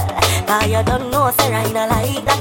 [0.48, 2.40] Cause you don't know, say I not like that.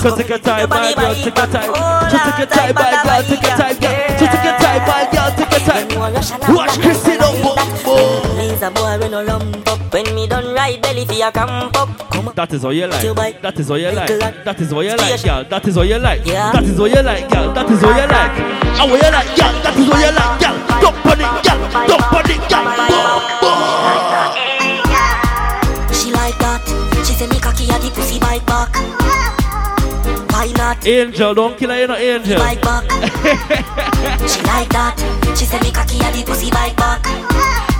[0.00, 1.70] So take your time, my girl, take your time.
[2.10, 3.96] So take your time, my girl, take your time, girl.
[4.18, 6.54] So take your time, my girl, take your time.
[6.56, 8.36] Watch Christina, boom, boom.
[8.36, 9.63] Laser boy, we no lump
[10.64, 10.72] up.
[10.72, 12.10] When me done ride belly for your camp up.
[12.10, 12.34] Come on.
[12.34, 13.42] That is all you like.
[13.42, 14.44] That is all you like.
[14.44, 15.44] That is all you like, girl.
[15.44, 16.24] That is all you like.
[16.24, 17.52] That is all you like, girl.
[17.52, 18.38] That is all you like.
[18.74, 19.52] And what you like, girl.
[19.62, 20.56] That is all you like, girl.
[21.04, 21.58] On it, girl.
[22.16, 22.68] On it, girl.
[25.92, 26.62] She like that.
[27.06, 28.74] She say me cocky at the pussy bite back.
[30.32, 30.86] Why not?
[30.86, 32.38] Angel, don't kill her, you know, Angel.
[32.38, 32.84] Bite back.
[34.28, 34.96] she like that.
[35.36, 37.73] She say me cocky at the pussy bite back.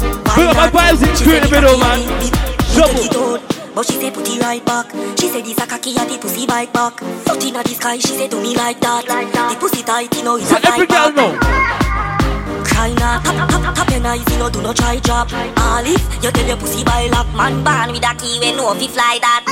[0.00, 2.00] Bring up my vibes in through in the middle, man.
[2.74, 3.38] Trouble.
[3.74, 4.90] But she say put it right back.
[5.18, 6.98] She say this a cocky at the pussy bite back.
[6.98, 7.98] Foot inna the sky.
[7.98, 9.04] She say do me like that.
[9.06, 11.34] The pussy tight, you know it's So a every bite girl back.
[11.38, 12.64] know.
[12.64, 15.28] Cry not, tap, tap, tap your eyes, you know, do not try drop.
[15.32, 18.72] All if you tell your pussy by lock, man born with a key, we know
[18.72, 19.44] if he fly that.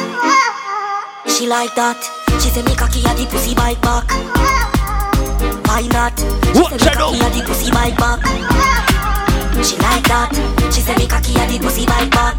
[1.26, 1.99] She like that.
[2.42, 4.09] She say me cocky at the pussy bite back.
[5.68, 6.18] Why not?
[6.18, 7.12] She What say me shadow?
[7.12, 8.20] cocky at the pussy bite back.
[9.62, 10.32] She like that.
[10.72, 12.38] She say me cocky at the pussy bite back.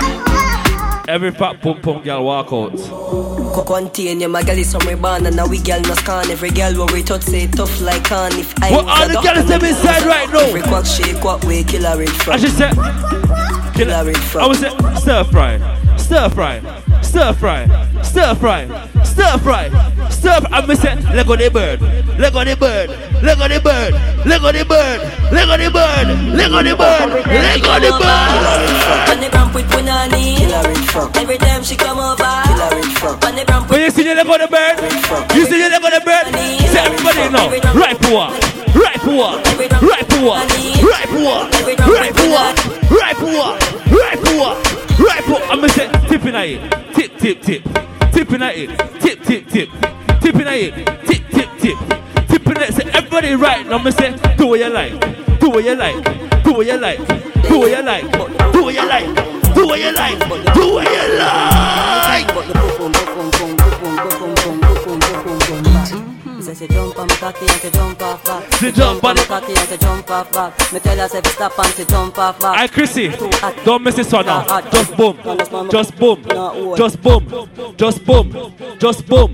[1.09, 2.75] Every fat pum pum girl walk out.
[2.77, 6.29] Go contain you, my girl is from we born and now we girl no scan.
[6.29, 8.31] Every girl where we touch say tough like can.
[8.39, 10.39] If I What was all a the girls them inside right now?
[10.39, 12.33] Every quack shake, what way, kill her it from.
[12.33, 12.73] I just said,
[13.73, 14.69] kill her it I was say,
[15.01, 16.59] stir fry, stir fry,
[17.09, 17.65] stir fry,
[18.03, 18.65] stir fry,
[19.03, 19.69] stir fry,
[20.09, 20.49] stir fry.
[20.53, 21.81] I'm say, leg on the bird,
[22.21, 22.89] leg on the bird,
[23.23, 23.93] leg on the bird,
[24.25, 24.99] leg on the bird,
[25.33, 26.07] leg on the bird,
[26.37, 29.09] leg on the bird, leg on the bird.
[29.09, 30.37] On the ramp with punani.
[31.17, 32.23] Every time she come over.
[32.23, 34.77] On the ramp When you see the leg on the bird,
[35.33, 36.29] you see the leg on the bird.
[36.69, 38.29] Say everybody know, right poor,
[38.77, 39.33] right poor,
[39.81, 40.37] right poor,
[40.85, 41.49] right poor,
[41.89, 42.45] right poor,
[42.93, 43.57] right poor,
[43.97, 45.39] right poor, right poor.
[45.43, 46.59] I'm gonna say tip at it,
[46.93, 47.63] tip tip tip,
[48.11, 48.69] tip at it,
[48.99, 49.69] tip tip tip,
[50.21, 50.73] tip at it,
[51.05, 51.77] tip tip tip,
[52.27, 52.87] tip at it.
[52.95, 53.65] Everybody right.
[53.65, 54.99] I'm gonna say do what you like,
[55.39, 56.03] do what you like,
[56.43, 56.99] do what you like,
[57.47, 58.11] do what you like,
[58.51, 59.05] do what you like,
[59.53, 60.19] do what you like,
[60.53, 61.29] do what you like.
[66.49, 68.53] Say she jump on me cocky and she jump off back.
[68.55, 70.73] She jump on me cocky and she jump off back.
[70.73, 72.57] Me tell her say stop and she jump off back.
[72.57, 73.09] Hey Chrissy,
[73.63, 74.61] don't miss this one now.
[74.61, 75.19] Just boom,
[75.69, 76.25] just boom,
[76.75, 77.27] just boom,
[77.77, 78.31] just boom,
[78.79, 79.31] just boom,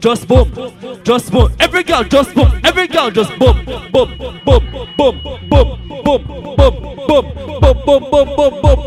[0.00, 1.52] just boom, just boom.
[1.60, 5.80] Every girl just boom, every girl just boom, boom, boom, boom, boom, boom, boom, boom,
[6.02, 6.24] boom,
[6.64, 8.80] boom, boom, boom, boom, boom, boom,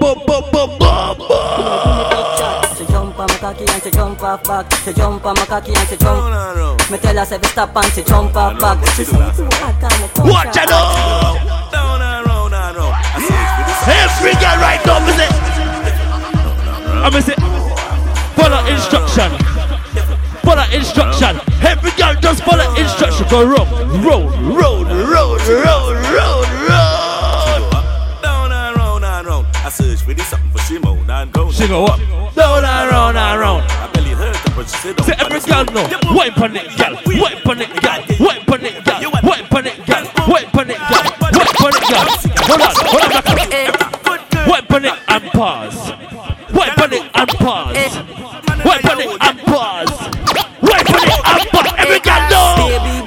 [0.51, 2.26] boom, boom,
[3.57, 4.73] cocky and she jump off back.
[4.83, 6.91] She jump on me cocky and she jump.
[6.91, 8.85] Me tell her say stop and she jump off back.
[8.95, 11.71] She say me too hot and me too Watch it out!
[11.71, 12.93] Down and round and round.
[12.93, 13.81] I see it with this.
[13.87, 15.29] Every girl right now, me say.
[16.97, 17.35] I'm gonna say,
[18.35, 19.31] follow instruction.
[20.43, 21.39] Follow instruction.
[21.61, 23.27] Every girl just follow instruction.
[23.29, 23.69] Go round,
[24.05, 26.96] round, round, round, round, round, round.
[29.67, 31.51] I search for this something for Simone and go.
[31.51, 31.99] She go up,
[32.33, 33.63] down and round and round.
[33.69, 35.83] I belly hurt her, but she said, Say every girl know,
[36.15, 39.75] wipe on it, girl, wipe on it, girl, wipe on it, girl, wipe on it,
[39.83, 42.07] girl, wipe on it, girl, wipe on it, girl.
[42.47, 44.47] Hold on, hold on, back.
[44.47, 45.91] Wipe on it and pause.
[46.53, 47.75] Wipe on it and pause.
[48.63, 49.91] Wipe on it and pause.
[50.63, 51.73] Wipe on it and pause.
[51.75, 53.06] Every girl know.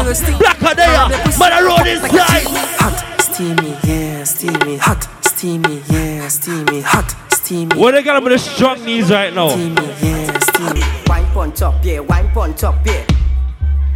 [0.00, 2.46] There, Blacker there, man I roll inside.
[2.80, 7.76] Hot, steamy, yeah, steamy, hot, steamy, yeah, steamy, hot, steamy.
[7.76, 9.50] What they got them with the strong knees right now?
[9.50, 10.82] Steamy, yeah, steamy.
[11.06, 13.21] Wine punch up, yeah, wine punch up, yeah.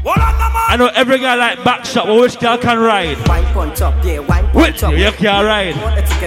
[0.08, 3.16] I know every guy like back shot, but which girl can ride?
[3.28, 4.92] Wine punch up, yeah, wine Which up.
[4.92, 5.74] you can't ride?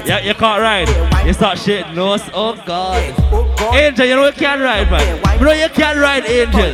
[0.06, 1.26] Yeah, you can't ride.
[1.26, 2.22] You start shaking nose.
[2.34, 3.76] Oh, oh God.
[3.76, 5.40] Angel, you know you can't ride, man.
[5.40, 6.72] You know you can't ride, Angel.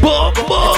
[0.00, 0.74] Boom, boom.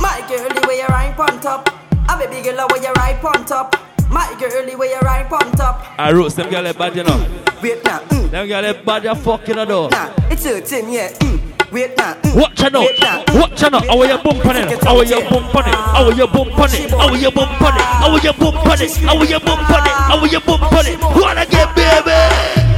[0.00, 1.68] My girlie, where you ride punt up.
[2.08, 3.74] A baby girl, where you ride punt up.
[4.10, 5.84] My girlie, where you ride punt top.
[5.98, 7.18] I roots them girl bad, you know.
[7.62, 8.30] Wait now, mm.
[8.30, 9.90] Them girl bad, you fucking a door.
[9.90, 11.12] Nah, it's hurting, yeah.
[11.12, 11.72] Mm.
[11.72, 12.40] Wait now, mm.
[12.40, 13.24] Watch out now, now.
[13.40, 13.80] watch out now.
[13.80, 14.84] How are you bump on it?
[14.84, 15.74] How are you bump on it?
[15.74, 16.90] How are you bump on it?
[16.90, 17.80] How are you bump on it?
[17.80, 18.96] How are you bump on it?
[18.96, 19.92] How are you bump on it?
[19.92, 20.98] How are you bump on it?
[21.00, 22.73] Wanna get baby?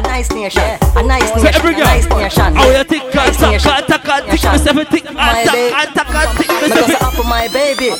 [0.00, 0.62] a nice nation,
[0.96, 1.82] a nice nation, every girl.
[1.82, 2.54] a nice nation.
[2.56, 5.82] Oh, you think I suck, I attack, I think myself, I think I attack, I
[5.84, 6.86] attack, I think myself.
[6.86, 7.90] Because I up my baby,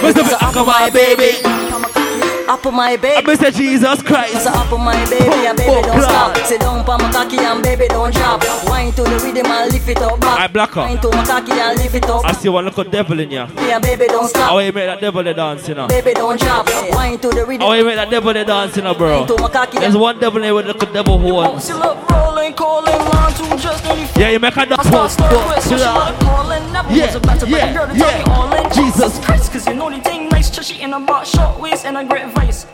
[0.00, 2.03] where's the my baby?
[2.46, 3.16] Up on my baby.
[3.16, 4.44] I miss Jesus Christ.
[4.44, 6.36] So up on my baby, oh, and baby Oh, don't God.
[6.36, 6.46] stop.
[6.46, 8.42] Sit down pa my cocky and baby don't drop.
[8.66, 10.40] Wine to the rhythm and lift it up back.
[10.40, 10.82] I black her.
[10.82, 12.22] Wine to my cocky and lift it up.
[12.24, 13.46] I see one little devil in you.
[13.64, 14.50] Yeah, baby don't stop.
[14.50, 15.88] How you make that devil dance, you know?
[15.88, 16.68] Baby don't drop.
[16.90, 17.62] Wine to the rhythm.
[17.66, 19.24] How you make that devil dance, you know, bro?
[19.26, 21.58] To my cocky There's one devil there with a little devil horn.
[21.60, 25.62] She look rolling, calling, one, two, just any Yeah, you make a duck pump, pump,
[25.64, 26.44] to that.
[26.90, 28.70] Yeah, yeah, yeah.
[28.74, 31.96] Jesus Christ, cause you know the thing nice, chushy in a bar, short waist and
[31.96, 32.66] a great vice.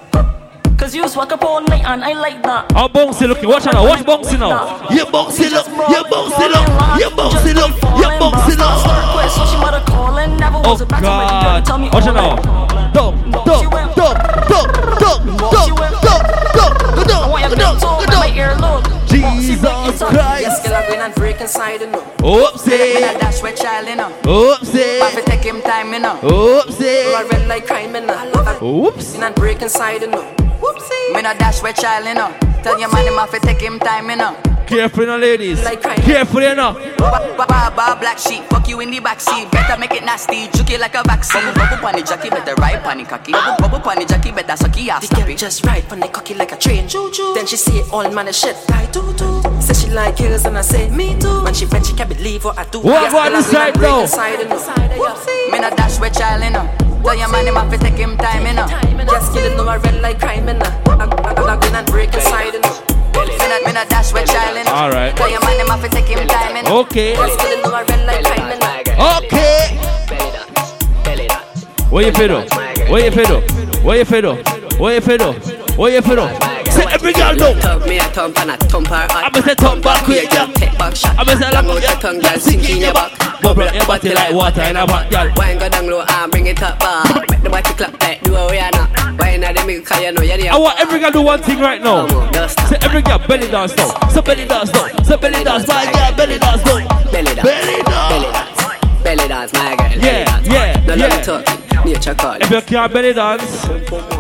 [0.79, 2.73] Cause you walk up all night and I like that.
[2.73, 3.49] How bouncy looking?
[3.49, 4.81] Watch out now, watch bouncy now.
[4.89, 9.31] You bouncy look, you bouncy look, you bouncy look, you bouncy look.
[9.31, 11.25] So she mother calling, never Oh was a better way.
[11.25, 11.65] You God.
[11.67, 12.93] tell me Watch out all now.
[12.93, 14.15] Dum, dum, dum, dum,
[14.49, 14.67] dum,
[14.99, 16.21] dum, dum,
[16.57, 18.99] dum, dum, I want your dum, big toe, dum, my earlobe.
[19.11, 20.65] Jesus Yes, Christ.
[20.65, 22.01] girl, I go in and break inside, you know.
[22.19, 22.95] Oopsie.
[22.95, 24.11] Me not dash with child, you know.
[24.23, 24.77] Oopsie.
[24.81, 24.99] Eh.
[25.01, 26.17] But fi take him time, you know.
[26.23, 27.11] Oopsie.
[27.11, 27.17] Eh.
[27.17, 28.63] I red like crime, you know.
[28.63, 29.15] Oops.
[29.15, 30.23] In and break inside, you know.
[30.63, 31.15] Whoopsie.
[31.15, 32.33] Me not dash with child, you know.
[32.63, 34.37] Tell your man him have to take him time, you know.
[34.71, 35.64] Careful now, ladies.
[35.64, 35.99] Like crime.
[35.99, 36.75] Careful, you know.
[36.97, 39.51] Ba ba ba black sheep, fuck you in the backseat.
[39.51, 41.43] Better make it nasty, juke it like a vaccine.
[41.55, 43.33] Bubble pon the jockey, better ride pon the cocky.
[43.33, 45.09] Bubble bubble pon the jockey, better suck your ass.
[45.09, 46.87] The girl just ride pon the cocky like a train.
[46.87, 47.35] Choo choo.
[47.35, 48.55] Then she say all man is shit.
[48.71, 49.43] I do too.
[49.61, 51.43] Say she like girls and I say me too.
[51.43, 52.79] When she when she can't believe what I do.
[52.79, 54.03] What about girl, this side win and break now?
[54.03, 55.51] inside, you know.
[55.51, 56.71] Me not dash with child, you know.
[57.03, 58.68] Tell your man him have to take him time, you know.
[59.11, 60.71] Just kidding, no I red like crime, you know.
[60.87, 62.89] I, I, I go in and break inside, you know.
[64.69, 65.15] Alright.
[65.15, 65.31] Okay.
[65.31, 65.39] Okay.
[65.45, 66.57] man, him off take him time.
[66.67, 67.17] Okay.
[69.17, 69.79] Okay.
[71.93, 72.45] Oye, pero,
[72.89, 74.39] oye, pero,
[74.79, 75.35] oye, pero,
[76.01, 76.87] oye you fiddle?
[76.87, 76.95] What you fiddle?
[76.95, 77.61] Say every girl know.
[77.61, 79.25] Thump me a thump and a thump her hot.
[79.35, 80.47] I'ma say thump back with ya.
[80.55, 81.18] Take back shot.
[81.18, 83.12] I'ma say long long out your tongue, girl, sink in your back.
[83.43, 85.33] Bubble up your body like water in a pot, girl.
[85.37, 87.31] Wine go down low and bring it up back.
[87.31, 89.18] Make the body clap like do a Rihanna.
[89.18, 91.43] Wine at the milk, cause you know you're the I want every girl do one
[91.43, 92.07] thing right now.
[92.68, 94.09] Say every girl belly dance now.
[94.09, 95.03] So belly dance now.
[95.03, 97.11] So belly dance, my girl belly dance now.
[97.11, 97.43] Belly dance.
[97.43, 99.03] Belly Belly dance.
[99.03, 99.91] Belly dance, my girl.
[99.97, 100.47] Yeah, belly dance.
[100.47, 101.55] yeah, No love talk, yeah.
[101.57, 101.93] talking.
[101.93, 102.43] Nature calling.
[102.43, 104.20] If you can't belly dance, Bend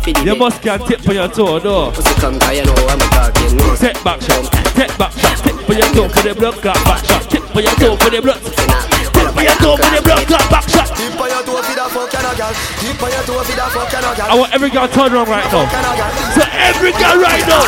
[0.00, 1.90] for the you must can tip for your toe, though.
[1.92, 3.56] Pussy come, cause you know I'm talking.
[3.56, 3.76] No.
[3.76, 7.04] Take back shot, take back shot, tip for your toe for the blood clot back
[7.04, 8.40] shot, tip for your toe for the blood,
[9.40, 10.88] tip for your the blood clot back shot.
[10.96, 12.52] Tip on your toe for the fuck and a gal.
[12.80, 14.28] Tip on your toe for the fuck and a gal.
[14.30, 15.64] I want every girl turn around right now.
[16.36, 17.64] So every girl right now.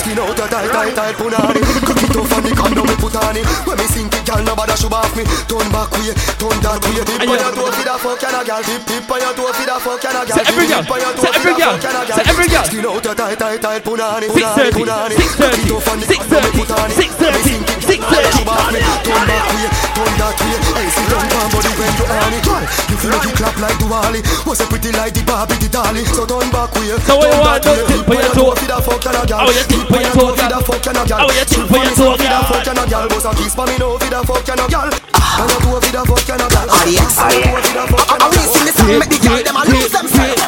[0.00, 1.60] Skin out a tight, tight, tight punani.
[1.84, 3.44] Cook it off and the condom me put on it.
[3.68, 5.24] When me sink it, gal, nobody should off me.
[5.48, 7.04] Turn back way, turn that way.
[7.04, 8.62] Tip on your toe for the fuck and a gal.
[8.64, 10.36] Tip, tip on your toe for the fuck and a gal.
[10.36, 12.16] Say every girl, Tip on your toe say for every girl, fuck and a gal.
[12.16, 12.64] say every girl.
[12.64, 14.26] Skin out a tight, tight, tight punani.
[14.32, 15.16] 6:30, punani, punani.
[15.20, 16.96] 6:30, Cook it off and the 6:30, condom me put on it.
[16.96, 18.00] 6:30, When me sink it, 6:30.
[18.00, 18.80] nobody should off me.
[19.04, 20.89] Turn back way, turn that way.
[20.90, 22.42] Hey, sit down, man, body when you on it.
[22.42, 24.20] Girl, You feel like you clap like Duali.
[24.42, 26.02] Was a pretty like the Barbie, the dolly.
[26.10, 26.90] So turn back way.
[27.06, 27.86] So what you turn want that to way.
[27.86, 28.50] tip for your toe?
[28.58, 29.38] for the fuck and a gal.
[29.38, 30.62] Oh, oh you tip for your toe, gal.
[30.66, 31.22] fuck and a gal.
[31.22, 32.42] Oh, you tip for your toe, gal.
[32.50, 33.06] fuck and a gal.
[33.06, 34.90] Bust a kiss for me now for the fuck and a gal.
[34.90, 36.66] And a toe for the fuck and a gal.
[36.74, 37.18] Audience.
[37.22, 39.40] And a toe for the fuck and a I'm racing the song, make the girl
[39.46, 40.42] them a lose themselves.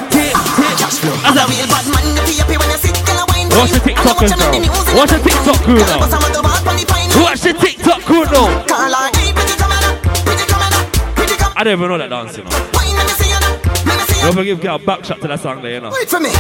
[1.23, 3.47] As a real bad man, you feel happy when you sit and a wine.
[3.55, 4.51] Watch the TikTokers now.
[4.99, 6.03] Watch the TikTok crew now.
[7.23, 9.12] Watch the TikTok crew now.
[11.63, 12.51] I don't even know that dance, you know.
[12.75, 13.55] wine, let me see you now,
[13.87, 14.27] let me see you.
[14.27, 15.95] Don't forgive girl back shot to that song there, you know.
[15.95, 16.35] Wait for me.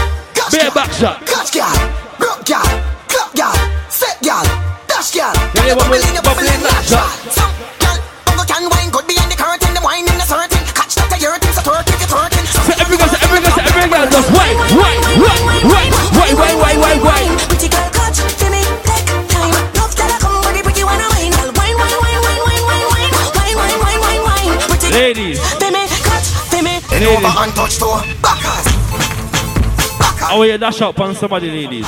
[0.51, 1.23] Be a back shot.
[1.23, 1.70] catch girl,
[2.18, 2.66] broke girl,
[3.07, 3.55] clap girl,
[3.87, 4.43] set girl,
[4.91, 5.31] dash girl.
[5.55, 7.07] Yeah, yeah, bubble- Bubbling, bubbling bubbling that like shot.
[7.39, 10.59] Some girl, bungle can wine, good behind the curtain, them wine in the certain.
[10.75, 12.47] Catch that you're so twerking, you twerking.
[12.59, 15.39] So every girl, so every girl, so every girl just wait, wait, wait,
[15.70, 17.52] wait, wait, wait, wait, wait.
[27.03, 28.63] Bend over and touch toe, backers.
[30.23, 31.87] I want you to dash up on somebody, ladies.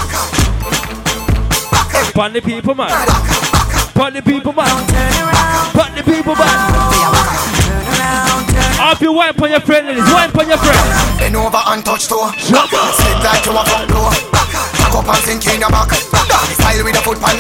[2.19, 2.91] On the people, man.
[3.95, 4.75] Put the people back.
[5.71, 6.67] Put the people back.
[8.83, 10.03] Off you wipe on your friend, ladies.
[10.03, 11.19] Wipe on your friend.
[11.23, 12.35] Bend over and touch toe.
[12.35, 12.75] Slip
[13.23, 14.11] like you a front door.
[14.35, 15.95] Back up and sink in your back.
[15.95, 17.39] Style with a foot on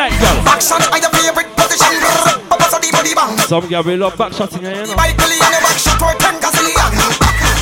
[0.00, 0.32] like girl?
[0.48, 1.92] Action, I your favorite position.
[2.48, 3.36] Up so the body bang.
[3.44, 4.96] Some girl really love back shots in here, you know.
[4.96, 6.88] Bike billy and a back shot or ten gazillion.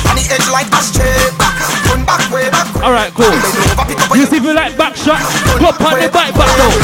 [0.07, 1.11] On the edge like ashtray.
[1.91, 2.63] Turn back way back.
[2.79, 3.35] All right, cool.
[4.15, 5.19] You see if you like back shot,
[5.59, 6.79] go on the bike back though.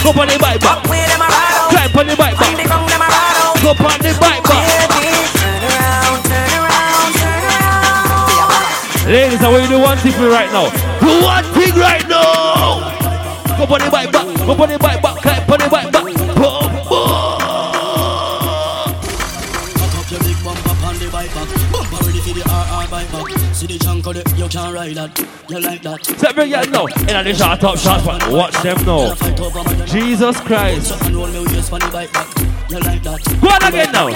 [0.00, 0.80] Go on the bike back.
[0.88, 2.56] Climb on the bike back.
[3.60, 4.64] Go on the bike back.
[9.08, 10.68] Ladies, I want you to do one thing for me right now.
[11.00, 12.77] Do one thing right now.
[13.58, 14.24] Go on the bike back.
[14.38, 15.16] Go on the bike back.
[15.16, 16.04] Climb on the bike back.
[16.04, 17.18] Boom, boom.
[19.98, 21.48] up your big bumper on the bike back.
[21.72, 23.54] Bumper ready for the RR bike back.
[23.54, 25.18] See the chunk of the, you can't ride that.
[25.48, 26.06] You like that.
[26.06, 26.86] Set me girl now.
[26.86, 29.12] In the shot top shots, but watch them now.
[29.86, 30.94] Jesus Christ.
[31.02, 32.28] And roll me waist on the bike back.
[32.70, 33.24] You like that.
[33.42, 34.06] Go on again now.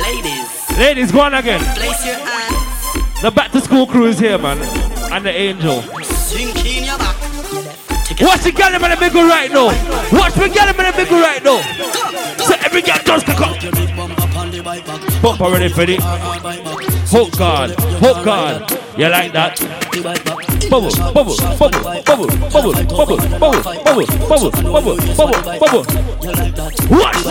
[0.00, 1.60] Ladies, Ladies, go on again.
[1.76, 3.20] place your hands.
[3.20, 4.58] The back to school crew is here, man.
[5.12, 5.84] And the angel.
[8.22, 9.66] Watch the girl in the middle right now.
[10.16, 11.58] Watch the girl in the middle right now.
[12.38, 13.58] So every girl just kick up.
[15.20, 16.00] Bumper ready for it.
[17.10, 17.70] Hook God.
[17.98, 18.70] Hook God.
[18.96, 19.58] You like that?
[20.70, 25.84] Bubble, bubble, bubble, bubble, bubble, bubble, bubble, bubble, bubble, bubble, bubble, bubble.
[26.94, 27.26] Watch.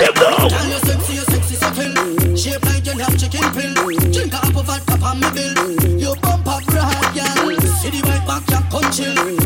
[2.36, 3.74] Shape like you have chicken pill.
[4.12, 5.56] Drink a apple vodka me bill.
[6.00, 7.62] You bump up right, girl.
[7.80, 9.41] See the bike back, come chill.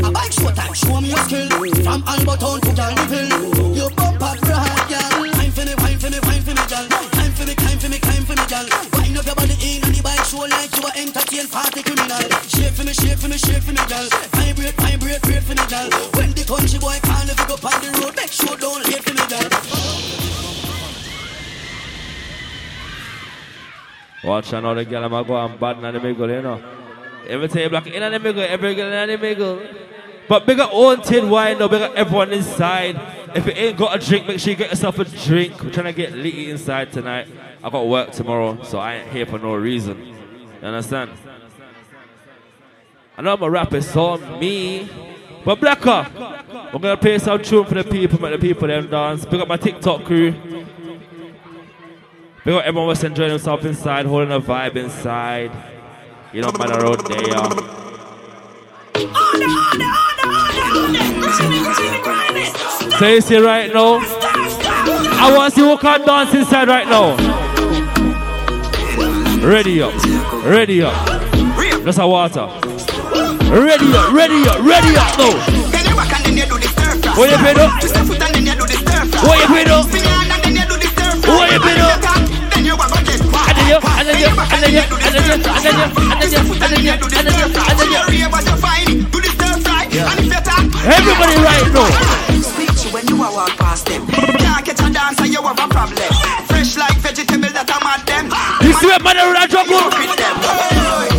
[0.76, 1.48] Show me your skill.
[1.88, 3.32] From Alberton to Gallipil.
[3.76, 5.32] You bump up right, girl.
[5.32, 6.88] Time for me, wine for me, wine for me, girl.
[7.16, 8.68] Time for me, time for me, time for me, girl.
[9.00, 12.28] Wind up your body in on the bike show like you a entertain party criminal.
[12.52, 14.04] Shake for me, shake for me, shake for me, girl.
[14.36, 15.88] Vibrate, vibrate, vibrate for me, girl.
[16.20, 19.16] When the country boy can't live up on the road, make sure don't hate for
[19.16, 19.48] me, girl.
[24.28, 26.60] Watch another girl, I'm go and bad in the middle, you know.
[27.32, 29.62] Every time you block in the middle, every girl in the middle.
[30.28, 33.00] But bigger own tin wine, no bigger everyone inside.
[33.36, 35.64] If you ain't got a drink, make sure you get yourself a drink.
[35.64, 37.28] We're trying to get litty inside tonight.
[37.64, 40.16] I got work tomorrow, so I ain't here for no reason.
[40.62, 41.12] You understand?
[43.18, 44.90] I know I'm a rapper, so me.
[45.44, 46.08] But Blacker,
[46.74, 49.26] we're gonna play some tune for the people, make the people them dance.
[49.26, 50.32] Pick up my TikTok crew.
[52.44, 55.52] Big up everyone was enjoying themselves inside, holding a vibe inside.
[56.34, 57.76] You know, man, around there.
[63.00, 67.16] So you see right now, I want to see who can dance inside right now.
[69.46, 69.94] Ready up,
[70.46, 70.94] ready up.
[71.84, 72.48] That's a water.
[73.52, 75.34] Ready up, ready up, ready up now.
[77.16, 77.72] What you been up?
[79.24, 79.86] What you been up?
[81.28, 81.94] What you been up?
[83.58, 86.52] And then you, and then you, and then you, and then you, and then you,
[86.56, 88.32] and then you, and then you, and then you,
[89.96, 90.55] and then you.
[90.86, 91.90] Everybody right now.
[92.46, 94.06] Speak when you a walk past them.
[94.06, 95.98] Can't catch a dancer, you have a problem.
[96.46, 98.30] Fresh like vegetable that I'm at them.
[98.62, 99.82] You see what man around juggle?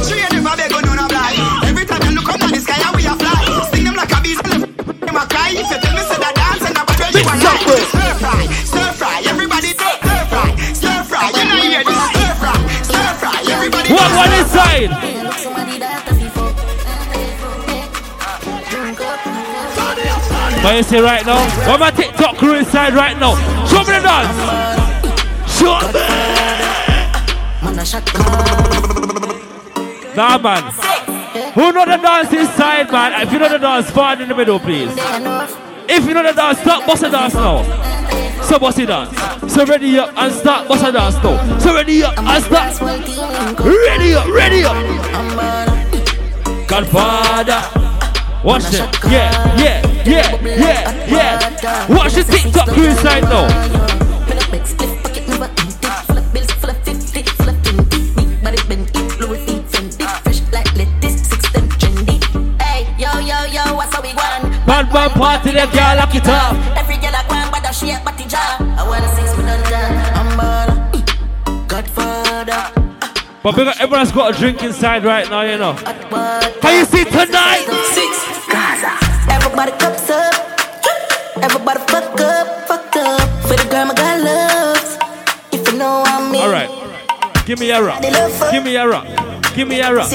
[0.06, 1.66] She ain't never beg on no blind.
[1.66, 3.42] Every time you look up at the sky we a fly.
[3.66, 4.70] Sting them like a beast, them
[5.18, 5.50] a cry.
[5.50, 7.66] If you tell me say that dance and that where you a lie.
[7.90, 11.26] Stir fry, stir fry, everybody do stir fry, stir fry.
[11.34, 11.98] You know you hear this?
[12.14, 12.54] Stir fry,
[12.86, 13.90] stir fry, everybody.
[13.90, 14.94] What one inside?
[20.66, 21.38] What you say right now?
[21.68, 23.36] What my TikTok crew inside right now?
[23.68, 24.34] Show me the dance.
[25.48, 25.78] Show.
[30.16, 30.64] Nah, man.
[31.54, 33.22] Who know the dance inside, man?
[33.22, 34.90] If you know the dance, fall in the middle, please.
[35.88, 37.62] If you know the dance, stop the dance now.
[38.42, 39.52] So the dance.
[39.52, 41.58] So ready up and start the dance now.
[41.60, 42.80] So ready up and start.
[43.60, 44.74] Ready up, ready up.
[46.66, 47.85] Godfather.
[48.46, 48.78] Watch it.
[49.10, 51.92] Yeah, yeah, yeah, yeah, yeah.
[51.92, 53.48] Watch the TikTok crew inside now.
[64.64, 66.54] Bad man party, them girl lock it up.
[66.76, 68.58] Every girl I go and bad shape body jaw.
[68.60, 70.16] I wanna done that.
[70.16, 71.68] I'm bad.
[71.68, 72.86] Godfather.
[73.42, 75.72] But everyone's got a drink inside right now, you know.
[76.62, 77.66] How you see tonight?
[77.92, 78.25] Six.
[79.58, 80.34] Everybody cups up.
[81.40, 83.20] Everybody fuck up, fuck up.
[83.48, 84.98] For the girl my God loves.
[85.50, 86.42] If you know I mean.
[86.42, 86.68] All right.
[87.46, 88.02] Give me a rock.
[88.02, 89.08] Give me a rock.
[89.56, 90.12] Give me a rock.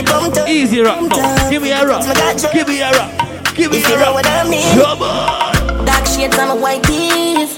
[0.47, 1.01] Easy rock.
[1.01, 1.49] No.
[1.49, 2.05] Give me a rock.
[2.53, 3.09] Give me a rock.
[3.57, 4.77] Give me If a you know what I mean.
[4.77, 5.85] Come on.
[5.89, 7.57] Dark shades on my white tees.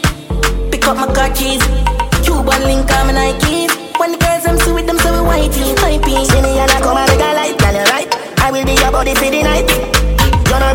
[0.72, 1.60] Pick up my car keys.
[2.24, 3.76] Cuban link on my Nikes.
[4.00, 5.78] When the girls I'm see with them, so we white tees.
[5.84, 6.32] High peas.
[6.32, 7.60] See me and I come and make a light.
[7.60, 8.08] Girl, you right.
[8.40, 9.93] I will be your body for the night.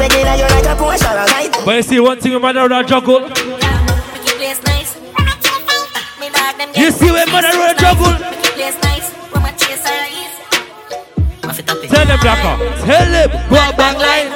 [0.08, 1.52] You're not regular, you're like a Porsche or a night.
[1.64, 3.28] But you see one thing with my daughter juggle.
[3.28, 4.96] Place nice.
[6.20, 8.14] Me dog them You see when mother road juggle.
[8.56, 9.12] Place nice.
[9.32, 10.32] When my chase her is.
[11.90, 12.56] Tell them blacker.
[12.86, 13.30] Tell them.
[13.50, 14.30] Go up back line.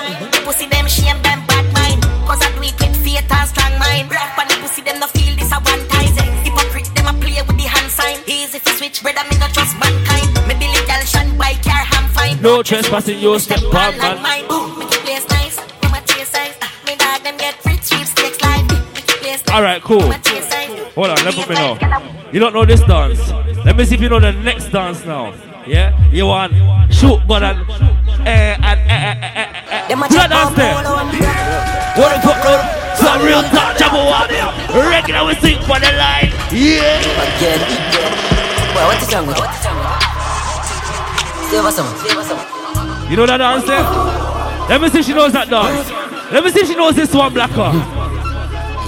[0.45, 2.03] Pussy them shame them bad mind.
[2.27, 4.11] Cause I do it with faith and strong mind.
[4.11, 6.13] Rock on the pussy them no feel this a one time.
[6.45, 8.19] Hypocrite them a play with the hand sign.
[8.27, 10.29] Easy to switch, brother me no trust mankind.
[10.49, 12.43] Me Billy Gal shine by car ham fine.
[12.43, 14.72] No trespassing, you step on Like man.
[19.53, 20.09] Alright, cool.
[20.09, 20.71] My chase size.
[20.95, 22.31] Hold on, let me know.
[22.33, 23.21] You don't know this dance.
[23.65, 25.35] Let me see if you know the next dance now.
[25.67, 25.93] Yeah?
[26.11, 26.53] You want
[26.93, 27.61] shoot gun and
[28.27, 29.89] eh and eh eh eh eh eh.
[29.89, 30.75] Them a Do that chop dance up there.
[30.75, 31.07] all.
[32.01, 32.57] What the fuck, bro?
[32.97, 34.31] Some real talk, Jabba one.
[34.89, 36.33] Regular we sing for the line.
[36.51, 36.97] Yeah.
[37.21, 37.61] Again.
[38.73, 39.45] Boy, what is wrong with you?
[41.53, 41.89] Save us some.
[42.01, 43.11] Save us some.
[43.11, 43.85] You know that dance there?
[44.69, 45.91] Let me see if she knows that dance.
[46.33, 48.01] Let me see if she knows this one, Blacker.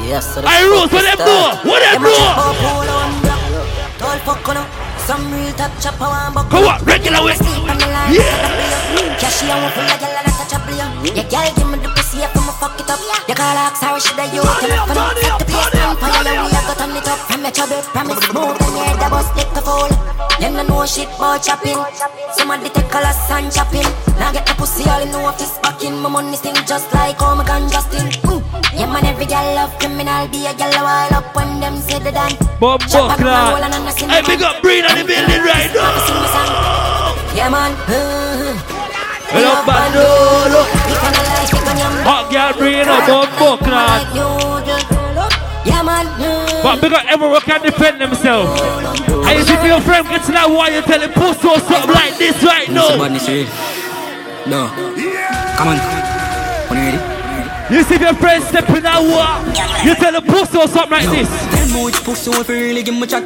[0.05, 0.42] Yes, sir.
[0.44, 1.68] I Rose, what them do?
[1.68, 2.12] What them do?
[2.12, 3.30] chop up all on me.
[3.96, 4.61] Tall fuck on
[5.00, 6.50] Some real top chopper one buck.
[6.50, 7.34] Come on, regular way.
[7.34, 8.12] Sleep on the line.
[8.12, 9.16] Yeah.
[9.16, 10.34] Cashy I want full of gyal
[10.80, 11.22] and that's a.
[11.22, 13.00] Yeah, gyal give me the pussy if I'ma fuck it up.
[13.28, 15.10] You call her sorry should I you tell me for now.
[15.14, 17.18] Set the place on fire, yeah, we a go turn it up.
[17.28, 19.90] From your trouble, promise move them head the bus lick the fool.
[20.40, 21.78] Them no know shit about chopping.
[22.34, 23.86] Somebody take a loss and chopping.
[24.18, 25.96] Now get the pussy all in no office backing.
[26.02, 28.10] My money sting just like oh my gun Justin.
[28.26, 28.42] Mm.
[28.74, 30.26] Yeah man, every gyal love criminal.
[30.28, 32.34] Be a gyal a while up when them say the done.
[32.58, 33.30] Bob Chop Buckler.
[33.30, 37.34] roll and I'm not singing Hey, big up Breen on the building right now.
[37.34, 37.72] Yeah man.
[37.88, 38.70] Uh,
[39.35, 40.62] Hello, Bandolo.
[40.87, 43.99] You kinda like it when you're Hot girl Breen up, Bob Buckler.
[45.66, 46.07] Yeah man.
[46.62, 48.61] But because everyone can defend themselves.
[49.26, 52.39] And if your friend gets that why you tell him pussy or something like this
[52.45, 52.95] right now.
[54.47, 54.70] No.
[55.59, 55.78] Come on.
[56.70, 57.14] When you ready?
[57.74, 59.26] You see your friend step in that war,
[59.82, 61.26] you tell him pussy or something like this.
[61.51, 63.24] Tell me which pussy if you really give me chat.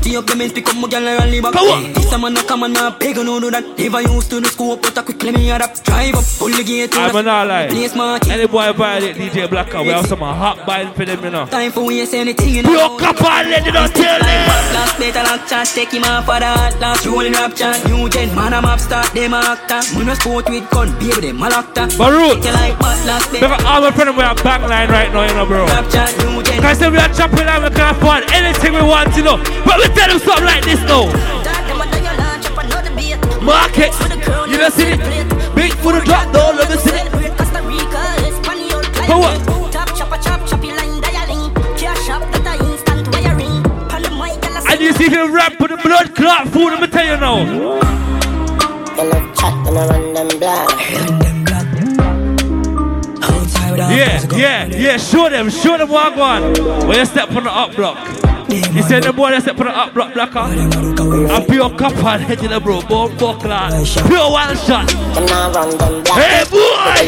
[0.00, 1.54] Dirty up the men, pick up my gal and rally back.
[1.56, 1.92] On.
[1.92, 3.76] This a man a come and a beg and no do that.
[3.76, 5.84] Never used to the scope, but I quickly me adapt.
[5.84, 6.96] Drive up, pull the gate.
[6.96, 7.68] I'm not lie.
[7.68, 7.92] Place.
[8.30, 11.44] Any boy violate DJ Blacker, we have some hot buying for them, you know.
[11.46, 12.96] Time for we say anything you know.
[12.96, 14.48] copper and let it not tell them.
[14.72, 16.80] Last better lock chat, take him off for that.
[16.80, 19.84] Last rolling rap chat, new gen, man I'm up start, them a actor.
[19.98, 21.74] We no sport with gun, baby them a up.
[21.76, 22.40] Baruch.
[22.40, 23.52] Take you like but last better.
[23.52, 25.66] Because all my friends we are back line right now, you know, bro.
[25.68, 26.62] Rap chat, new gen.
[26.64, 29.36] Cause we are chopping and we can afford anything we want, you know.
[29.68, 31.06] But we tell them something like this now.
[33.42, 33.92] Market,
[34.50, 35.54] you don't see it.
[35.54, 37.10] Big for the drop, don't let me see it.
[44.70, 47.80] And you see you rap with the blood clot food, let me tell you now.
[53.90, 56.58] Yeah, yeah, yeah, show them, show them what I want.
[56.86, 58.29] When you step on the up block.
[58.50, 60.40] You say the boy that on the up block blocker.
[60.40, 63.70] And pure copper and head in the bro, bone buckler.
[64.08, 64.90] Pure one shot.
[64.90, 67.06] Hey boy!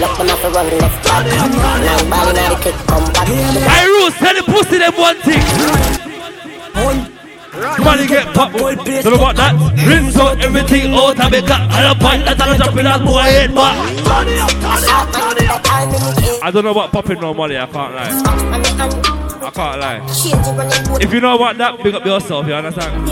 [3.67, 5.43] I rules, tell the pussy them one thing.
[7.85, 9.55] Money get pop, don't know about that.
[9.87, 11.71] Rinse out everything out me got.
[11.71, 13.75] I don't point that I'm dropping that boy head, but
[16.43, 17.59] I don't know about popping no money.
[17.59, 19.22] I can't lie.
[19.43, 20.01] I can't lie.
[21.01, 22.47] If you know about that, big up yourself.
[22.47, 23.05] You understand?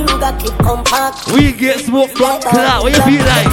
[1.35, 2.82] We get smoke blood clout.
[2.82, 3.47] What you feel like?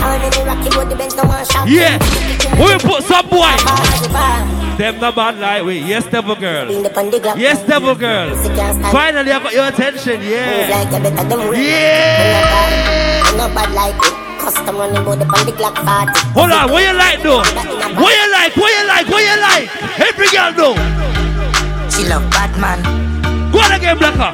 [1.68, 1.98] Yeah.
[2.54, 3.58] We put some boy.
[4.78, 5.80] Them the bad like we.
[5.80, 6.70] Yes, devil girl.
[7.38, 8.36] Yes, devil girl.
[8.92, 10.22] Finally, I got your attention.
[10.22, 10.68] Yeah.
[11.58, 12.28] Yeah.
[14.38, 16.12] Custom running about the bandy clock party.
[16.32, 17.40] Hold on, what you like though?
[18.00, 18.56] What you like?
[18.56, 19.08] What you like?
[19.10, 19.68] What you like?
[20.00, 21.27] Every girl know.
[22.06, 22.82] Love Batman.
[23.52, 24.34] Go on again, Blacker.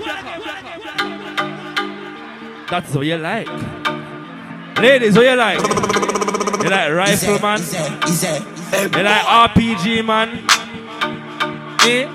[2.69, 3.48] That's what you like.
[4.77, 5.60] Ladies, what you like?
[6.64, 7.61] You like rifleman?
[7.61, 10.45] You like RPG man?
[11.81, 12.07] Eh?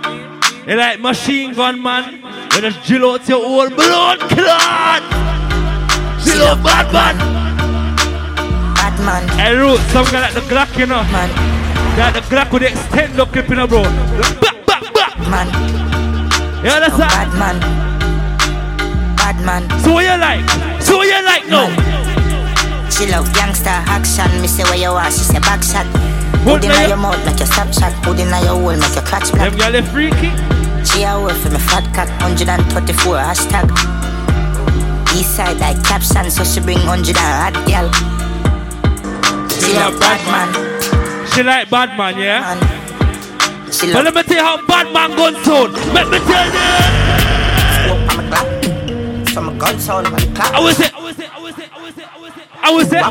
[0.66, 2.20] You like machine gun man?
[2.54, 5.02] You just drill out your own blood clot.
[6.24, 7.16] Drill out bad man.
[8.74, 9.28] Batman.
[9.38, 11.02] Hey, Root, some guy like the Glock, you know.
[11.04, 11.30] Man.
[11.96, 13.82] Got the Glock with the extend up clip, you know, bro.
[13.82, 14.57] Back.
[15.26, 15.48] Man.
[16.64, 17.10] You understand?
[17.10, 17.56] Bad man.
[19.16, 19.62] Bad man.
[19.82, 20.46] So what you like?
[20.82, 21.68] So what you like now?
[22.90, 24.30] She love gangster action.
[24.40, 25.86] Me say where you are, she say back shot.
[26.44, 27.92] Put in your mouth, make your stop shot.
[28.02, 29.52] Put in your hole, make your crotch black.
[29.52, 30.30] Them gyal freaky.
[30.86, 32.08] She a wolf for me fat cat.
[32.22, 33.68] 134 hashtag.
[35.14, 37.88] East side like caption, so she bring 100 and hot girl.
[39.50, 40.48] She love bad man.
[41.32, 42.54] She like bad man, yeah?
[42.56, 42.77] She
[43.68, 45.74] But let me tell you how bad man gun sound.
[45.92, 46.52] Let me tell you.
[49.32, 50.54] From a gun sound on the clock.
[50.54, 50.94] I was it.
[50.94, 51.28] I was it.
[51.30, 51.68] I was it.
[51.74, 52.08] I was it.
[52.62, 53.02] I was it.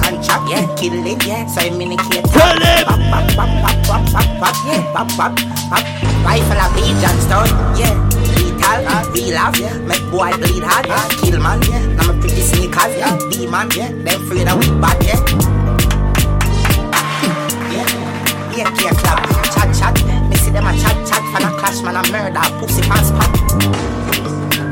[0.00, 1.44] Contract, yeah, kill it, yeah.
[1.46, 2.24] So I minicate.
[2.32, 2.84] Tell him.
[2.88, 4.80] Pop, pop, pop, pop, pop, pop, yeah.
[4.94, 5.36] Pop, pop,
[5.68, 5.84] pop.
[6.24, 7.92] Rifle a beat, Johnstone, yeah.
[8.40, 9.76] Lethal, real off, yeah.
[9.84, 11.04] Make boy bleed hard, yeah.
[11.20, 11.84] Kill man, yeah.
[11.92, 13.18] Now my pretty sneakers, yeah.
[13.28, 13.92] Be man, yeah.
[13.92, 15.20] Them afraid of we bad, yeah.
[15.20, 15.57] Yeah,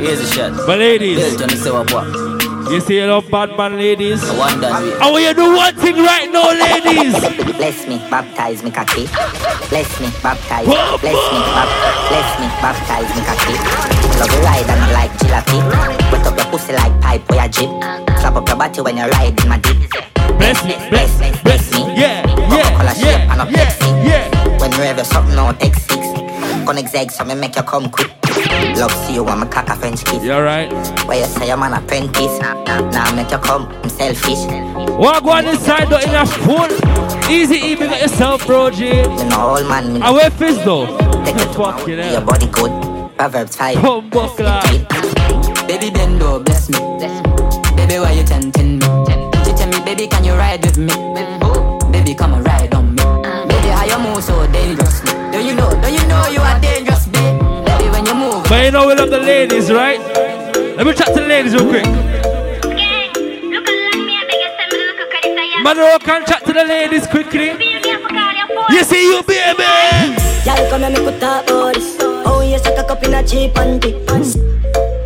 [0.07, 0.37] Here's.
[0.39, 1.19] But ladies.
[2.71, 4.23] You see, a lot of bad man, ladies.
[4.23, 4.63] I want
[5.03, 7.19] oh, you to do one thing right now, ladies.
[7.57, 9.07] Bless me, baptize me, kaki.
[9.67, 10.67] Bless me, baptize.
[10.67, 12.07] Bless me, baptize.
[12.07, 13.55] Bless me, baptize me, kaki.
[14.19, 15.59] Love you ride and I like gelati.
[16.13, 17.71] Wet up your pussy like pipe or a jeep.
[18.21, 19.91] Slap up your body when you ride in my dick.
[20.39, 21.83] Bless me, bless me, bless me.
[21.99, 24.59] Yeah, yeah, yeah, yeah, yeah.
[24.61, 26.26] When you have your something on X6.
[26.67, 28.11] Gonna exeg, so me make you come quick.
[28.77, 30.25] Love see you, I'm a cock a French kiss.
[30.25, 30.73] You alright?
[31.07, 32.41] Why you say I'm an apprentice?
[32.41, 34.45] Now nah, nah, make you come, I'm selfish.
[34.99, 36.67] Walk one inside, though, in a full.
[37.31, 38.89] Easy evening at yourself, bro, G.
[38.89, 40.03] You know, old man.
[40.03, 40.87] I wear fist, though.
[41.25, 42.73] Take it to my your body good.
[43.17, 43.83] Proverbs 5.
[43.83, 44.61] Boom, buckler.
[45.69, 46.67] Baby, bendo, bless.
[46.67, 47.77] Bless me.
[47.77, 48.87] Baby, why you tempting me?
[49.45, 50.93] She tell me, baby, can you ride with me?
[51.93, 53.03] Baby, come and ride on me.
[53.47, 54.96] Baby, how you move so dangerous?
[55.47, 55.71] You know?
[55.81, 57.41] Do you know you are dangerous, babe?
[57.93, 58.43] When you move.
[58.49, 60.01] But you know we love the ladies, right?
[60.77, 61.87] Let me chat to the ladies real quick.
[65.63, 67.51] Monroe can chat to the ladies quickly.
[68.71, 69.63] You see you, baby.
[70.45, 71.97] Y'all come and make we talk about this.
[72.01, 73.95] Oh, you suck a cup in a cheap panty.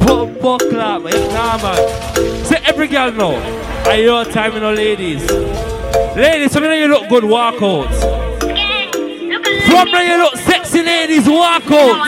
[0.01, 1.35] Bumbo clap, eh?
[1.35, 2.45] Nah, man.
[2.47, 3.37] Say every girl know.
[3.85, 5.31] Are your time, you know, ladies.
[6.17, 8.20] Ladies, some of you look good walkouts.
[9.69, 11.99] From there you look sexy, ladies, walkouts.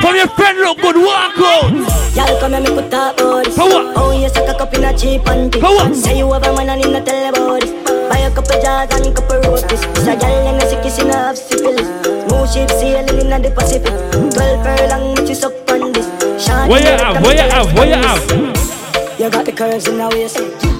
[0.00, 2.16] From your friend look good walkouts.
[2.16, 3.56] Y'all come and make we talk about this.
[3.56, 3.96] For what?
[3.96, 5.60] Oh, you suck a cup in a cheap panty.
[5.60, 5.94] For what?
[5.94, 7.70] Say you have a man and him not tell about this.
[8.10, 9.80] Buy a couple jars and a couple roasties.
[9.94, 11.86] This a girl and a sick kissing have syphilis.
[12.28, 13.92] Smooth ship sailing in the Pacific.
[14.34, 16.06] Twelve furlong, but you suck on this.
[16.44, 17.16] Shawty, Where you like at?
[17.16, 17.74] a Where you metal at?
[17.78, 18.81] Where you promise.
[19.22, 19.26] At?
[19.26, 20.38] You got the curves in the waist.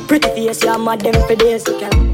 [0.09, 1.65] Pretty face, yeah, mad them for days.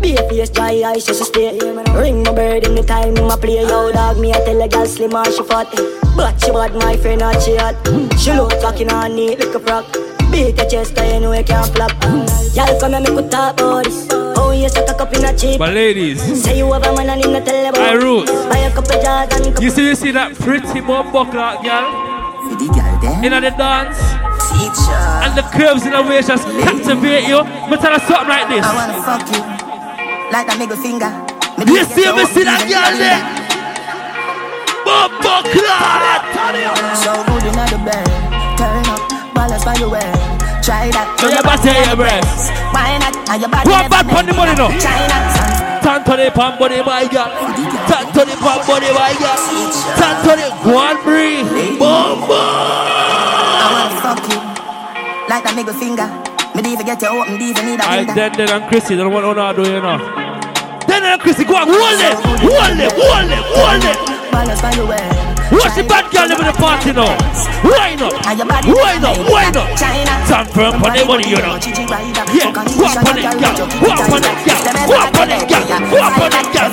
[0.01, 1.59] Be a face, dry eyes, just stay.
[1.59, 3.61] Ring my bird in the time, my play.
[3.61, 5.69] Yo, dog, me, I tell a girl slim and she fat.
[6.17, 7.75] But she bad, my friend, not she hot.
[8.19, 9.85] She look talking on neat like a frog.
[10.31, 11.93] Beat your chest, cause you know you can't flop.
[12.55, 14.07] Y'all come and make we talk about this.
[14.11, 15.59] Oh, you suck a cup in a cheap.
[15.59, 18.27] But ladies, Say you have a man and him not tell about I root.
[18.27, 22.09] Buy a couple jars and couple You see, you see that pretty bumbo clap, girl?
[23.25, 24.28] In the dance.
[24.59, 27.43] And the curves in the way just captivate you.
[27.71, 28.65] But tell us something like this.
[28.65, 29.43] I wanna fuck you
[30.33, 31.11] like a middle finger.
[31.67, 33.23] You see me see that girl there?
[34.87, 36.23] Bumbo clap!
[36.97, 38.07] So good in the bed.
[38.57, 40.07] Turn up, balance by your way.
[40.63, 41.17] Try that.
[41.19, 42.53] So your body your breasts.
[42.71, 43.17] Why not?
[43.29, 44.71] And your body Go on never back on the money now.
[44.79, 45.19] China.
[45.83, 47.31] Turn to the pan body, my girl.
[47.89, 49.39] Turn to the pan body, my girl.
[49.97, 51.49] Turn to the go on breathe.
[51.79, 52.37] Bumbo!
[52.39, 54.48] I wanna fuck you
[55.29, 56.09] like a middle finger.
[56.57, 58.15] Me even get you open, even need a I window.
[58.15, 59.99] then then and Chrissy don't want to do you know.
[60.89, 63.99] Then and Chrissy go on, hold it, hold it, hold it, hold it.
[64.33, 65.29] Balance by your way.
[65.53, 67.09] Watch the bad girl live in the party now.
[67.65, 68.13] Why not?
[68.25, 69.17] Why not?
[69.29, 69.79] Why not?
[69.79, 71.57] Stand firm on the money, you know.
[72.37, 73.57] Yeah, go up on it, girl.
[73.81, 74.61] Go up on it, girl.
[74.89, 75.65] Go up on it, girl.
[75.89, 76.69] Go up on it, girl.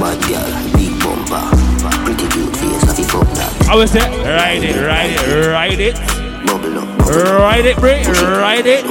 [0.00, 0.59] Bad girl,
[3.70, 5.96] I would say, ride it, ride it, ride it.
[7.06, 8.84] Ride it, break, ride it.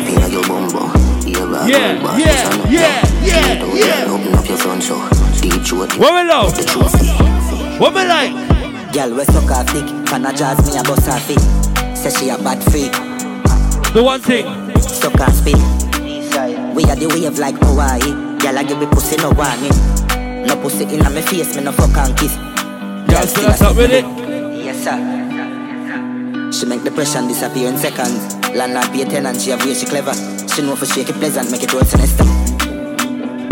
[1.67, 4.05] Yeah, yeah, yeah, yeah, yeah.
[4.07, 4.97] Open up your front show,
[5.41, 5.97] deep throat.
[5.99, 6.55] What we love?
[7.77, 8.31] What we like?
[8.93, 10.05] Girl, we suck her dick.
[10.07, 11.97] Pan a jazz, me a bust her feet.
[11.97, 12.93] Say she a bad freak.
[13.93, 14.45] The one thing.
[14.79, 15.55] Suck her spit.
[16.73, 17.99] We are the wave like Hawaii.
[18.39, 19.75] Girl, I give me pussy no warning.
[20.47, 22.37] No pussy in my face, me no fuck and kiss.
[23.11, 24.38] Girl, still that's up with it.
[24.79, 26.51] Yes, sir.
[26.51, 28.35] She make depression disappear in seconds.
[28.55, 30.13] Landlord pay tenant, she have way she clever.
[30.47, 32.23] She know for shake it pleasant, make it roll sinister.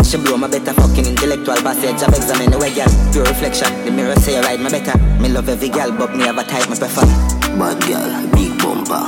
[0.08, 2.00] she blow my better fucking intellectual passage.
[2.00, 3.68] Job examine the way girl, pure reflection.
[3.84, 4.96] The mirror say you ride my better.
[5.20, 7.04] Me love every girl, but me have a type me prefer.
[7.60, 9.04] Bad girl, big bumper,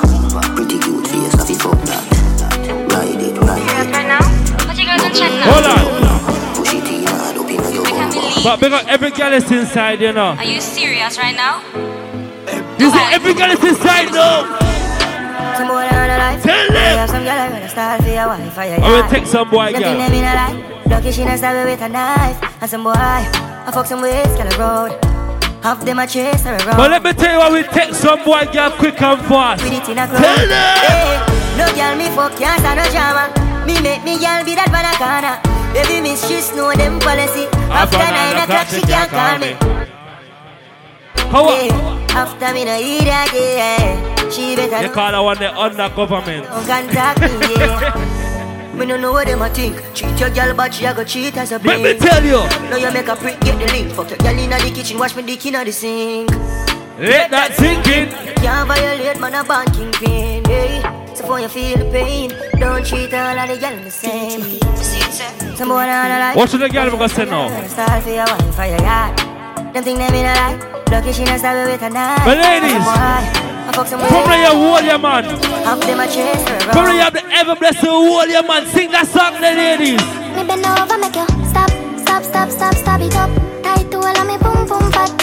[0.53, 2.05] pretty good face, I fi fuck that.
[2.93, 3.97] Ride it, ride it.
[3.97, 4.21] Right now?
[4.69, 5.57] What you girls on chat now?
[5.57, 6.55] Hold on.
[6.55, 8.45] Push it in hard up in your bumper.
[8.45, 10.37] But because every girl is inside, you know.
[10.37, 11.65] Are you serious right now?
[12.81, 14.57] You see, every girl is inside now.
[15.52, 16.43] Some boy on the life.
[16.43, 16.81] Tell them.
[16.81, 19.27] I have some girl I gonna start for your wife or your I will take
[19.27, 19.85] some boy, girl.
[19.85, 20.57] think them in a lie.
[20.89, 22.40] Lucky she not stab with a knife.
[22.62, 24.97] And some boy, I fuck some ways, girl a road.
[25.61, 26.81] Half them a chase her around.
[26.81, 29.62] But let me tell you what we take some boy, girl, quick and fast.
[29.62, 30.24] With it in a crowd.
[30.24, 30.77] Tell them.
[30.81, 31.20] Hey,
[31.61, 33.28] no girl me fuck can't stand no drama.
[33.69, 35.36] Me make me girl be that banana.
[35.77, 37.44] Baby miss she know them policy.
[37.69, 39.80] After nine o'clock she can't call me.
[41.31, 44.31] How Yeah, after me no eat again.
[44.31, 46.44] She better You call that one the under government.
[46.44, 47.55] don't contact me.
[47.55, 48.74] Yeah.
[48.74, 49.77] Me no know what them a think.
[49.94, 52.43] Treat your girl, but she a go cheat as a Let me tell you.
[52.70, 53.93] Now you make a prick, get the link.
[53.93, 56.31] Fuck your girl inna the kitchen, wash me dick inna the sink.
[56.98, 58.09] Let that sink in.
[58.43, 60.44] Can't violate, man, a banking pain.
[60.47, 60.82] Hey.
[61.15, 64.59] So for you feel the pain, don't treat all of the girl the same.
[65.57, 66.36] Some boy on a life.
[66.36, 67.66] What should the girl gonna say now?
[67.69, 69.30] Start for your wife for your yard.
[69.73, 70.59] Them think them in a lie.
[70.91, 72.27] Lucky she not stab me with a knife.
[72.27, 75.25] But ladies, Some boy, I fuck some Probably you hold man.
[75.63, 76.59] Half them a chase her.
[76.75, 78.67] Probably you have the ever blessed to hold your man.
[78.67, 80.03] Sing that song, the ladies.
[80.35, 81.71] Me bend over, make you stop,
[82.03, 83.31] stop, stop, stop, stop it up.
[83.63, 85.15] Tight to all of me boom boom fat.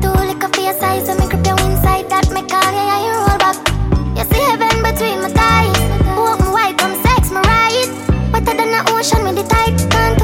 [0.00, 2.24] Too lick up for your size, so me grip you inside that.
[2.32, 3.60] Me call you, yeah, you roll back.
[4.16, 5.76] You see heaven between my thighs.
[6.16, 7.84] Walk me white, come sex me right.
[8.32, 9.76] Wetter than the ocean with the tide.
[9.92, 10.16] Can't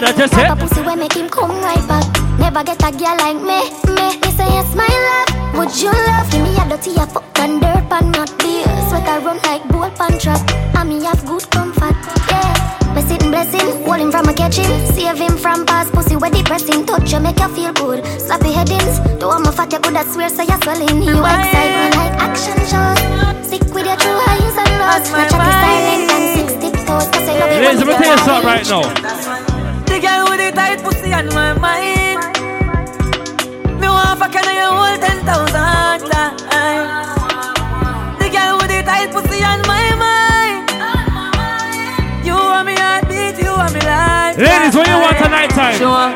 [0.00, 2.06] And I just said- pussy when make him come right back.
[2.38, 3.60] Never get a girl like me,
[3.92, 4.06] me.
[4.16, 5.28] Me say yes, my love.
[5.58, 8.64] Would you love Give me a dirty a fuck and dirt pan not beer.
[8.88, 10.40] Sweater run like bull pan trap.
[10.74, 11.94] And me have good comfort,
[12.30, 13.04] yeah.
[13.08, 14.72] Sitting blessing, hold him from a catch him.
[14.86, 16.86] Save him from past pussy where depressing.
[16.86, 18.02] Touch you make you feel good.
[18.24, 19.00] Slappy headings.
[19.20, 21.02] Don't want my fat, you coulda swear so you're swelling.
[21.02, 23.00] You excite me like action shows.
[23.46, 25.12] Stick with your true highs and lows.
[25.12, 27.06] My chat is silent and six tiptoes.
[27.12, 28.66] Cause I love you Ladies, me you tell you something right
[29.44, 29.49] now.
[30.00, 32.16] The girl with the tight pussy on my mind.
[33.78, 36.32] Me want fuck you, hold ten thousand times.
[38.16, 40.72] The girl with the tight pussy on my mind.
[42.24, 44.38] You want me heartbeat, you want me life.
[44.38, 45.76] Ladies, when you want a night time?
[45.76, 46.08] Sure.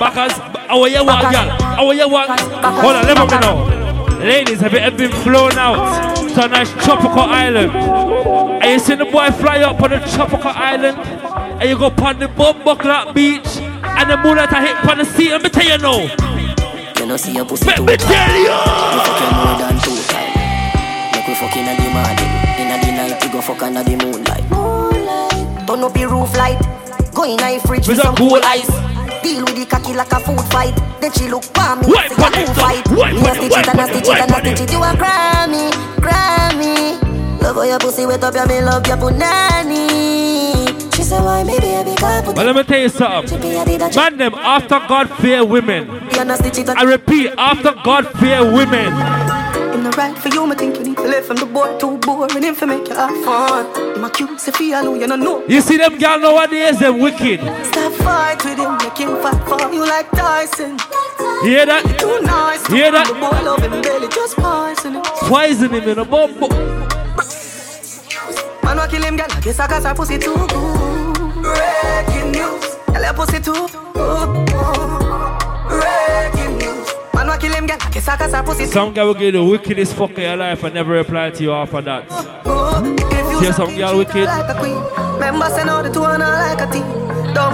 [0.00, 1.50] Because how you want, girl?
[1.60, 2.40] How you want?
[2.40, 3.68] Hold on, let me know.
[4.16, 7.70] Ladies, have you ever been flown out to a nice tropical island?
[8.62, 10.96] And you seen the boy fly up on a tropical island,
[11.60, 15.30] and you go upon the Bumbuckler beach, and the moonlight a hit upon the sea.
[15.30, 16.00] Let me tell you now.
[16.98, 18.50] You know see your pussy Let me tell you.
[18.50, 20.34] You fuck you more than two times.
[21.12, 24.44] Make we fuck inna the morning, inna the night we go fuck under the moonlight.
[24.50, 25.66] Moonlight.
[25.66, 26.58] Turn up your roof light.
[27.14, 28.68] Go in a fridge with With some cool cool ice.
[29.22, 30.74] Deal with the cocky like a food fight.
[31.00, 31.88] Then she look for me.
[31.88, 32.84] Wipe say on a it, food fight.
[32.90, 34.30] wipe Me on a it, stitch wipe it and a on it, stitch it and
[34.30, 34.72] a wipe on stitch it.
[34.72, 35.70] You a Grammy,
[36.04, 37.42] Grammy.
[37.42, 40.45] Love how your pussy wet up, yeah me love your punani.
[41.08, 43.40] But let me tell you something.
[43.40, 45.88] Man, them after God fear women.
[45.90, 48.92] I repeat, after God fear women.
[48.92, 51.98] I'm not right for you, me think you need to live from the boy too
[51.98, 54.04] boring him for make you have fun.
[54.04, 55.46] A cute, feel you don't know.
[55.46, 57.40] You see them girl nowadays, them wicked.
[57.66, 60.78] Stop fight with him, make him fight for you like Tyson.
[61.42, 61.84] Hear that?
[62.00, 63.06] Too nice, hear that?
[63.06, 65.02] The boy love him belly, just poison him.
[65.04, 66.48] Poison him in a bumbo.
[68.64, 69.26] Man, wa kill him, girl.
[69.30, 70.85] I guess I got her pussy too good.
[71.46, 74.46] Breaking news, girl, your pussy too good.
[75.68, 77.78] Breaking news, man, wa kill him, girl.
[77.80, 80.62] I guess I her pussy Some girl will give the wickedest fuck of your life
[80.64, 82.10] and never reply to you after that.
[83.40, 84.24] See some girl wicked?
[84.24, 84.76] like a queen.
[85.14, 87.06] Remember, say no, the two are like a team.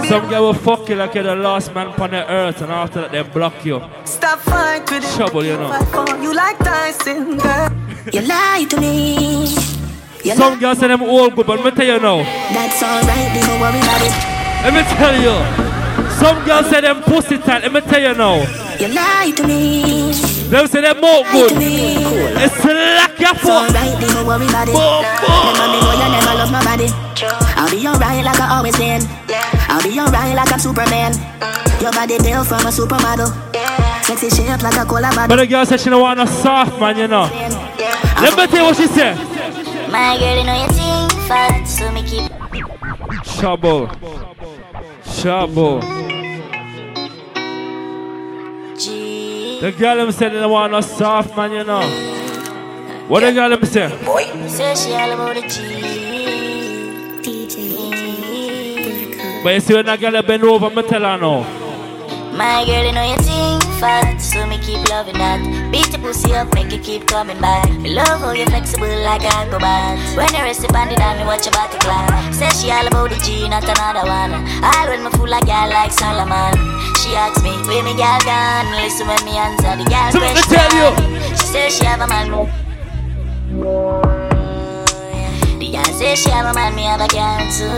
[0.09, 3.01] Some girl will fuck you like you're the last man on the earth and after
[3.01, 3.83] that they block you.
[4.05, 5.05] Stop fight with.
[5.17, 5.73] Trouble, you know.
[6.23, 7.69] You like Tyson, girl.
[8.13, 9.82] You lie to me.
[10.25, 12.19] You Some girls say them all good, but let me tell you now.
[12.55, 14.15] That's alright, don't worry about it.
[14.63, 15.35] Let me tell you.
[16.23, 18.37] Some girls say them pussy tight, let me tell you now.
[18.79, 20.13] You lie to me.
[20.47, 21.53] Them say them more good.
[21.59, 23.67] It's slack your It's foot.
[23.67, 24.75] alright, don't worry about it.
[24.79, 26.89] Remember me know you never love nobody.
[27.59, 29.03] I'll be alright like I always been.
[29.69, 31.13] I'll be alright like I'm Superman.
[31.15, 31.83] Mm.
[31.83, 33.27] Your body built from a supermodel.
[34.05, 36.97] Sexy shape like a cola But the girl said she don't want a soft man,
[36.97, 37.27] you know.
[38.23, 39.17] Let me tell you what she said.
[39.93, 42.33] My girl, you know you sing fat, so me keep.
[43.39, 43.89] Trouble.
[45.21, 45.81] Trouble.
[49.61, 51.83] The girl them said they want a soft man, you know.
[53.07, 53.89] What the girl me say?
[54.49, 55.93] Say she all about the G.
[59.45, 61.45] But you see when that girl bend over, me tell her no.
[62.33, 65.37] My girl, you know you think fat, so me keep loving that.
[65.71, 67.69] Beat the pussy up, make it keep coming back.
[67.85, 70.01] Love how you flexible like acrobat.
[70.17, 72.09] When you rest upon the dime, me watch your body clap.
[72.33, 74.33] Say she all about the G, not another one.
[74.65, 76.57] All when me fool like girl like Solomon.
[77.05, 78.65] She asks me, where me girl gone?
[78.81, 80.89] Listen when me answer the girl So let me tell you.
[81.37, 82.33] She say she have a man.
[85.61, 87.69] The girl say she have a man, me have a girl too.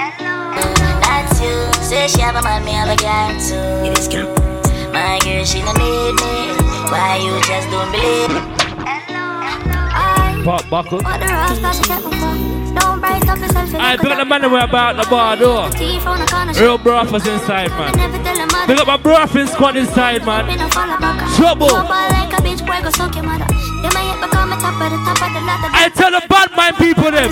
[0.00, 0.64] Hello.
[1.04, 1.75] That's you.
[1.86, 3.54] Say she have a man, me have a girl too.
[3.86, 4.10] It is
[4.90, 6.50] My girl, she no need me.
[6.90, 8.34] Why you just don't believe?
[10.42, 10.98] Pop buckle.
[10.98, 12.34] What the rasta she set me for?
[12.74, 13.70] Don't bright up yourself.
[13.70, 15.70] you I pick up the man we're about the bar door.
[15.70, 16.52] Teeth on the corner.
[16.54, 17.94] Real brothers inside, man.
[17.94, 18.66] Never tell a mother.
[18.66, 20.58] Pick up my brothers squad inside, man.
[20.58, 21.22] no follow back.
[21.36, 21.68] Trouble.
[21.68, 23.46] Go ball like a bitch, boy, go suck your mother.
[23.46, 25.70] They might hit become a top of the top of the ladder.
[25.70, 27.30] I tell the bad mind people them.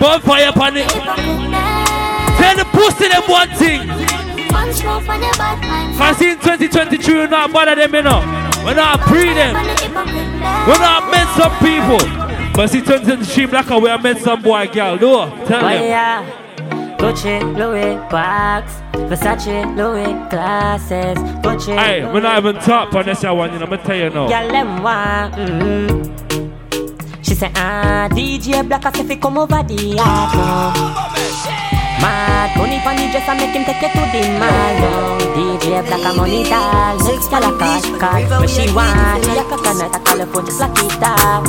[0.00, 1.73] Bonfire upon it.
[2.44, 3.88] Tell the pussy them one thing.
[4.52, 5.96] One smoke on your bad mind.
[5.96, 8.20] I seen 2023, we're not bother them, you know.
[8.62, 9.54] We're not pre them.
[10.68, 12.04] We're not met some people.
[12.52, 14.98] But see 2023, black we are met some boy, girl.
[14.98, 15.84] No, tell Why them.
[15.88, 16.96] yeah?
[16.98, 21.74] Gucci, Louis, Box, Versace, Louis, glasses, Gucci.
[21.78, 24.28] Hey, we're not even top on this one, you know, I'm gonna tell you now.
[24.28, 25.34] Girl, them want.
[25.34, 26.14] Mm.
[27.24, 30.74] She said, ah, DJ Black, I say, fi come over the yard now.
[30.76, 30.93] Mad
[33.24, 35.18] money pon the dress and make him take you to the mall now.
[35.34, 36.96] DJ Black, a money tall.
[37.04, 38.40] Next girl a call, call.
[38.40, 41.44] When she want, she a coconut, a call her phone, just lock it up.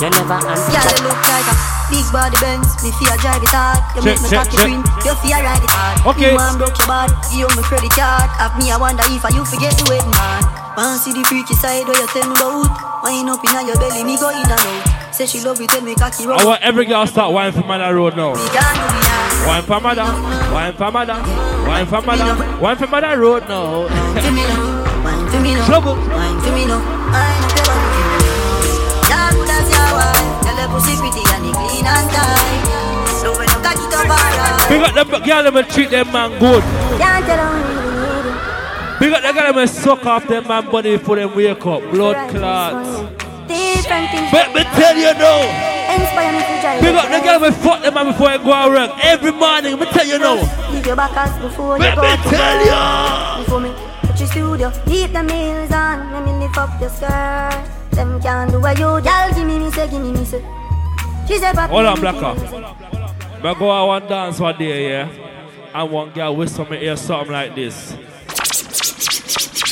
[0.00, 0.72] You never answer.
[0.72, 1.54] Girl, you look like a
[1.90, 2.68] big body Benz.
[2.84, 3.82] Me fear drive it hard.
[3.96, 4.66] You make me check, cocky check.
[4.68, 4.82] green.
[5.02, 6.14] You fear ride it hard.
[6.14, 6.30] Okay.
[6.30, 7.14] You want broke your body.
[7.34, 8.30] You me credit card.
[8.38, 10.42] Have me, I wonder if I you forget the wedding man.
[10.78, 13.02] Want see the freaky side where you tell me about.
[13.02, 15.14] Wind up inna your belly, me go in and out.
[15.14, 16.38] Say she love it, tell me cocky roll.
[16.38, 18.34] I want every girl start wine for Mother Road now.
[19.46, 20.04] Wine for Mother,
[20.52, 21.14] wine for Mother,
[21.66, 23.88] wine for Mother, wine for Mother Road now.
[23.88, 25.66] For me now, wine for me now.
[25.66, 25.96] Trouble.
[25.96, 26.80] Wine for me now.
[26.80, 28.28] I know the one for me.
[29.08, 30.28] Girl, as your wine.
[30.44, 32.64] Tell the pussy pretty and it clean and tight.
[33.20, 34.68] So when you cock it up alright.
[34.68, 36.62] Big up the girl them and treat them man good.
[37.00, 41.16] Can't tell them Big up the girl them and suck off them man body before
[41.16, 41.82] them wake up.
[41.90, 43.27] Blood clots.
[43.48, 44.30] Different things.
[44.30, 45.40] But me tell you now.
[45.96, 46.80] Inspire me to drive.
[46.84, 48.90] Big up the girl them fuck them man before you go out work.
[49.02, 50.36] Every morning, me tell you now.
[50.70, 53.38] Leave your back as before Let you go me to tell ya.
[53.42, 53.70] Before me
[54.02, 56.12] touch your studio, keep the meals on.
[56.12, 57.64] Let me lift up your skirt.
[57.92, 59.28] Them can't do what you, girl.
[59.34, 60.44] Give me me say, give me me say.
[61.26, 62.34] She said, "Papi, Hold on, Blacker.
[63.42, 65.08] me, go out one dance one day, yeah.
[65.74, 67.96] And one girl whisper me ear something like this.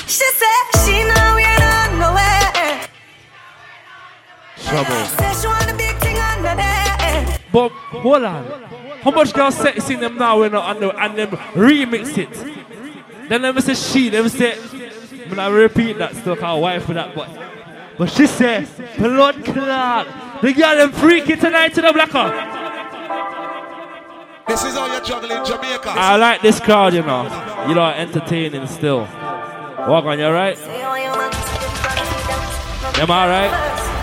[0.09, 2.36] She said she know we not nowhere.
[6.57, 7.39] There.
[7.53, 8.45] But hold on.
[9.03, 12.33] How much girls say sing them now when and, the, and them remix it?
[13.29, 17.15] Then them say she, them say, I'm gonna repeat that still call wife for that,
[17.15, 17.29] but
[17.99, 18.67] but she say
[18.99, 20.43] blood clot.
[20.43, 22.31] The girl them freaky tonight to the blacker.
[24.49, 25.91] This is how you're juggling Jamaica.
[25.91, 27.25] I like this crowd, you know.
[27.69, 29.01] You know, entertaining still.
[29.01, 30.59] Walk on, you alright?
[32.99, 33.96] Am I alright?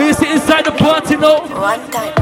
[0.00, 1.40] But you sit inside the party now.
[1.60, 2.14] One time.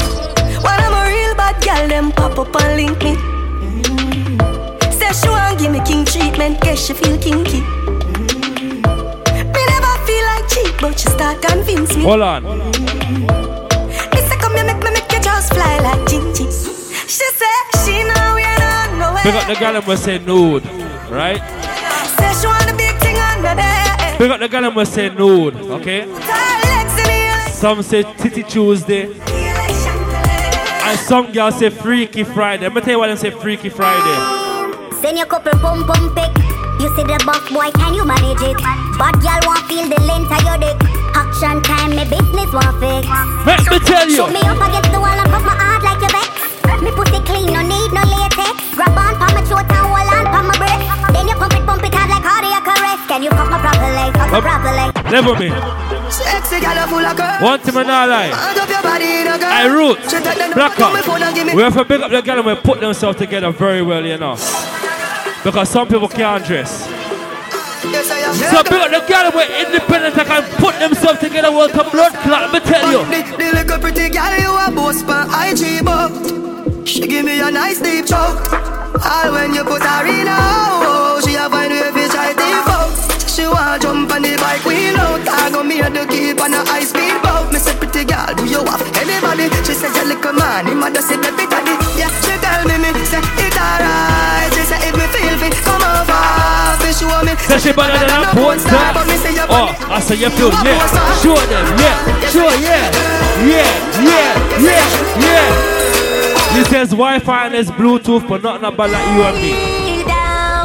[0.67, 3.15] When I'm a real bad girl, them pop up and link me.
[3.15, 4.93] Mm.
[4.99, 7.61] Say she want give me king treatment, guess she feel kinky.
[7.61, 8.83] Mm.
[9.55, 12.03] Me never feel like cheap, but she start convince me.
[12.03, 12.43] Hold on.
[12.43, 12.51] Me
[14.27, 16.51] say come here, make me make you just fly like Gingy.
[17.07, 19.23] She say she know we not nowhere.
[19.23, 20.67] Pick up the girl and we say nude,
[21.13, 21.41] right?
[22.19, 24.19] Say she want a big thing under there.
[24.19, 26.09] Pick up the girl and we say nude, okay?
[27.59, 29.11] Some say Titty Tuesday.
[29.11, 32.63] And some girls say Freaky Friday.
[32.63, 34.95] Let me tell you why they say Freaky Friday.
[35.03, 36.31] Send your couple pum pum pick.
[36.79, 38.63] You see the buff boy, can you manage it?
[38.95, 40.79] But y'all want feel the length of your dick.
[41.19, 43.11] Action time, me business want fix.
[43.43, 44.23] Let me tell you.
[44.23, 46.31] Shoot me up against the wall and pop my heart like your vex.
[46.79, 48.55] Me pussy clean, no need no latex.
[48.79, 51.11] Grab on pa my throat and hold on pa my breath.
[51.11, 52.58] Then you pump it, pump it hard like arrest.
[53.19, 54.45] Can you fuck my proper leg, fuck my Up.
[54.45, 55.11] proper leg?
[55.11, 55.51] Never me.
[56.09, 57.43] Sexy girl full of curves.
[57.43, 58.31] One thing I not lie.
[58.31, 59.51] Hand up your body in a girl.
[59.51, 59.99] I root.
[60.07, 62.13] She take them Black on my phone and give me- We have to big up
[62.13, 64.37] the girl and we put themselves together very well, you know.
[65.43, 66.87] Because some people can't dress.
[67.91, 68.35] Yes, I am.
[68.39, 71.83] So big up the girl and we're independent and can put themselves together well to
[71.91, 73.03] blood clot, me tell you.
[73.03, 77.51] The, the little pretty girl you a boss pan IG but She give me a
[77.51, 78.47] nice deep choke
[79.03, 82.63] All when you put her in a hole She a find way fi try to
[82.63, 82.68] fuck
[83.39, 85.23] she want jump on the bike wheel out.
[85.23, 87.55] I go me the keep on a high speed boat.
[87.55, 89.47] Me say pretty girl, do you have anybody?
[89.63, 91.79] She says you little man, him a just say the bit daddy.
[91.95, 94.51] Yeah, she tell me me say it alright.
[94.59, 96.19] She say if me feel fit, come over.
[96.83, 97.39] Fi show me.
[97.47, 98.91] Say she better than a porn star.
[98.91, 100.83] But me say you Oh, I say you feel yeah.
[101.23, 101.95] Show them, yeah.
[102.35, 102.91] Sure yeah.
[103.47, 103.71] Yeah,
[104.03, 104.87] yeah, yeah,
[105.23, 105.47] yeah.
[106.59, 109.53] This says Wi-Fi and it's Bluetooth, but not about like you and me.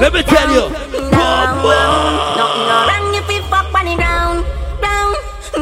[0.02, 1.03] Let me tell you.
[1.24, 4.46] Nothing no wrong if we fuck on the ground,
[4.82, 5.16] ground,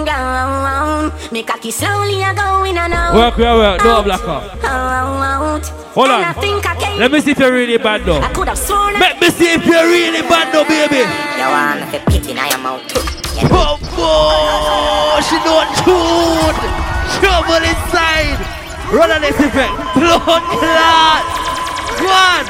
[0.05, 1.31] ground.
[1.31, 3.13] Me cocky slowly a going and out.
[3.13, 3.83] Work, work, work.
[3.83, 4.41] No, blacker.
[4.63, 5.65] out.
[5.95, 6.41] Hold I on.
[6.41, 6.99] think I can.
[6.99, 8.19] Let me see if you're really bad though.
[8.21, 8.93] I could have sworn.
[8.99, 11.03] Let me see if you're really bad though, baby.
[11.35, 12.99] You want to pit in your mouth too.
[13.51, 16.57] Oh, oh, she don't tune.
[17.19, 18.39] Trouble inside.
[18.91, 19.73] Run on this effect.
[19.95, 21.23] Blood clot.
[21.99, 22.47] Come.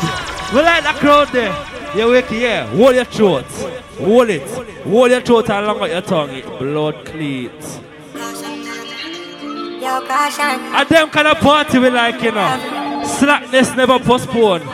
[0.53, 1.70] We like that crowd there.
[1.95, 2.65] You wake yeah.
[2.67, 3.45] Hold your throat.
[3.99, 4.41] Hold it.
[4.83, 6.29] Hold your throat and along with your tongue.
[6.29, 7.79] It blood cleats.
[9.81, 10.59] Yo, caution.
[10.71, 13.03] And them kind of party we like, you know.
[13.05, 14.61] Slackness never postpone.
[14.61, 14.67] You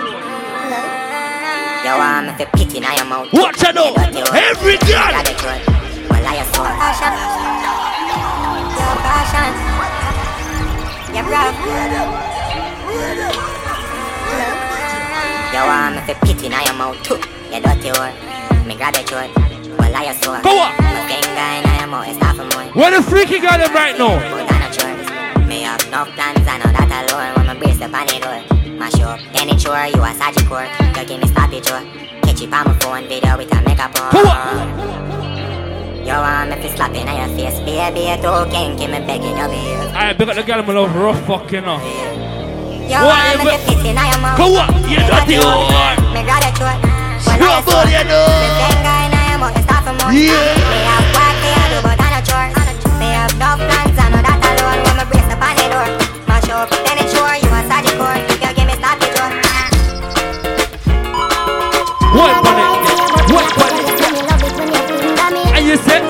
[1.98, 3.34] want me to pit in your mouth.
[3.34, 3.96] Watch out now.
[3.96, 5.24] Every girl.
[6.10, 6.68] Well, I saw.
[6.78, 7.14] Caution.
[8.78, 9.52] Yo, caution.
[11.16, 11.26] Yeah,
[15.58, 17.18] You want me to pit in your mouth too.
[17.50, 18.14] You dirty whore.
[18.68, 19.34] Me grab your throat.
[19.80, 20.40] Well, I saw.
[20.46, 20.70] Go on.
[20.78, 22.76] My finger in your mouth is half a month.
[22.76, 24.22] Where the freaky got them right now?
[25.48, 27.34] Me have no plans, I know that alone.
[27.34, 28.38] When my brace up the door,
[28.78, 29.20] mash up.
[29.34, 30.70] It's sure you a Sagicor.
[30.96, 34.14] You give me stop it, Catch it on my phone video with a makeup on.
[36.06, 38.06] You want me to slap in your face, baby?
[38.06, 39.90] You too kinky, me begging you, baby.
[39.90, 41.82] Alright, big up the girl, my love rough fuck, you know.
[41.82, 42.47] You
[42.88, 44.40] What want me you to pit in your mouth?
[44.40, 46.00] Go on, you dirty whore.
[46.16, 46.80] Me grab your throat.
[47.38, 48.24] Well, I you know.
[48.32, 50.16] Me finger in your mouth, it's half a month.
[50.16, 50.56] Yeah.
[50.72, 52.56] Me have work to do, but I no chores.
[52.96, 54.80] Me have no plans, I know that alone.
[54.88, 55.84] When my brace up on the door,
[56.32, 56.72] mash up.
[56.72, 58.24] Then it's sure you a Sagicor.
[58.40, 59.36] You give me stop it, Joe.
[62.16, 62.72] What on it?
[63.36, 63.76] What on
[65.36, 65.60] it?
[65.60, 66.02] And you said,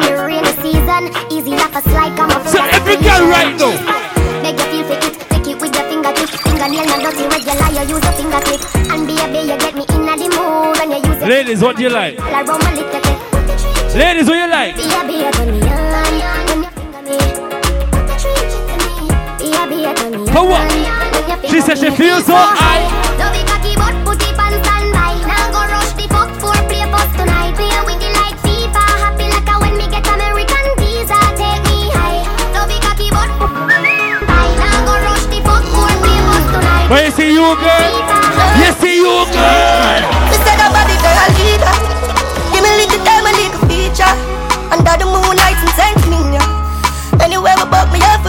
[0.00, 1.12] Than the rainy season.
[1.30, 2.46] Easy a slide, come up.
[2.46, 3.76] So every girl right now.
[4.42, 5.02] Make you feel it.
[5.28, 6.28] Take it with your fingertip.
[6.40, 7.24] Fingernail not dirty.
[7.28, 8.60] Regular, you use a fingertip.
[8.90, 11.28] And baby, you get me in the mood when you use it.
[11.28, 12.18] ladies, what do you like?
[12.18, 13.20] Around my little bit.
[13.94, 14.76] Ladies, what you like?
[14.76, 15.90] Yeah, be a turn me on
[16.46, 17.16] when you finger me.
[19.68, 20.60] Be a turn me How what?
[20.62, 23.09] on She said she feels so high.
[36.90, 37.04] Tonight.
[37.06, 37.92] You see you, girl?
[38.58, 40.00] You see you, girl?
[40.26, 41.74] Me say the body girl leader.
[42.50, 44.14] Give me little time, a little feature.
[44.74, 46.42] Under the moonlight and send me ya.
[47.22, 48.22] Anywhere we buck me up.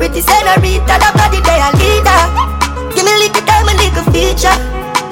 [0.00, 2.20] Pretty senorita, the body girl leader.
[2.94, 4.56] Give me little time, a little feature.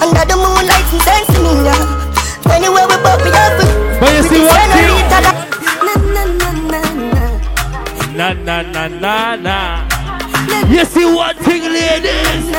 [0.00, 1.76] Under the moonlight and send me ya.
[2.52, 3.60] Anywhere we buck me up.
[4.00, 5.18] But you see Pretty what senorita,
[5.78, 6.80] Na na na na
[7.12, 7.22] na.
[8.16, 9.87] Na na na na na.
[10.68, 12.50] You see one thing, ladies?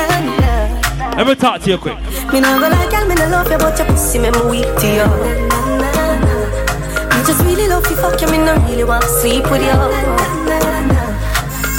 [1.16, 1.98] Let me talk to you quick.
[2.32, 4.86] Me go like girl, me nah love you, but your pussy me me weak to
[4.86, 5.06] you.
[7.10, 9.70] Me just really love you, fuck you, me nah really want to sleep with you.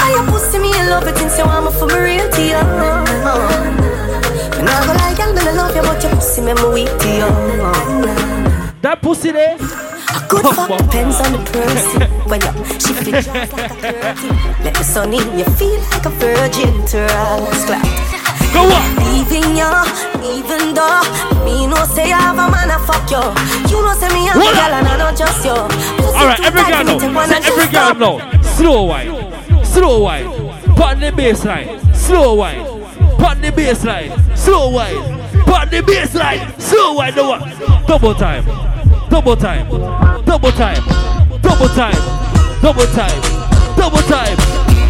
[0.03, 2.41] I your pussy, me in love it since you want me for me real to
[2.41, 2.61] you.
[4.61, 7.07] Me go like girl, me nah love you, but your pussy me me weak to
[7.07, 7.29] you.
[8.81, 9.57] That pussy there?
[10.11, 12.01] A good fuck depends on the person.
[12.29, 16.05] When you shift it just like a curtain, let the sun in, you feel like
[16.05, 17.65] a virgin to us.
[17.65, 18.11] Clap.
[18.53, 18.83] Go on.
[19.11, 19.71] Leaving you,
[20.35, 21.01] even though
[21.45, 23.23] me no say I have a man a fuck you.
[23.71, 25.55] You know say me have a girl and I not just you.
[25.97, 26.99] Pussy Alright, every girl now.
[27.47, 28.41] Every girl now.
[28.41, 29.65] Slow wine.
[29.65, 30.25] Slow wine.
[30.75, 31.95] Put the baseline.
[31.95, 32.65] Slow wine.
[33.17, 34.11] Put the baseline.
[34.37, 34.95] Slow wine.
[35.45, 36.59] Put the baseline.
[36.59, 37.13] Slow wine.
[37.87, 38.45] Double time.
[39.09, 39.67] Double time.
[40.31, 40.81] Double time.
[41.41, 41.91] Double time.
[42.61, 43.21] Double time.
[43.75, 44.37] Double time.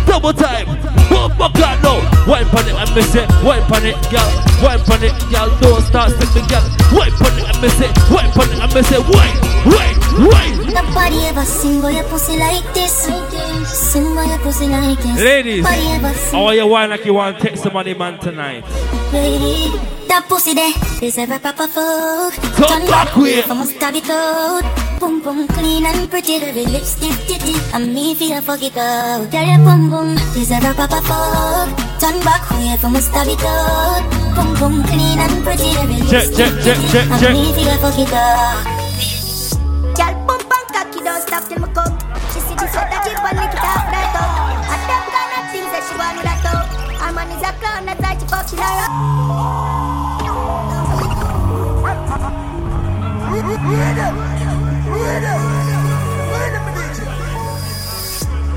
[0.06, 0.68] Double time.
[1.10, 1.98] Boom, boom, God, no.
[2.30, 3.28] Wine pon it and miss it.
[3.42, 4.30] Wine pon it, girl.
[4.62, 5.50] Wine pon it, girl.
[5.60, 6.62] Don't start me, girl.
[6.94, 7.90] Wine pon it and miss it.
[8.14, 9.02] Wine pon it and miss it.
[9.02, 10.74] Wine, wine, wine.
[10.76, 13.10] Nobody ever seen boy your pussy like this.
[13.72, 15.20] Sing boy your pussy like this.
[15.22, 18.20] Ladies, Nobody ever I seen want you wine like you want take some money, man,
[18.20, 18.64] tonight.
[19.14, 19.72] lady.
[20.08, 22.34] That pussy there is ever proper food.
[22.56, 23.46] Come back with.
[23.46, 24.64] From a stab it out.
[25.00, 29.32] pum pum clean and pretty, every lipstick titty, and me feel fuck it up.
[29.32, 31.70] Girl, your pum pum deserve a proper fuck.
[32.00, 34.04] Turn back way from a stab it up.
[34.36, 37.32] Pum pum clean and pretty, every lipstick check, check, titty, check, and check.
[37.34, 38.68] me feel fuck it up.
[39.96, 41.96] Girl, pump and cocky, don't stop till me come.
[42.34, 43.08] She see the sweat that
[46.02, 46.68] of things that she want with that up.
[47.02, 47.86] Her man is a clown,
[48.20, 48.88] she fucking her.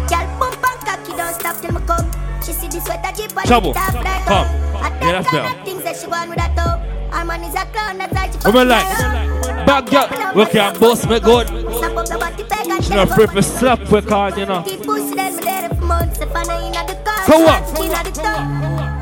[0.08, 2.08] Girl, pump and cocky, don't stop till me come.
[2.44, 3.70] She see the sweat that drip and Trouble.
[3.70, 4.46] it off right Come.
[4.46, 4.64] Oh.
[5.00, 5.64] Yeah, that's better.
[5.64, 6.93] things that she want with that up.
[7.14, 9.66] Her man is a clown, that's why she Woman like, her up.
[9.66, 11.46] bad girl, we can boss me good.
[11.46, 14.46] Snap up the body peg and She not go free for slap we call, you
[14.46, 14.62] know.
[14.62, 17.62] Keep pussy then there for months If I know you not the car Go up.
[17.78, 18.44] Inna the top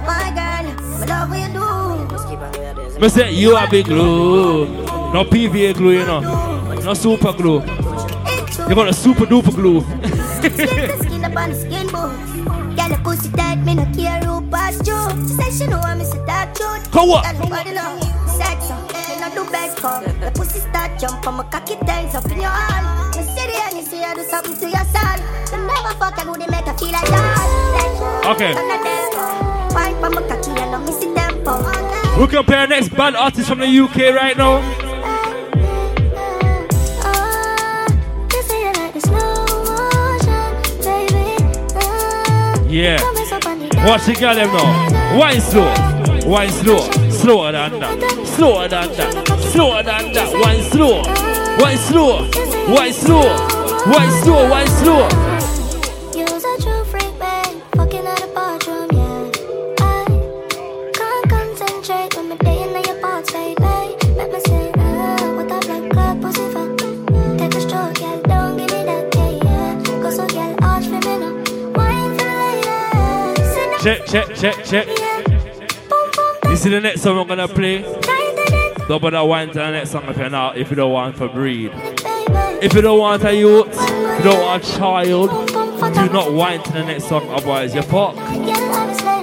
[0.07, 0.65] My girl
[1.31, 4.67] Me love what you do Me say you a big glue.
[5.13, 6.21] No PVA glue, you know.
[6.85, 7.61] No super glue.
[8.69, 9.81] You got a super duper glue.
[9.81, 14.22] Skin to skin up on the skin boots Girl, your pussy tight, me no care
[14.53, 17.25] who pass you She say she know I miss a dark truth Go up.
[17.25, 21.45] Girl, know Sex up, me no do best come The pussy start jump and my
[21.45, 24.57] cocky tense up in your hand Me see the and you see I do something
[24.57, 25.19] to your son
[25.53, 28.53] You never fuck and who make her feel like that Okay.
[28.55, 32.59] None of them Wine for my cocky and no miss the tempo We can play
[32.59, 34.61] our next band artist from the UK right now.
[38.33, 40.53] You say you like the slow motion,
[40.85, 41.37] baby.
[41.75, 43.22] Uh, Yeah.
[43.85, 45.19] Watch the girl them now.
[45.19, 45.75] Wine slow.
[46.25, 46.89] Wine slow.
[47.11, 48.27] Slower than that.
[48.37, 49.41] Slower than that.
[49.53, 50.33] Slower than that.
[50.41, 51.03] Wine slow.
[51.59, 52.29] Wine slow.
[52.73, 53.27] Wine slow.
[53.91, 54.49] Wine slow.
[54.49, 55.09] Wine slow.
[55.35, 55.52] You's
[73.83, 74.87] Check, check, check, check.
[76.47, 77.83] You see the next song we're gonna play?
[78.87, 81.29] Don't bother wine to the next song if you're not, if you don't want to
[81.29, 81.73] breed.
[82.63, 86.63] If you don't want a youth, if you don't want a child, do not wine
[86.63, 88.19] to the next song, otherwise you're fucked.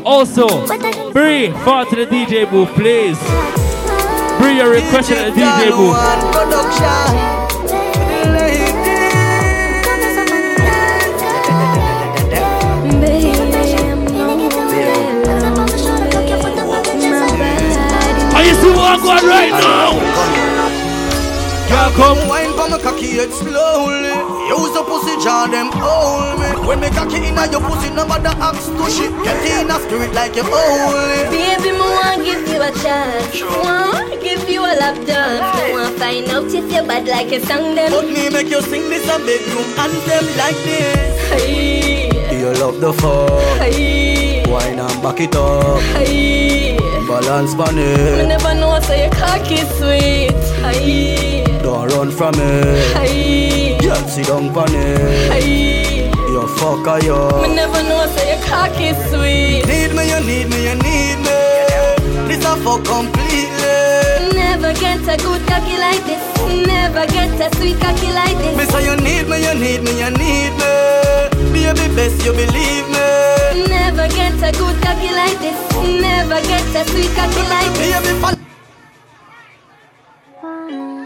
[0.05, 0.67] Also,
[1.13, 3.17] Bree, far to the DJ booth, please.
[4.41, 7.48] Bree, your request at the DJ booth.
[18.79, 20.99] Are you see what I'm going right now?
[21.69, 24.09] Girl, come wine for me cocky head slowly.
[24.49, 26.49] Use the pussy jaw them hold me.
[26.67, 29.11] When me cocky inna your pussy, no matter ask to shit.
[29.23, 31.29] Get in a spirit like you holy.
[31.29, 33.41] Baby, me want give you a chance.
[33.61, 35.45] Want give you a lap dance.
[35.61, 37.91] Me want find out if you bad like a song them.
[37.91, 41.19] But me make you sing this a bedroom anthem like this.
[41.29, 43.29] Hey, You love the fuck.
[43.61, 45.79] hey, Wine and back it up.
[45.93, 46.77] hey.
[47.09, 50.33] Balance on Me never know so your cocky sweet.
[50.65, 52.97] Hey, Don't run from it.
[52.97, 55.31] hey, Girl, sit down on it.
[55.31, 56.09] hey.
[56.33, 56.97] You fuck a
[57.41, 59.65] Me never know so your cocky sweet.
[59.69, 61.37] Need me, you need me, you need me.
[62.29, 64.33] This a fuck completely.
[64.33, 66.23] Never get a good cocky like this.
[66.65, 68.69] Never get a sweet cocky like Me this.
[68.69, 70.73] say you need me, you need me, you need me.
[71.53, 73.67] Baby, best you believe me.
[73.69, 75.57] Never get a good cocky like this.
[76.01, 78.21] Never get a sweet cocky like this.
[78.21, 78.38] Baby.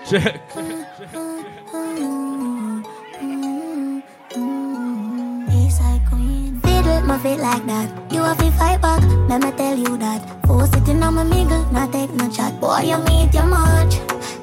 [0.09, 0.41] Check.
[5.49, 6.59] Eastside queen.
[6.61, 7.89] Fiddle my feet like that.
[8.11, 9.01] You have to fight back.
[9.30, 10.21] Let me tell you that.
[10.49, 12.59] Oh, sitting on my mingle, not take no chat.
[12.59, 13.95] Boy, you meet your much.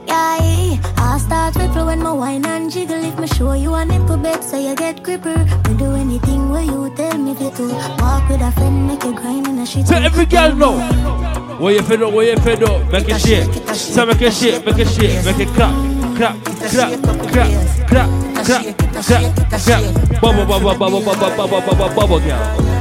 [0.07, 3.05] Yeah, I start ripple when my wine and jiggle.
[3.05, 5.37] If me show you a nipple bed, so you get gripper.
[5.69, 7.51] Me do anything where you tell me to.
[8.01, 9.87] Walk with a friend, make you grind in a shit.
[9.87, 11.30] So every girl know
[11.61, 13.75] where you fed up, where you fed up, make it shake.
[13.75, 15.75] So make it shake, make it shake, make it clap,
[16.17, 17.51] clap, clap, clap,
[17.89, 18.09] clap,
[18.45, 20.21] clap, clap, clap.
[20.21, 22.21] Bubble, bubble, bubble, bubble, bubble, bubble, bubble.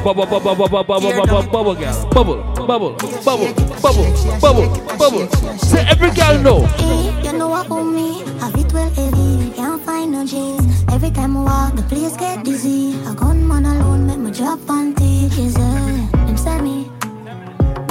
[0.04, 2.10] Bubble, bubble, bubble, bubble, bubble, bubble, girl.
[2.12, 2.38] Bubble,
[2.68, 2.96] bubble,
[3.26, 5.28] bubble, bubble, bubble, bubble.
[5.58, 6.64] So every girl know.
[6.80, 10.84] Eh, You know what me, have it well heavy, can't find no G's.
[10.92, 12.96] Every time I walk, the place get dizzy.
[13.08, 15.58] A gunman alone make me drop panties.
[15.58, 16.90] Yeah, them say me.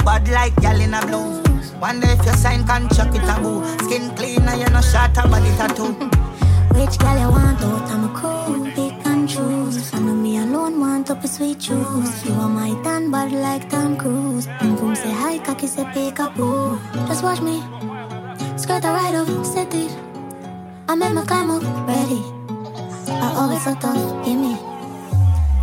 [0.09, 1.43] Bad like gal in a blue.
[2.01, 3.61] Day if you sign contract with a boo.
[3.85, 5.93] Skin clean and you no short and body tattoo.
[6.73, 7.85] Which girl you want out?
[7.91, 9.93] I'm a cool, pick and choose.
[9.93, 12.25] I know me alone want up a sweet juice.
[12.25, 14.47] You are my tan bad like Tom Cruise.
[14.59, 16.79] Boom boom say hi, cocky say pick up boo.
[17.07, 17.61] Just watch me,
[18.57, 19.95] skirt a ride up, set it.
[20.87, 22.23] I make my come up ready.
[23.13, 24.57] I always so tough, give me.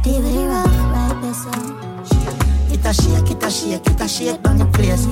[0.04, 2.45] It rough, right beso.
[2.72, 5.06] It a shake, it a shake, it a shake down your place.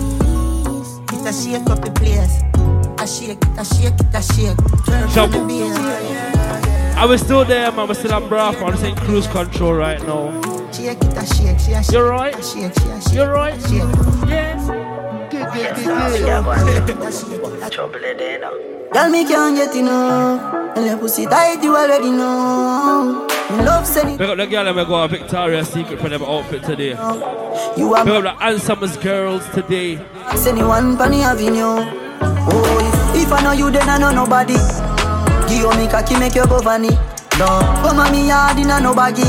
[1.12, 2.42] It a shake up the place.
[2.98, 4.84] A shake, it a shake, it a shake.
[4.86, 5.32] Turn Jump.
[5.32, 6.96] to the bass.
[6.96, 7.88] I was still there, man.
[7.88, 8.62] We're still on breath.
[8.62, 10.30] I'm just in cruise control right now.
[10.72, 11.92] Shake it a shake, she a shake.
[11.92, 12.34] You're right.
[12.34, 13.14] Shake, she a shake.
[13.14, 13.60] You're right.
[13.62, 14.28] Shake.
[14.28, 14.66] Yes.
[15.30, 17.72] Good, good, good, good.
[17.72, 18.73] Trouble there now.
[18.94, 20.76] Girl, me can't get enough.
[20.76, 23.26] And your pussy tight, you already know.
[23.50, 26.62] Love send Pick up the girl and we got a Victoria's Secret for them outfit
[26.62, 26.90] today.
[27.76, 29.98] You are Pick up the handsomest girls today.
[30.36, 31.82] Send you one funny avenue.
[32.22, 34.54] Oh, if, if I know you, then I know nobody.
[35.48, 36.90] Give me cocky, make you go funny.
[37.36, 37.46] No,
[37.82, 39.26] come on me hard in a no baggy.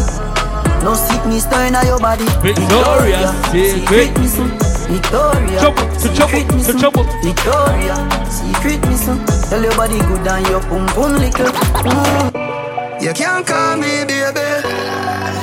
[0.83, 2.25] No sickness stirring your body.
[2.43, 4.74] Victoria's Secret.
[4.87, 7.03] Victoria, Trouble, to trouble, to trouble.
[7.23, 7.95] Victoria,
[8.29, 9.25] secret me son.
[9.49, 11.47] Tell your body good and your pum pum little.
[11.49, 13.01] Mm.
[13.01, 14.45] You can't call me baby.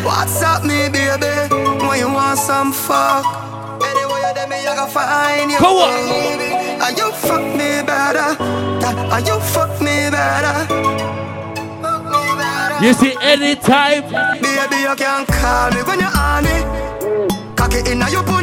[0.06, 1.35] WhatsApp me baby.
[1.85, 3.24] When you want some fuck.
[3.82, 5.59] Anyway, you me, you gonna find you.
[5.59, 5.90] Go on.
[6.09, 6.55] baby.
[6.78, 8.39] And you fuck me better.
[9.10, 11.02] Are you fuck me better.
[12.82, 14.02] You see, anytime.
[14.40, 17.56] Baby, you can call me when you're on it.
[17.56, 18.41] Cocky inna your punani.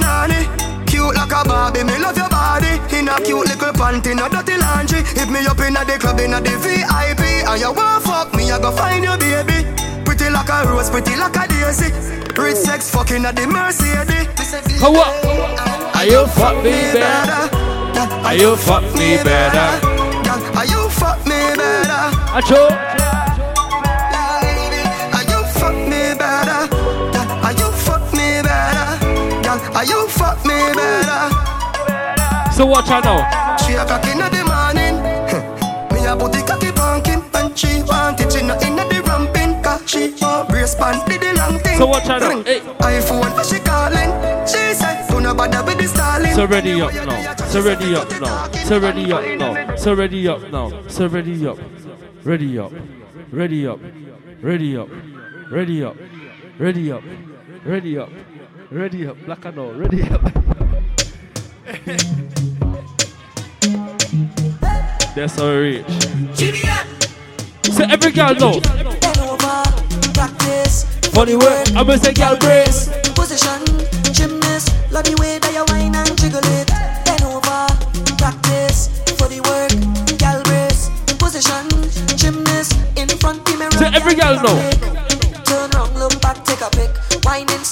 [1.40, 2.68] A Barbie, me love your body.
[2.92, 5.04] In a cute little panty, no dirty laundry.
[5.16, 7.48] Hit me up inna the club, inna the VIP.
[7.48, 9.64] And you want fuck me, I go find your baby.
[10.04, 11.96] Pretty like a rose, pretty like a daisy.
[12.36, 14.28] Rich sex fucking at the Mercedes.
[14.80, 15.96] Come on.
[15.96, 17.56] Are you fuck me better?
[18.28, 19.80] Are you fuck me better?
[20.58, 22.04] Are you fuck me better?
[22.36, 22.99] Acho.
[29.80, 31.32] Are you fuck me better?
[32.52, 33.56] So watch out now.
[33.64, 34.96] She a cock inna the morning.
[35.94, 39.64] Me a booty cocky punkin, and she want it inna inna the ramping.
[39.64, 41.78] Cause she want brace pan did the long thing.
[41.78, 42.44] So watch out now.
[42.44, 42.60] Hey.
[42.60, 44.12] iPhone for she calling.
[44.46, 47.36] She said, "Do not bother with the stalling." So ready up now.
[47.48, 48.52] So ready up now.
[48.66, 49.76] So ready up now.
[49.78, 50.88] So ready up now.
[50.90, 51.58] So ready up.
[52.26, 52.72] Ready up.
[53.32, 53.80] Ready up.
[54.42, 54.90] Ready up.
[55.50, 55.96] Ready up.
[56.60, 56.92] Ready up.
[56.92, 57.04] Ready up.
[57.66, 58.10] Ready up.
[58.72, 59.72] Ready up, black and all.
[59.72, 60.22] Ready up.
[65.16, 66.64] That's how we reach.
[67.64, 68.62] So every girl know.
[68.62, 69.64] Bend over,
[70.14, 70.86] practice.
[71.10, 71.70] Funny word.
[71.70, 72.90] I'm gonna say girl brace.
[73.16, 73.66] Position,
[74.14, 74.72] gymnast.
[74.92, 76.68] Love the way that you whine and jiggle it.
[77.06, 77.66] Bend over,
[78.20, 79.02] practice.
[79.18, 79.74] For the work,
[80.20, 80.92] gal brace.
[81.18, 81.68] Position,
[82.16, 82.78] gymnast.
[82.96, 83.72] In front the mirror.
[83.72, 84.89] So every girl know.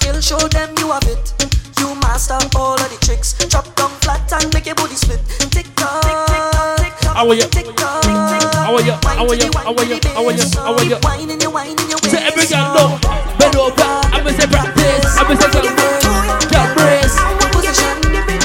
[0.07, 1.33] Skill, show them you have it.
[1.79, 3.33] You master all of the tricks.
[3.47, 5.19] Drop down flat and make your booty split.
[5.51, 7.43] Tick tock, tick tock, How are you?
[7.43, 8.05] tick tock.
[8.05, 8.93] How are you?
[9.03, 9.51] How are you?
[9.53, 9.99] How are you?
[10.15, 10.45] How are you?
[10.55, 10.97] How are you?
[11.03, 12.99] Whining, you whining, you So every girl know.
[13.39, 13.83] Bend over.
[14.13, 15.17] I'm gonna say practice.
[15.17, 16.05] I'm gonna say girl brace.
[16.51, 17.15] Girl brace.
[17.51, 17.97] Position,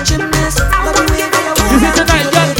[0.02, 0.58] gymnast.
[0.58, 2.50] Love the way that you This tonight, girl.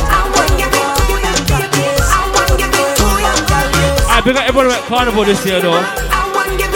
[4.12, 5.80] I big up everyone at Carnival this year though.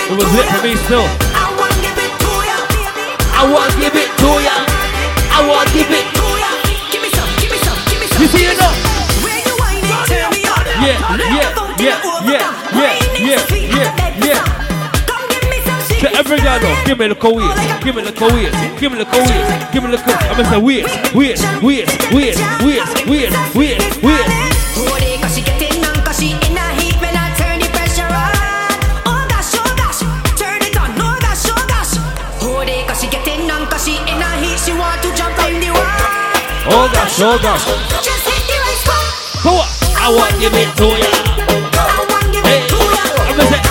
[0.08, 1.25] It was lit for me still.
[3.36, 4.56] I want give it to ya.
[5.36, 6.50] I want give it to ya.
[6.90, 8.22] Give me some, give me some, give me some.
[8.22, 8.72] You see it now?
[9.20, 10.64] When you wind it, turn me on.
[10.80, 13.40] Yeah, yeah, yeah, yeah, yeah, yeah,
[13.76, 14.42] yeah, yeah.
[16.00, 19.06] To every guy though, give me the Korean, give me the Korean, give me the
[19.06, 20.30] Korean, give me the Korean.
[20.30, 24.45] I'm gonna say weird, weird, weird, weird, weird, weird, weird, weird.
[36.68, 37.64] Oh gosh, oh gosh.
[39.42, 39.68] Go on.
[39.98, 41.10] I want to give it to ya.
[43.22, 43.58] I'm gonna say.
[43.58, 43.66] It.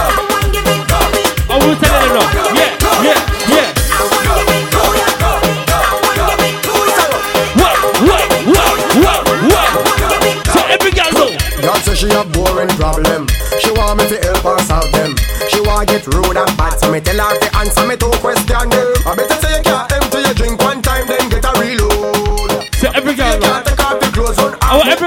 [1.51, 2.27] I will tell you now.
[2.55, 2.71] Yeah,
[3.03, 3.19] yeah,
[3.51, 3.67] yeah.
[7.59, 9.69] What, what, what, what, what?
[10.47, 11.29] So every girl know.
[11.61, 13.27] God say she a boring problem.
[13.59, 15.15] She want me to help her solve them.
[15.49, 18.11] She want get rude and bad, so me tell her to answer me two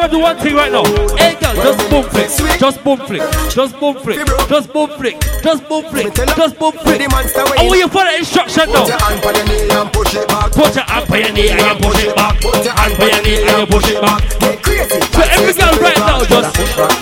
[0.09, 0.85] want to do one thing right now.
[1.17, 2.29] Hey girl, just boom flick,
[2.59, 7.01] just boom flick, just boom flick, just boom flick, just boom flick, just boom flick.
[7.01, 8.85] I want you follow the instruction now.
[8.85, 10.53] Put your hand on your knee and push it back.
[10.53, 12.41] Put your hand on your knee and you push it back.
[12.41, 14.23] Put your hand on your knee and you push it back.
[14.41, 15.01] Get crazy.
[15.13, 16.98] So every girl right now just push back,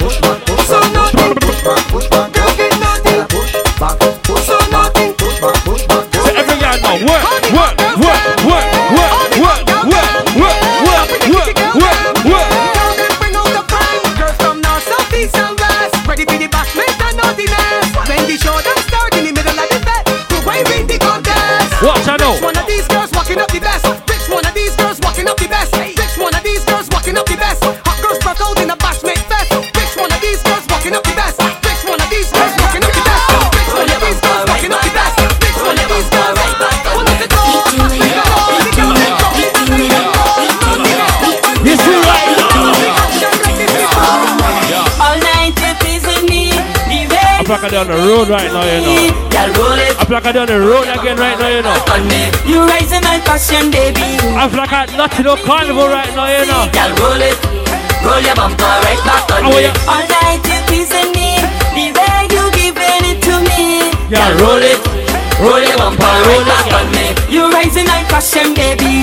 [47.66, 49.10] like I'm on the road right now, you know.
[49.26, 49.98] Girl, roll it.
[49.98, 51.74] I feel like I'm on the road again right now, you know.
[52.46, 54.22] You raising my passion, baby.
[54.38, 56.70] I feel like I'm not no carnival right now, you know.
[56.70, 57.34] Girl, roll it.
[58.06, 59.66] Roll your bumper right back on me.
[59.90, 61.42] All night you teasing me.
[61.74, 63.90] The way you giving it to me.
[64.14, 64.78] Yeah, roll it.
[65.42, 67.18] Roll your bumper right back on me.
[67.26, 69.02] You raising my passion, baby.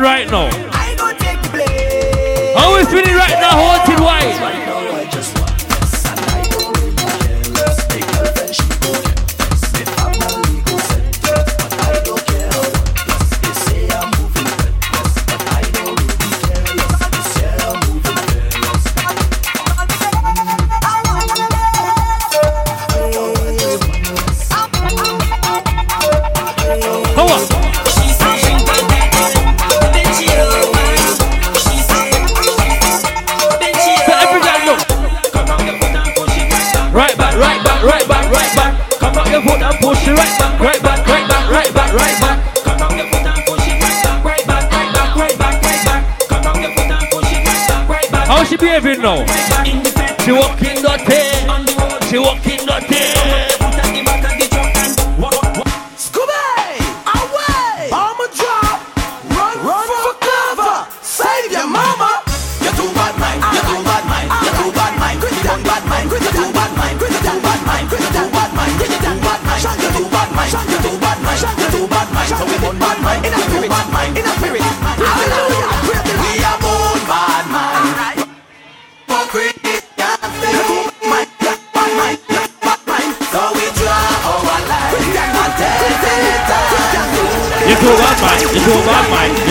[0.00, 0.55] right now?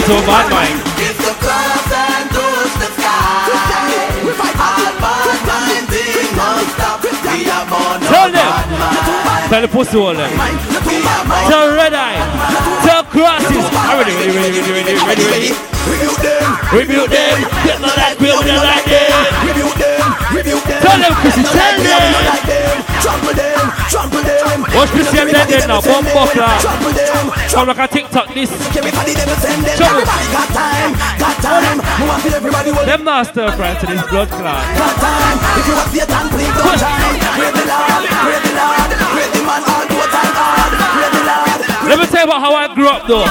[0.06, 0.78] so bad, Mike.
[1.02, 3.26] If the clouds and those the sky,
[4.62, 7.02] all bad minds they must stop.
[7.02, 8.52] We are born Tell them.
[9.50, 10.30] Tell the pussy all them.
[11.50, 12.22] Tell red eye.
[12.86, 13.66] Tell crosses.
[13.90, 15.52] Already, ah, ready, ready, ready, ready, ready, ready.
[15.90, 16.50] Rebuild them.
[16.70, 17.38] Rebuild them.
[17.66, 19.10] Get not like we not like them.
[19.42, 20.06] Rebuild them.
[20.38, 20.82] Rebuild them.
[20.86, 21.42] Tell them, pussy.
[21.50, 22.14] Tell them.
[23.02, 23.66] Trample them.
[23.90, 24.35] Trample them.
[24.76, 25.80] Watch Chrissy and then then now.
[25.80, 26.52] Bomb buckler.
[27.50, 28.52] Come like a TikTok this.
[28.76, 29.36] Everybody got.
[32.86, 33.50] Them not stir
[33.80, 34.64] to this blood clot.
[35.00, 35.40] Time.
[35.56, 35.76] If you.
[37.36, 38.04] Praise the Lord.
[38.20, 38.92] Praise the Lord.
[39.16, 40.72] Praise the man time hard.
[40.76, 41.88] The.
[41.90, 43.26] Let me tell you about how I grew up though.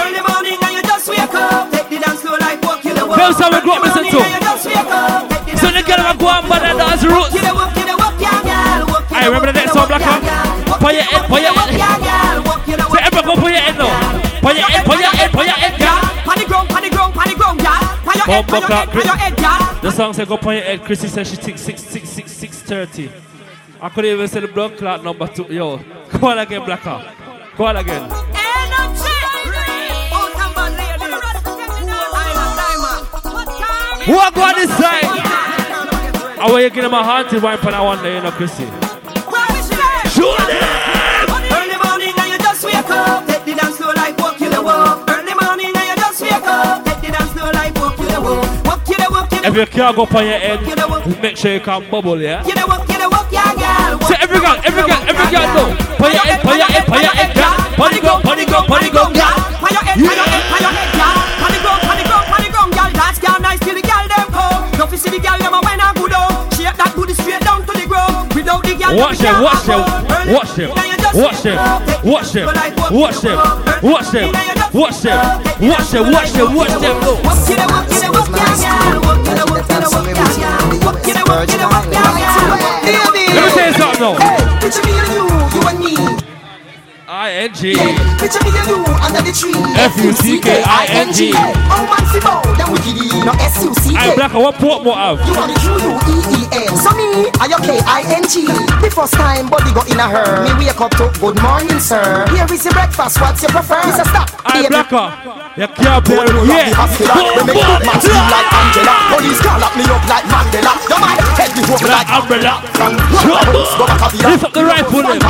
[0.00, 1.70] Early morning and you just wake up.
[1.72, 4.16] Take the dance like the time I grew up, listen to.
[4.16, 7.81] The So the girl will go but that dance roots.
[9.98, 10.80] Black.
[10.80, 12.44] Put your head, put your head.
[12.88, 14.40] So everyone put your head now.
[14.40, 16.00] Put your head, put your head, put your head, girl.
[16.24, 17.80] Pan the ground, pan the ground, pan the ground, girl.
[18.00, 19.80] Pan your head, pan your head, pan your head, girl.
[19.82, 20.82] The song said go put your head.
[20.82, 23.10] Chrissy said she thinks six six six six thirty.
[23.82, 25.44] I couldn't even say the blood clot number two.
[25.50, 25.76] Yo,
[26.18, 27.04] go on again, Black Hawk.
[27.56, 28.08] Go on again.
[34.06, 35.04] Who are going this side?
[36.40, 38.91] I want you give them a haunted wine for that one day, you know, Chrissy.
[42.92, 43.26] Up.
[43.26, 45.08] Take the dance floor like walk you the walk.
[45.08, 46.84] Early morning and you just wake up.
[46.84, 48.44] Take the dance floor like walk you the walk.
[48.68, 50.60] Walk you the walk, If you can't go on your head,
[51.22, 52.44] make sure you can bubble, yeah?
[52.46, 54.00] You the walk, you the walk, yeah, girl.
[54.06, 55.68] So every girl, every girl, every girl know.
[55.96, 57.56] Put your head, put your head, put your head, girl.
[57.80, 59.36] Put it go, put it go, it go, girl.
[59.72, 61.16] Your head, your head, your head, girl.
[62.72, 62.92] Girl.
[62.92, 64.70] Dance, girl, nice till the girl them come.
[64.78, 66.52] Don't you see the girl them a when I good out.
[66.54, 68.32] Shape that booty straight down to the ground.
[68.34, 69.80] Without the girl, Watch them, watch them,
[70.32, 71.58] watch them, Watch them,
[72.04, 72.46] watch them,
[72.90, 73.36] watch them,
[73.82, 74.32] watch them,
[74.72, 75.18] watch them,
[75.60, 76.96] watch them, watch them, watch them.
[83.28, 84.16] Let me say something though.
[87.12, 87.76] I-N-G
[88.18, 92.96] Picture me and you under the tree F-U-C-K-I-N-G Oh man, see more than we give
[92.96, 95.20] you Now S-U-C-K I'm black, I want port more of.
[95.28, 96.72] You want the Q-U-E-E-N.
[96.72, 98.46] Some so me me, I okay, I-N-G
[98.80, 100.44] The first time body go in a her.
[100.44, 102.24] Me wake up to good morning sir.
[102.32, 103.80] Here is your breakfast, what's your prefer?
[103.84, 104.06] Mr.
[104.08, 105.42] Stop, I'm blacker.
[105.52, 106.24] You can't play.
[106.24, 106.72] Don't Yeah.
[106.72, 107.12] the hospital.
[107.12, 108.94] We make good man scream like Angela.
[109.12, 110.72] Police call up me up like Mandela.
[110.88, 112.54] Your man head me over like umbrella.
[112.72, 115.20] From Rockaboos, go back a villa Lift up the rifle them.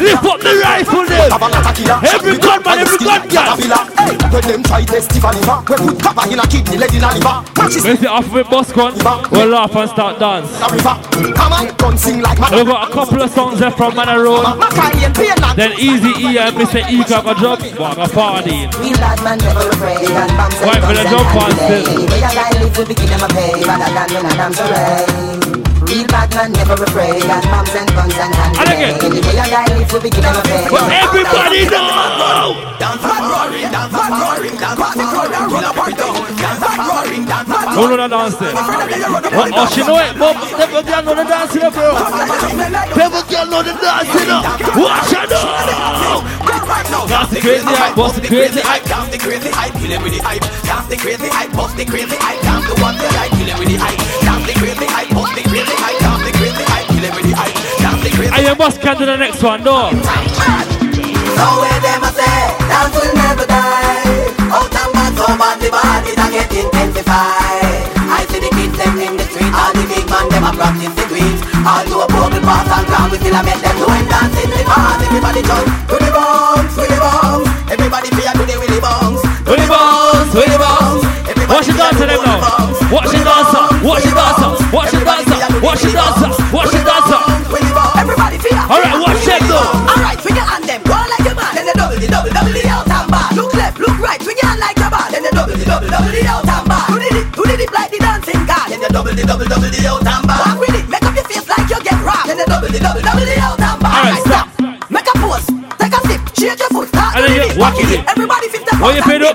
[0.00, 1.28] Lift up the rifle them.
[2.00, 3.20] Every gunman, every gun.
[4.00, 7.04] Hey, when them try test Tiffany ma We put copper in a kidney, leg in
[7.04, 7.44] a liver.
[7.84, 8.96] When the alphabet bus gun,
[9.30, 10.48] we'll laugh and start dance.
[11.10, 11.50] Come.
[11.90, 11.96] We
[12.64, 14.44] got a couple of songs there from Manor Road.
[15.56, 16.80] Then Easy E and Mr.
[16.90, 17.60] E got a job.
[17.78, 18.66] What a party.
[18.66, 19.16] Why
[20.80, 21.54] for the job part?
[25.90, 29.74] Real bad man never afraid And bombs and guns and handguns Any way I on
[29.80, 29.82] a
[30.46, 30.70] pay
[31.02, 35.66] everybody know Dance roaring, dance roaring Dance roaring, dance
[36.78, 37.49] roaring Dance roaring,
[37.80, 39.36] way I lie live, we begin them a pay.
[39.36, 39.56] But everybody know.
[39.56, 39.56] Who know the dance there?
[39.56, 41.96] Oh, oh, she know it, but never girl know the dance here, bro.
[42.96, 44.40] Never girl know the dance here.
[44.76, 46.20] Watch out now.
[47.06, 48.84] That's the crazy hype, what's the crazy hype?
[48.84, 50.42] Down the crazy hype, kill it with the hype.
[50.66, 52.40] Down the crazy hype, bust the crazy hype.
[52.42, 53.98] Down the one they like, kill it with the hype.
[54.22, 55.98] Down the crazy hype, bust the crazy hype.
[56.00, 57.54] Down the crazy hype, kill it with the hype.
[57.80, 59.90] Down the crazy And you must can do the next one, though.
[59.90, 64.30] So where them a say, dance will never die.
[64.50, 67.90] Out and back, so bad the bodies are get intensified.
[68.06, 70.94] I see the kids them in the street, all the big man them a practice
[70.94, 71.42] the tweets.
[71.66, 74.38] All do a bubble pass and ground, we still a make them do and dance
[74.38, 75.02] in the bars.
[75.02, 77.46] Everybody jump to the bombs, to the bombs.
[77.66, 81.02] Everybody fear to the willy bombs, to the bombs, to the bombs.
[81.50, 82.38] Watch the dancer them now.
[82.94, 83.64] Watch the dancer.
[83.82, 84.50] Watch the dancer.
[84.70, 85.60] Watch the dancer.
[85.60, 86.39] Watch the dancer.
[98.92, 100.46] Double, the double, double the out and back.
[100.46, 102.26] Walk with it, make up your face like you get rocked.
[102.26, 103.94] Then the double, the double, double the out and back.
[103.94, 104.46] All right, stop.
[104.90, 105.46] Make a pose,
[105.78, 108.02] take a sip, shake your foot, start doing it, walk walking it.
[108.02, 108.10] it.
[108.10, 109.34] Everybody fit the What you feel it.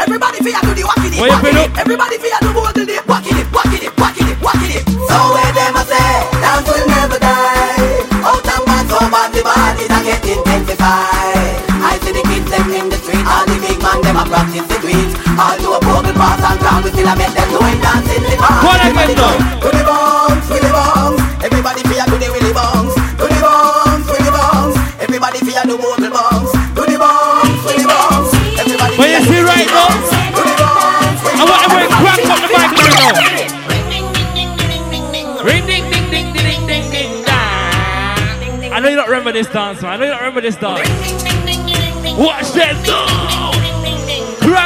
[0.00, 1.70] Everybody feel do the walking it, What you it.
[1.78, 4.84] Everybody feel do the dip, walking it, walking it, walking it, walking it.
[4.86, 8.06] So where them a say, dance will never die.
[8.22, 11.58] Oh, out and back, so bad the bodies are get intensified.
[11.82, 14.66] I see the kids them in the street, all the big man them a practice
[14.70, 15.14] the tweets.
[15.36, 15.80] All do a
[16.12, 18.60] we pass and call, we still a make them do it dance the bar.
[18.68, 19.16] What I do?
[19.16, 21.20] Do the bongs, do the bongs.
[21.40, 24.76] Everybody fear do the willy bongs, Do the bounce, do the bongs.
[25.00, 26.52] Everybody fear do the bongs.
[26.76, 28.30] Do the bongs, do the bongs.
[28.60, 28.94] Everybody.
[28.96, 30.08] feel you see right bongs.
[30.36, 33.16] Do the bongs, I want everyone crack up the mic right now.
[38.72, 39.92] I know you don't remember this dance, man.
[39.92, 40.88] I know you don't remember this dance.
[42.18, 43.31] Watch that dance.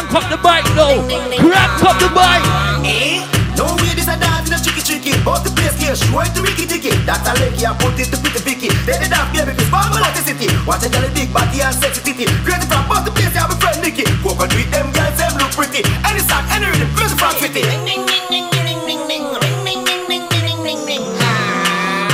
[0.06, 1.02] Crank up the bike now.
[1.34, 2.46] Crank up the bike.
[2.86, 3.26] Eh?
[3.58, 6.30] No way this a dance in a tricky tricky But the place here, show it
[6.36, 9.32] to Ricky Dicky That's a leggy, I put it to pretty picky Then the dance
[9.32, 12.68] baby, this bomb like the city Watch a jelly big body and sexy titty Crazy
[12.68, 15.32] from but the place, I have a friend Nicky Walk on with them girls, them
[15.40, 17.64] look pretty Any song, any rhythm, music from city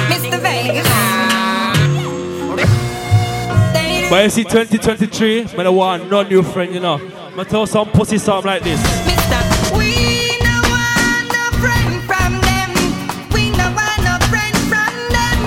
[0.08, 0.38] Mr.
[0.40, 0.88] Vegas.
[4.08, 7.21] But you see 2023, man, I want no new friend, you know.
[7.34, 8.78] I tell some pussy something like this.
[9.72, 12.70] We no want no friend from them.
[13.32, 15.38] We no want no friend from them.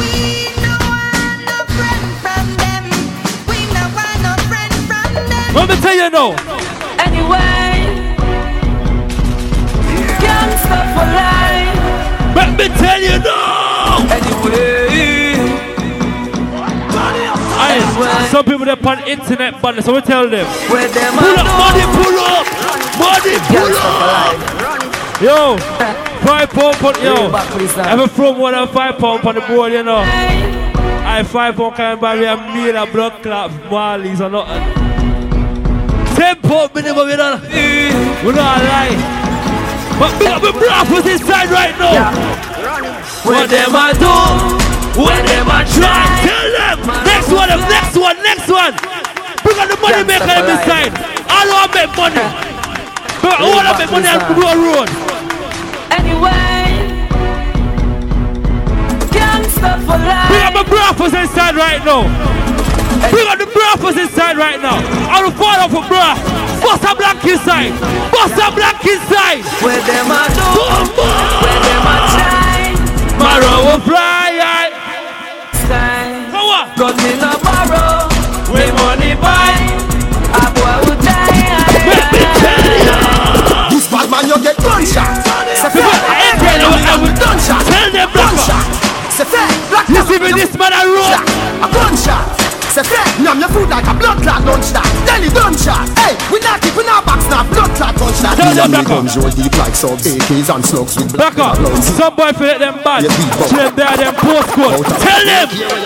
[0.00, 2.84] We no want no friend from them.
[3.46, 5.54] We no want no friend from them.
[5.54, 6.30] Let me tell you now.
[6.98, 7.72] Anyway,
[10.18, 12.34] gangsta for life.
[12.34, 14.02] Let me tell you now.
[14.10, 15.23] Anyway,
[17.96, 20.46] Aye, some people that on internet band, so we tell them.
[20.68, 22.46] where them Pull up, money, pull up,
[22.98, 24.34] money, pull up.
[25.22, 25.56] Yo,
[26.26, 27.30] five pound put yo.
[27.86, 30.02] Ever from one and five pound on the board, you know.
[31.06, 34.62] I five pound can buy me a meal of blood clot, Marley's or nothing.
[36.16, 37.40] Ten pound minimum, you know.
[38.24, 39.22] We not lie.
[39.98, 42.10] But big up the brothers inside right now.
[43.22, 44.73] What them a do?
[44.94, 46.06] Them a try?
[46.22, 46.78] Tell them.
[47.02, 48.74] Next one, next one, next one.
[49.42, 50.94] Bring on the money maker them inside.
[51.26, 52.22] All want make money.
[53.18, 54.88] But all want to make money and go road.
[55.90, 57.02] Anyway,
[59.10, 60.30] gangsta for life.
[60.30, 62.06] Bring up the brothers inside right now.
[63.10, 64.78] Bring up the brothers inside right now.
[65.10, 66.14] I will fall off a bra.
[66.62, 67.74] Bust a black inside.
[68.14, 69.42] Bust a black inside.
[69.58, 70.70] Where them a do?
[71.42, 72.78] Where them a try?
[73.10, 74.23] Tomorrow will fly.
[76.74, 78.10] Cause me no borrow,
[78.50, 79.54] we money buy.
[80.34, 81.30] A boy will die.
[83.70, 85.22] This bad man, you get gunshot.
[85.54, 87.62] Say, fait, I ain't real, I will gunshot.
[87.62, 88.66] Tell them gunshot.
[89.14, 90.02] Say, fait, black man.
[90.02, 91.14] Listen with this man, I roll.
[91.62, 92.44] A gunshot.
[92.74, 94.82] C'est fait, numb your food like a blood clot, don't stop.
[95.06, 95.86] Tell you gunshot.
[96.02, 96.82] Hey, we not keep, our.
[96.82, 97.44] not now.
[97.48, 98.20] Blood clot lunch.
[98.20, 99.16] Tell them back up.
[99.16, 101.56] Roll deep like subs, AKs and slugs with Back up.
[101.82, 103.04] Some boy feel them bad.
[103.04, 103.50] Yeah, beat bump.
[103.50, 104.84] Tell them there, them postcode.
[105.02, 105.48] Tell them.
[105.50, 105.80] Here where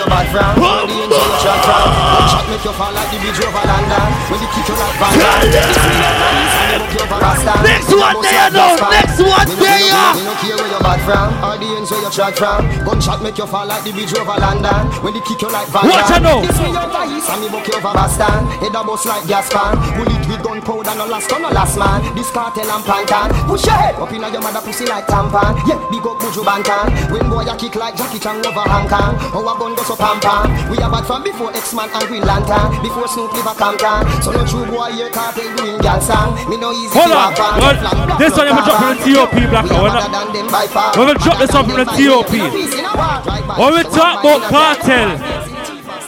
[7.09, 7.09] you bad from, where the engine you shot from.
[7.09, 7.09] Gunshot make you fall like the bridge over London.
[7.09, 7.65] When the kick you like Van Damme.
[7.65, 8.77] Next one there, no.
[8.89, 10.13] Next one there.
[10.15, 12.65] Me no care where you bad from, or the ends where you shot from.
[12.85, 14.85] Gunshot make you fall like the bridge over London.
[15.01, 16.39] When the kick you like Van Watch out now.
[16.45, 18.45] This way you over east and me buck you over Boston.
[18.61, 19.75] Head a bust like gas pan.
[19.97, 22.03] Bullet with gunpowder, no last no last man.
[22.13, 23.33] This Kartel and pantan.
[23.49, 25.57] Push your head up inna your mother pussy like tampon.
[25.65, 26.93] Yeah, big up Buju Banton.
[27.09, 29.17] When boy you kick like Jackie Chan over Hong Kong.
[29.33, 30.69] Our gun go so pam pam.
[30.69, 32.69] We are bad from before X-Man and Green Lantern.
[32.83, 34.05] Before Snoop live a Compton.
[34.21, 36.37] So no true boy here Kartel doing gal song.
[36.49, 37.59] Me no easy Hold to on.
[37.59, 39.65] Well, this one I'm dropping the TOP black.
[39.65, 40.99] We are We're.
[40.99, 42.31] We're gonna drop this one from the TOP.
[43.57, 45.17] When we talk about Kartel,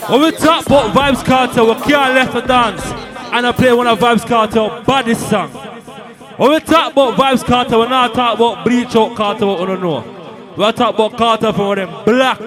[0.10, 2.84] when we talk about Vybz Kartel, we can't left the dance
[3.32, 5.50] and I play one of Vybz Kartel baddest song.
[6.38, 9.82] When we talk about Vybz Kartel, we're not talking about Bleach Out Kartel, we don't
[9.82, 10.54] know.
[10.58, 12.40] We're talking about Kartel from them black,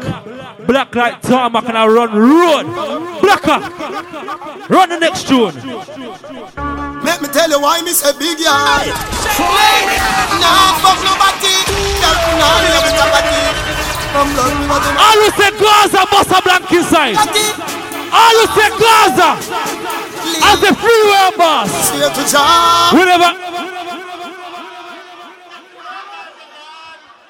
[0.67, 3.21] black like tarmac and I run road.
[3.23, 4.67] Blacker, ah.
[4.69, 6.94] run the next tune.
[7.05, 8.89] Let me tell you why me say big yard.
[10.41, 11.53] Nah, fuck nobody.
[12.01, 13.41] Girl, nah, me have a chapati.
[14.13, 17.17] From blood, me want to- All who say Gaza, bust a blank inside.
[18.13, 19.31] All who say Gaza,
[20.49, 21.71] as the freeway boss.
[21.89, 22.11] Swear.
[22.95, 23.31] We never.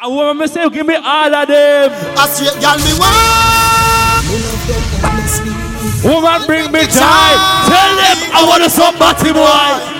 [0.01, 1.90] I want me say, give me all of them.
[2.18, 4.84] I swear, girl, me want.
[6.05, 7.32] Woman, bring me joy.
[7.64, 9.48] Tell them I want to some batty boy.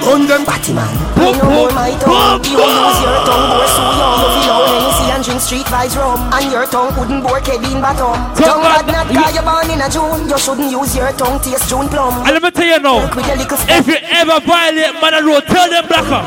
[0.05, 0.85] Gun them batty man.
[1.17, 2.45] Boom, boom, hold my tongue.
[2.45, 4.21] boom, You use your tongue, boy, so young.
[4.21, 6.21] You feel how Hennessy and drink street vibes rum.
[6.37, 8.21] And your tongue wouldn't bore Kevin Bottom.
[8.37, 10.29] Tongue bad not cause you're born in a June.
[10.29, 12.21] You shouldn't use your tongue taste June plum.
[12.21, 15.49] And let me tell you now, With your little if you ever violate man road,
[15.49, 16.21] tell them blacker.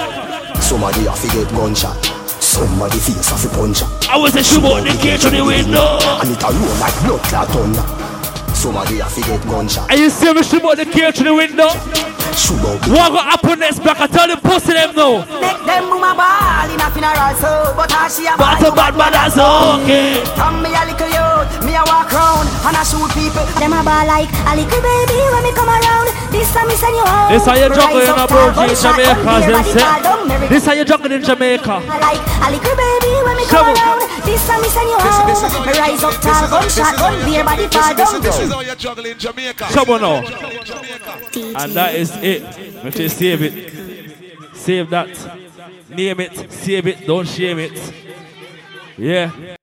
[0.58, 2.02] Somebody have to get gunshot.
[2.41, 3.86] Somebody face have to punch.
[4.10, 6.02] I was a shoe out the gate to the window.
[6.18, 8.07] And it a roll like blood clot thunder.
[8.53, 9.90] Somebody have to get gunshot.
[9.91, 11.69] And you see me shoot out the gate to the window.
[12.38, 14.07] Shoot out What gonna happen next blacker?
[14.07, 15.26] Tell the pussy them now.
[15.41, 18.72] Make them boom a ball in a funeral so But how she a But a
[18.72, 20.24] bad man that's okay.
[20.36, 21.27] From me a little youth,
[21.65, 25.18] me a walk round And I shoot people Them a ball like a little baby
[25.34, 26.07] when me come around.
[26.32, 27.32] This time me send you home.
[27.32, 29.48] This how you juggle Rise in up a tall, bro in gunshot, Jamaica, gun, them
[29.48, 30.34] everybody fall down, say.
[30.34, 31.76] everybody This how you juggle in Jamaica.
[31.88, 33.78] I like a little baby when me Come come on.
[33.78, 34.02] around.
[34.28, 35.65] This time me send you home.
[35.65, 38.22] Me rise up tall, gunshot, gun, everybody fall down.
[38.22, 39.65] This is how you juggle in Jamaica.
[39.72, 40.18] Come on now.
[41.64, 42.84] And that is it.
[42.84, 44.56] Make sure you save it.
[44.56, 45.10] Save that.
[45.90, 46.52] Name it.
[46.52, 47.07] Save it.
[47.07, 47.94] Don't shame it.
[48.98, 49.57] Yeah.